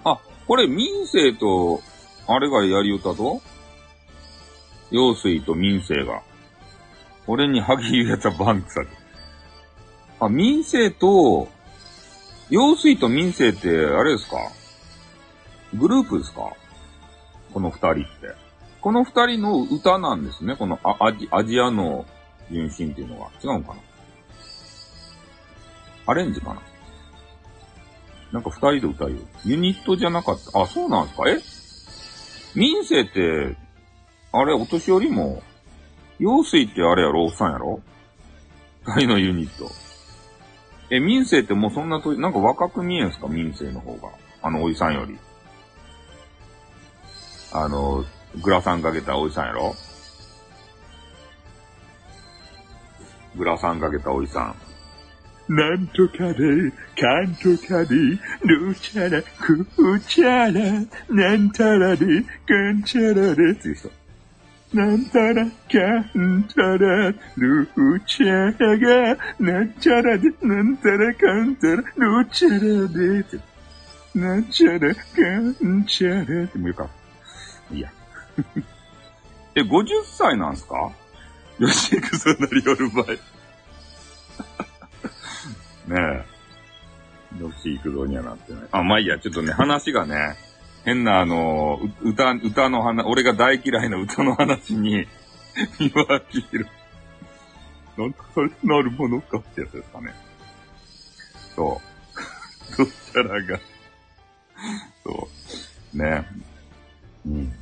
[0.04, 0.18] あ、
[0.50, 1.80] これ民生と、
[2.26, 3.40] あれがやり歌と？
[4.90, 6.22] 陽水と民生が。
[7.28, 8.88] 俺にハギ言うやつはバンクさで。
[10.18, 11.46] あ、民生と、
[12.48, 14.38] 陽水と民生って、あれですか？
[15.74, 16.52] グループですか？
[17.54, 18.34] この二人って。
[18.80, 20.56] この二人の歌なんですね。
[20.56, 22.06] このアアジアジアの
[22.50, 23.30] 純真っていうのは。
[23.40, 23.80] 違うのかな？
[26.06, 26.60] アレンジかな？
[28.32, 29.18] なんか二人で歌うよ。
[29.44, 30.60] ユニットじゃなかった。
[30.60, 31.28] あ、そうなんですか？
[31.28, 31.40] え？
[32.54, 33.56] 民生って、
[34.32, 35.42] あれ、お年寄りも、
[36.18, 37.24] 陽水ってあれやろ？
[37.24, 37.80] おっさんやろ？
[38.84, 39.70] 二人のユニット。
[40.90, 43.26] え、民生ってもうそんなと、なんか若く見えんすか？
[43.28, 44.08] 民生の方が。
[44.42, 45.18] あのおじさんより。
[47.52, 48.04] あの、
[48.42, 49.74] グラサンかけたおじさんやろ？
[53.36, 54.54] グラサンかけたおじさん。
[55.52, 62.06] なんとかで、かんとかで、ルチャラ、クーチャラ、なんたらで、
[62.46, 63.90] かんちゃらで、っていう人。
[64.72, 65.48] なんたら、か
[66.16, 67.66] んたら、ル
[68.06, 68.78] チャラ
[69.16, 71.82] が、なんちゃらで、なんたらかんたら、ル
[72.30, 72.88] チャラ
[73.24, 73.40] で。
[74.14, 75.00] なんちゃら、か
[75.64, 76.88] んちゃらってもういいか。
[77.72, 77.90] いいや。
[79.56, 80.92] え、50歳なんすか？
[81.58, 83.06] 吉幾三なりよる場合。
[85.90, 86.24] ねえ。
[87.38, 88.62] 吉幾三にはなってない。
[88.70, 90.36] あ、まあいいや、ちょっとね、話がね、
[90.84, 95.06] 変なあの、う歌、歌の話、俺が大嫌いな歌の話に、
[95.78, 96.70] 三輪明宏。
[97.98, 100.14] なんかそれなるものかってやつですかね。
[101.56, 101.80] そ
[102.72, 102.78] う。
[102.78, 103.60] どちらが。
[105.04, 105.28] そ
[105.92, 105.98] う。
[105.98, 106.24] ね
[107.26, 107.52] うん。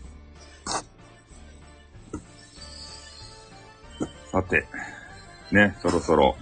[4.30, 4.66] さて、
[5.50, 6.36] ね、そろそろ。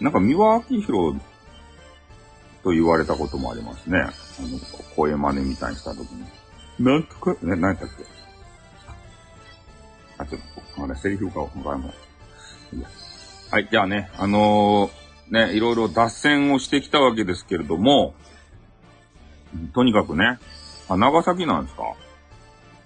[0.00, 1.18] なんか三輪明宏
[2.62, 3.98] と言われたこともありますね。
[4.00, 4.58] あの、
[4.94, 6.24] 声真似みたいにしたときに。
[6.78, 8.04] なんとか、ね、何やったっけ。
[10.18, 10.40] あ、ちょっ
[10.76, 11.92] と、あれ、セリフがわからんも
[13.50, 15.06] はい、じゃあね、あのー
[15.48, 18.14] ね、いろいろ脱線をしてきたわけですけれども、
[19.74, 20.38] とにかくね、
[20.88, 21.82] あ、長崎なんですか。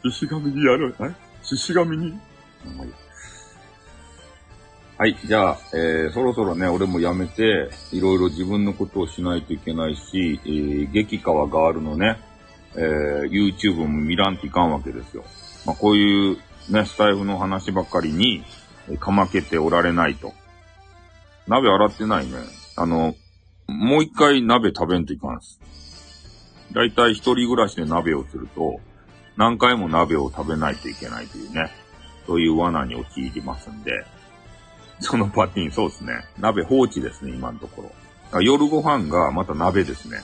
[0.05, 1.15] 獅子神にやる、え？
[1.43, 2.19] 獅子神に？
[5.01, 5.17] はい。
[5.25, 12.21] じゃあ、えー、そろそろね、俺もやめて、いろいろ自分のことをしないといけないし、えー、激川ガールのね、
[12.77, 15.25] えー、YouTube も見らんといかんわけですよ。
[15.65, 16.37] まあ、こういう
[16.69, 18.45] ね、スタイフの話ばっかりに、
[18.91, 20.35] えかまけておられないと。
[21.49, 22.33] 鍋洗ってないね。
[22.77, 23.15] あの、
[23.69, 25.59] もう一回鍋食べんといかんす。
[26.73, 28.79] だいたい一人暮らしで鍋をすると、
[29.39, 31.71] 何回も鍋を食べないといけないというね、
[32.27, 34.05] そういう罠に陥りますんで、
[35.01, 36.25] そのパティン、そうですね。
[36.39, 37.91] 鍋放置ですね、今のとこ
[38.33, 38.43] ろ。
[38.43, 40.19] 夜ご飯がまた鍋ですね。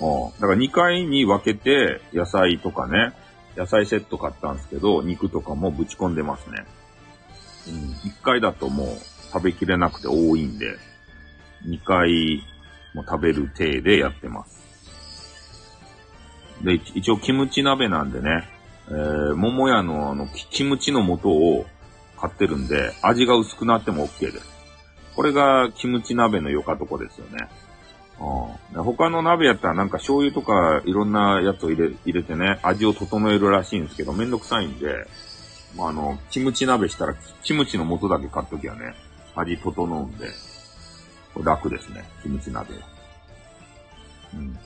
[0.00, 0.40] うん。
[0.40, 3.12] だから2回に分けて野菜とかね、
[3.56, 6.66] 野菜セット買ったんですけど、肉とかもぶち込んでますね。
[7.68, 8.10] うん。
[8.10, 8.88] 1回だともう
[9.32, 10.76] 食べきれなくて多いんで、
[11.66, 12.44] 2回
[12.94, 14.64] も食べる体でやってます。
[16.62, 18.48] で、一応キムチ鍋なんでね、
[18.88, 21.66] えー、桃屋のあの、キムチの素を
[22.24, 24.46] 買ってるんで、味が薄くなっても OK です。
[25.14, 27.48] これがキムチ鍋の良かとこですよね。
[28.74, 35.06] うん、他の鍋やったらなんか醤油とかいろんなやつを入れ入れてね、味を整えるらしいんですけど、めんどくさいんで、
[35.76, 38.94] まあ、あの、キムチ鍋したらキムチの素だけ買っときゃね、
[39.34, 40.28] 味整うんで、
[41.42, 42.80] 楽ですね、キムチ鍋は。
[44.34, 44.58] うん。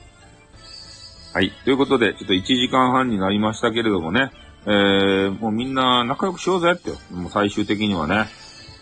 [1.33, 1.51] はい。
[1.65, 4.31] ということで、ちょっと1時間半になりましたけれどもね、
[4.65, 8.27] えー、もうみんな仲良くしようぜって、もう最終的にはね。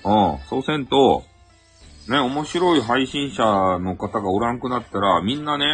[0.04, 0.40] うん。
[0.50, 1.24] そうせんと、
[2.10, 3.44] ね、面白い配信者
[3.80, 5.66] の方がおらんくなったら、みんなね、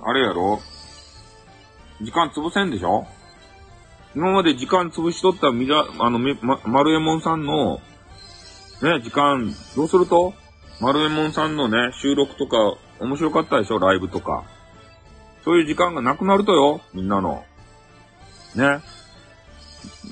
[0.00, 0.60] あれやろ
[2.00, 3.06] 時間潰せんでしょ？
[4.14, 7.80] 今まで時間潰しとったミラ、あの、ま、丸右衛門さんの、
[8.82, 10.34] ね、時間、どうすると？
[10.80, 12.56] 丸右衛門さんのね、収録とか、
[13.00, 13.78] 面白かったでしょ？
[13.78, 14.44] ライブとか。
[15.44, 17.44] そういう時間がなくなるとよ、みんなの。
[18.54, 18.80] ね。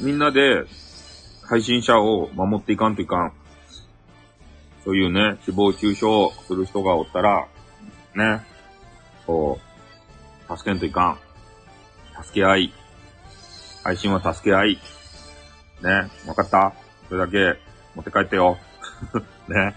[0.01, 0.65] みんなで、
[1.49, 3.33] 配信者を守っていかんといかん。
[4.85, 7.47] そういうね、誹謗中傷する人がおったら、
[8.15, 8.41] ね、
[9.27, 9.59] こ
[10.49, 11.19] う、助けんといか
[12.19, 12.23] ん。
[12.23, 12.73] 助け合い。
[13.85, 14.79] 配信は助け合い。
[15.83, 16.73] ね、わかった？
[17.09, 17.59] それだけ
[17.95, 18.59] 持って帰ってよ。
[19.49, 19.75] ね。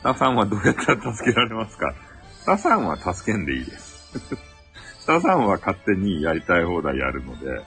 [0.00, 1.92] スタさんはどうやったら助けられますか？
[2.40, 4.18] スタさんは助けんでいいです。
[5.00, 7.62] スタさんは勝手にやりたい放題やるので、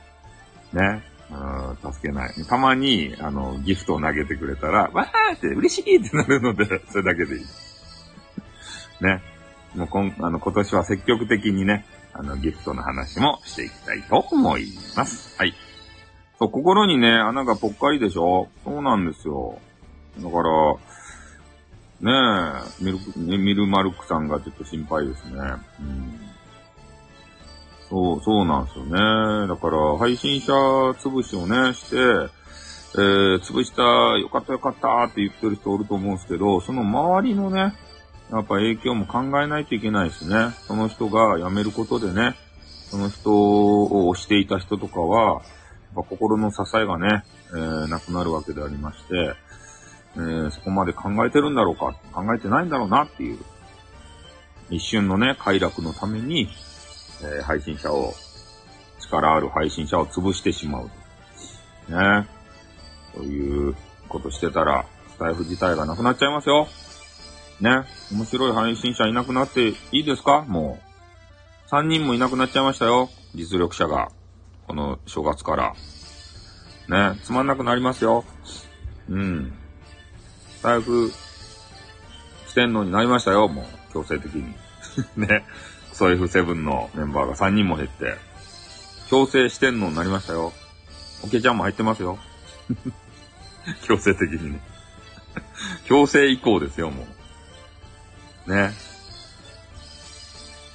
[0.74, 1.04] ね。
[1.32, 2.34] うん、助けない。
[2.48, 7.46] たまに、あの、ギフトを投げてくれたら、わーって嬉しいってなるので、 それだけでいい。
[9.02, 9.22] ね。
[9.76, 14.68] もう今、あの、今年は積極的にね、あの、ギフトの話もしていきたいと思い
[14.98, 15.38] ます。
[15.38, 15.54] はい。
[16.38, 18.50] そう、心にね、穴がぽっかりでしょ？
[18.66, 19.58] そうなんですよ。
[20.20, 20.76] だから、
[22.02, 22.12] ね
[22.82, 25.40] え、ミルク、ね、ミルマルクさんがちょっと心配ですね。
[25.80, 26.20] うん。
[27.92, 29.48] そう、そうなんですよね。
[29.50, 30.54] だから、配信者
[30.94, 33.84] 潰しをね、して、えー、潰した、
[34.18, 37.74] よかったよかったって言ってる人おると思うんですけど、その周りのね、
[38.32, 40.52] やっぱ影響も考えないといけないですね。
[40.68, 42.36] その人が辞めることでね、
[42.90, 45.42] その人を推していた人とかは、やっ
[45.96, 49.34] ぱ心の支えがね、えー、なくなるわけでありまして、
[50.16, 53.40] えー、そこまで考えてるんだろうか、考えてないんだろうなっていう、
[54.70, 56.48] 一瞬のね、快楽のために、
[57.24, 58.14] え、配信者を、
[59.00, 60.86] 力ある配信者を潰してしまう。
[61.92, 62.28] ね。
[63.16, 63.76] そういう
[64.08, 66.68] ことしてたら、スタイフ自体がなくなっちゃいますよ。
[67.60, 67.84] ね。
[68.12, 70.42] 面白い配信者いなくなっていいですか？
[70.48, 70.80] も
[71.68, 71.70] う。
[71.70, 73.10] 3人もいなくなっちゃいましたよ。
[73.36, 74.10] 実力者が。
[74.68, 75.74] この正月から。
[77.14, 77.20] ね。
[77.24, 78.26] つまんなくなりますよ。
[79.10, 79.54] うん。
[80.58, 81.12] スタイフ、
[82.48, 83.48] 四天王になりましたよ。
[83.48, 84.54] もう、強制的に。
[85.16, 85.46] ね。
[86.02, 88.16] クソ F7 のメンバーが3人も減って、
[89.08, 90.52] 強制四天王になりましたよ。
[91.24, 92.18] オケちゃんも入ってますよ。
[93.86, 94.62] 強制的にね。
[95.86, 97.06] 強制移行ですよ、も
[98.48, 98.52] う。
[98.52, 98.74] ね。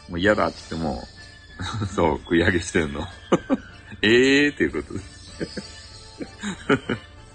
[0.08, 1.02] もう嫌だって言っても、
[1.92, 3.04] そう、食い上げしてんの。
[4.02, 5.34] ええーっていうことです。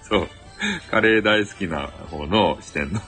[0.07, 0.29] そう。
[0.89, 3.01] カレー大好きな方の四天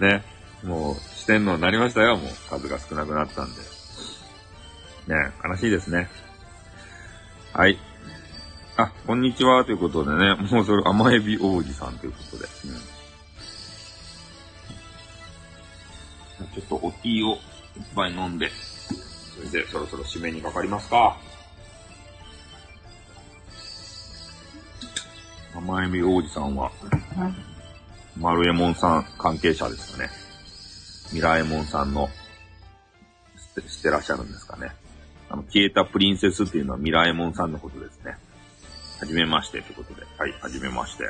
[0.00, 0.02] 王。
[0.02, 0.24] ね。
[0.64, 2.30] もう、四天王になりましたよ、もう。
[2.50, 3.60] 数が少なくなったんで。
[5.08, 6.10] ね悲しいですね。
[7.54, 7.78] はい。
[8.76, 12.44] あ、こんにちは、ということでね、もうそれ、甘エビ王子さんということで。
[16.40, 16.50] うん。
[16.52, 17.38] ちょっとおティーを
[17.74, 21.16] 一杯飲んで、それでそろそろ締めにかかりますか。
[25.54, 26.70] 甘エビ王子さんは、
[28.18, 30.23] マルエモンさん関係者ですかね。
[31.14, 32.08] ミラエモンさんの、
[33.68, 34.72] 知ってらっしゃるんですかね。
[35.30, 38.16] あの、消えたプリンセスっていうのはミラエモンさんのことですね。
[38.98, 40.04] はじめましてということで。
[40.18, 41.04] はい、はじめまして。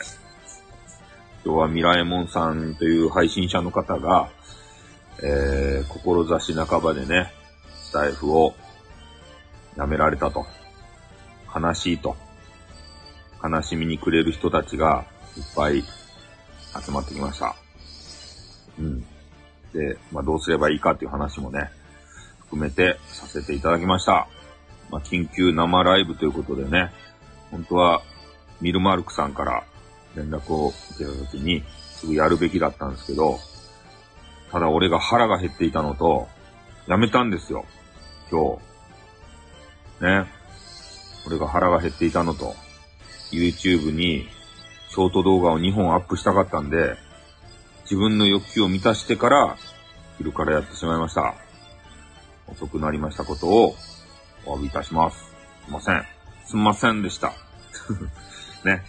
[1.42, 4.28] 今日はミラエモンさんという配信者の方が、
[5.22, 7.32] えー、志半ばでね、
[7.74, 8.54] スタイフを
[9.78, 10.44] やめられたと。
[11.54, 12.14] 悲しいと。
[13.42, 15.06] 悲しみにくれる人たちが
[15.38, 15.82] いっぱい
[16.84, 17.56] 集まってきました。
[18.78, 19.06] うん。
[19.74, 21.70] で、まあどうすればいいかっていう話もね、
[22.40, 24.28] 含めてさせていただきました。
[24.90, 26.92] まあ緊急生ライブということでね、
[27.50, 28.02] 本当は
[28.60, 29.64] ミルマルクさんから
[30.16, 33.38] 連絡を受けた時にすぐやるべきだったんですけど、
[34.50, 36.28] ただ俺が腹が減っていたのと、
[36.86, 37.64] やめたんですよ。
[38.30, 38.58] 今
[40.00, 40.04] 日。
[40.04, 40.26] ね。
[41.26, 42.54] 俺が腹が減っていたのと、
[43.32, 44.28] YouTube に
[44.90, 46.96] ショート動画を2本アップしたかったんで、
[47.84, 49.56] 自分の欲求を満たしてから、
[50.18, 51.34] 昼からやってしまいました。
[52.46, 53.74] 遅くなりましたことを
[54.46, 55.18] お詫びいたします。
[55.66, 56.04] すいません。
[56.46, 57.32] すんませんでした。
[58.64, 58.82] ね。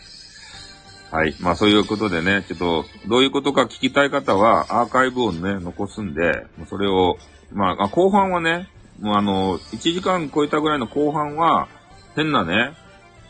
[1.12, 1.36] はい。
[1.40, 7.18] まあそういうことでね、ちょっと、どういうことか聞きたい方は、アーカイブをね、残すんで、それを、
[7.52, 8.70] ま、あ後半はね、
[9.00, 11.68] もうあの、1時間超えたぐらいの後半は、
[12.16, 12.74] 変なね、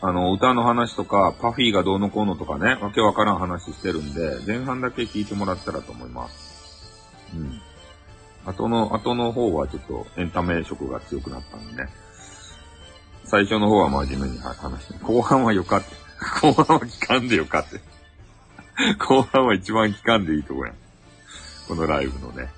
[0.08, 7.34] あの、歌の話とか、パフィーがどうのこうのとかね、わけわからん話してるんで、前半だけ聞いてもらったらと思います。
[7.34, 7.60] うん。
[8.46, 11.90] 後の、後の方はちょっとエンタメ色が強くなったんでね。
[13.24, 15.88] 最初の方は真面目に話して、後半はよかって。
[16.40, 17.82] 後半は聞かんでよかって。
[19.00, 20.76] 後半は一番聞かんでいいとこやん。
[21.68, 22.50] このライブのね。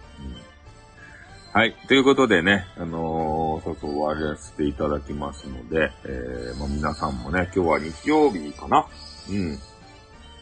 [1.57, 1.73] はい。
[1.87, 8.85] ということでね、あのー、そうそう終わらせていただきますので、えー、まあ、皆さんもね、今日は日曜日かな
[9.27, 9.57] うん。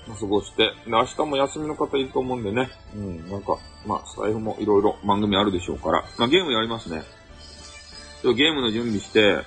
[0.09, 7.01] まあ過ごして、で、明日も休みの方いると思うんでね、うん、なんか、まあ、スタイフもいろいろ番組あるでしょうから、まあ、ゲームやりますね。
[8.21, 9.39] ちょゲームの準備して、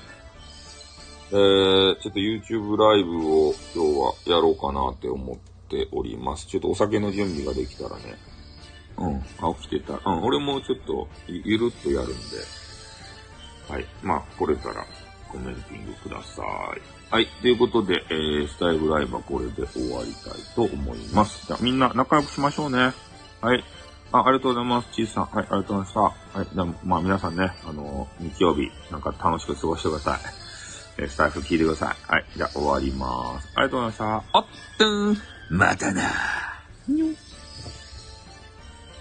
[1.32, 5.36] えー、ちょっと YouTube ライブを今日はやろうかなって思っ
[5.68, 6.46] ております。
[6.46, 8.27] ちょっとお酒の準備ができたらね。
[8.98, 9.16] うん。
[9.16, 9.94] あ、起きてた。
[10.04, 10.24] うん。
[10.24, 12.14] 俺もちょっとゆるっとやるんで。
[13.68, 13.86] はい。
[14.02, 14.84] まあ、これから
[15.30, 17.14] コメンティングください。
[17.14, 17.26] はい。
[17.40, 21.46] ということで、えー、スタイルライブはこれで終わりたいと思います。
[21.46, 22.92] じゃあみんな仲良くしましょうね。
[23.40, 23.64] はい。
[24.10, 24.88] あ、ありがとうございます。
[24.92, 25.26] ちいさん。
[25.26, 26.00] はい、ありがとうございました。
[26.00, 26.12] は
[26.44, 26.48] い。
[26.54, 30.20] じゃあ、まあ皆さんね、あの日曜日、なんか楽しく過ごしてください。
[31.00, 32.12] えスタイフ聞いてください。
[32.12, 32.24] はい。
[32.36, 33.48] じゃあ終わります。
[33.54, 34.38] ありがとうございました。
[34.38, 34.46] あっ
[34.78, 35.16] とーん、
[35.50, 36.02] またな
[36.88, 37.27] にょ。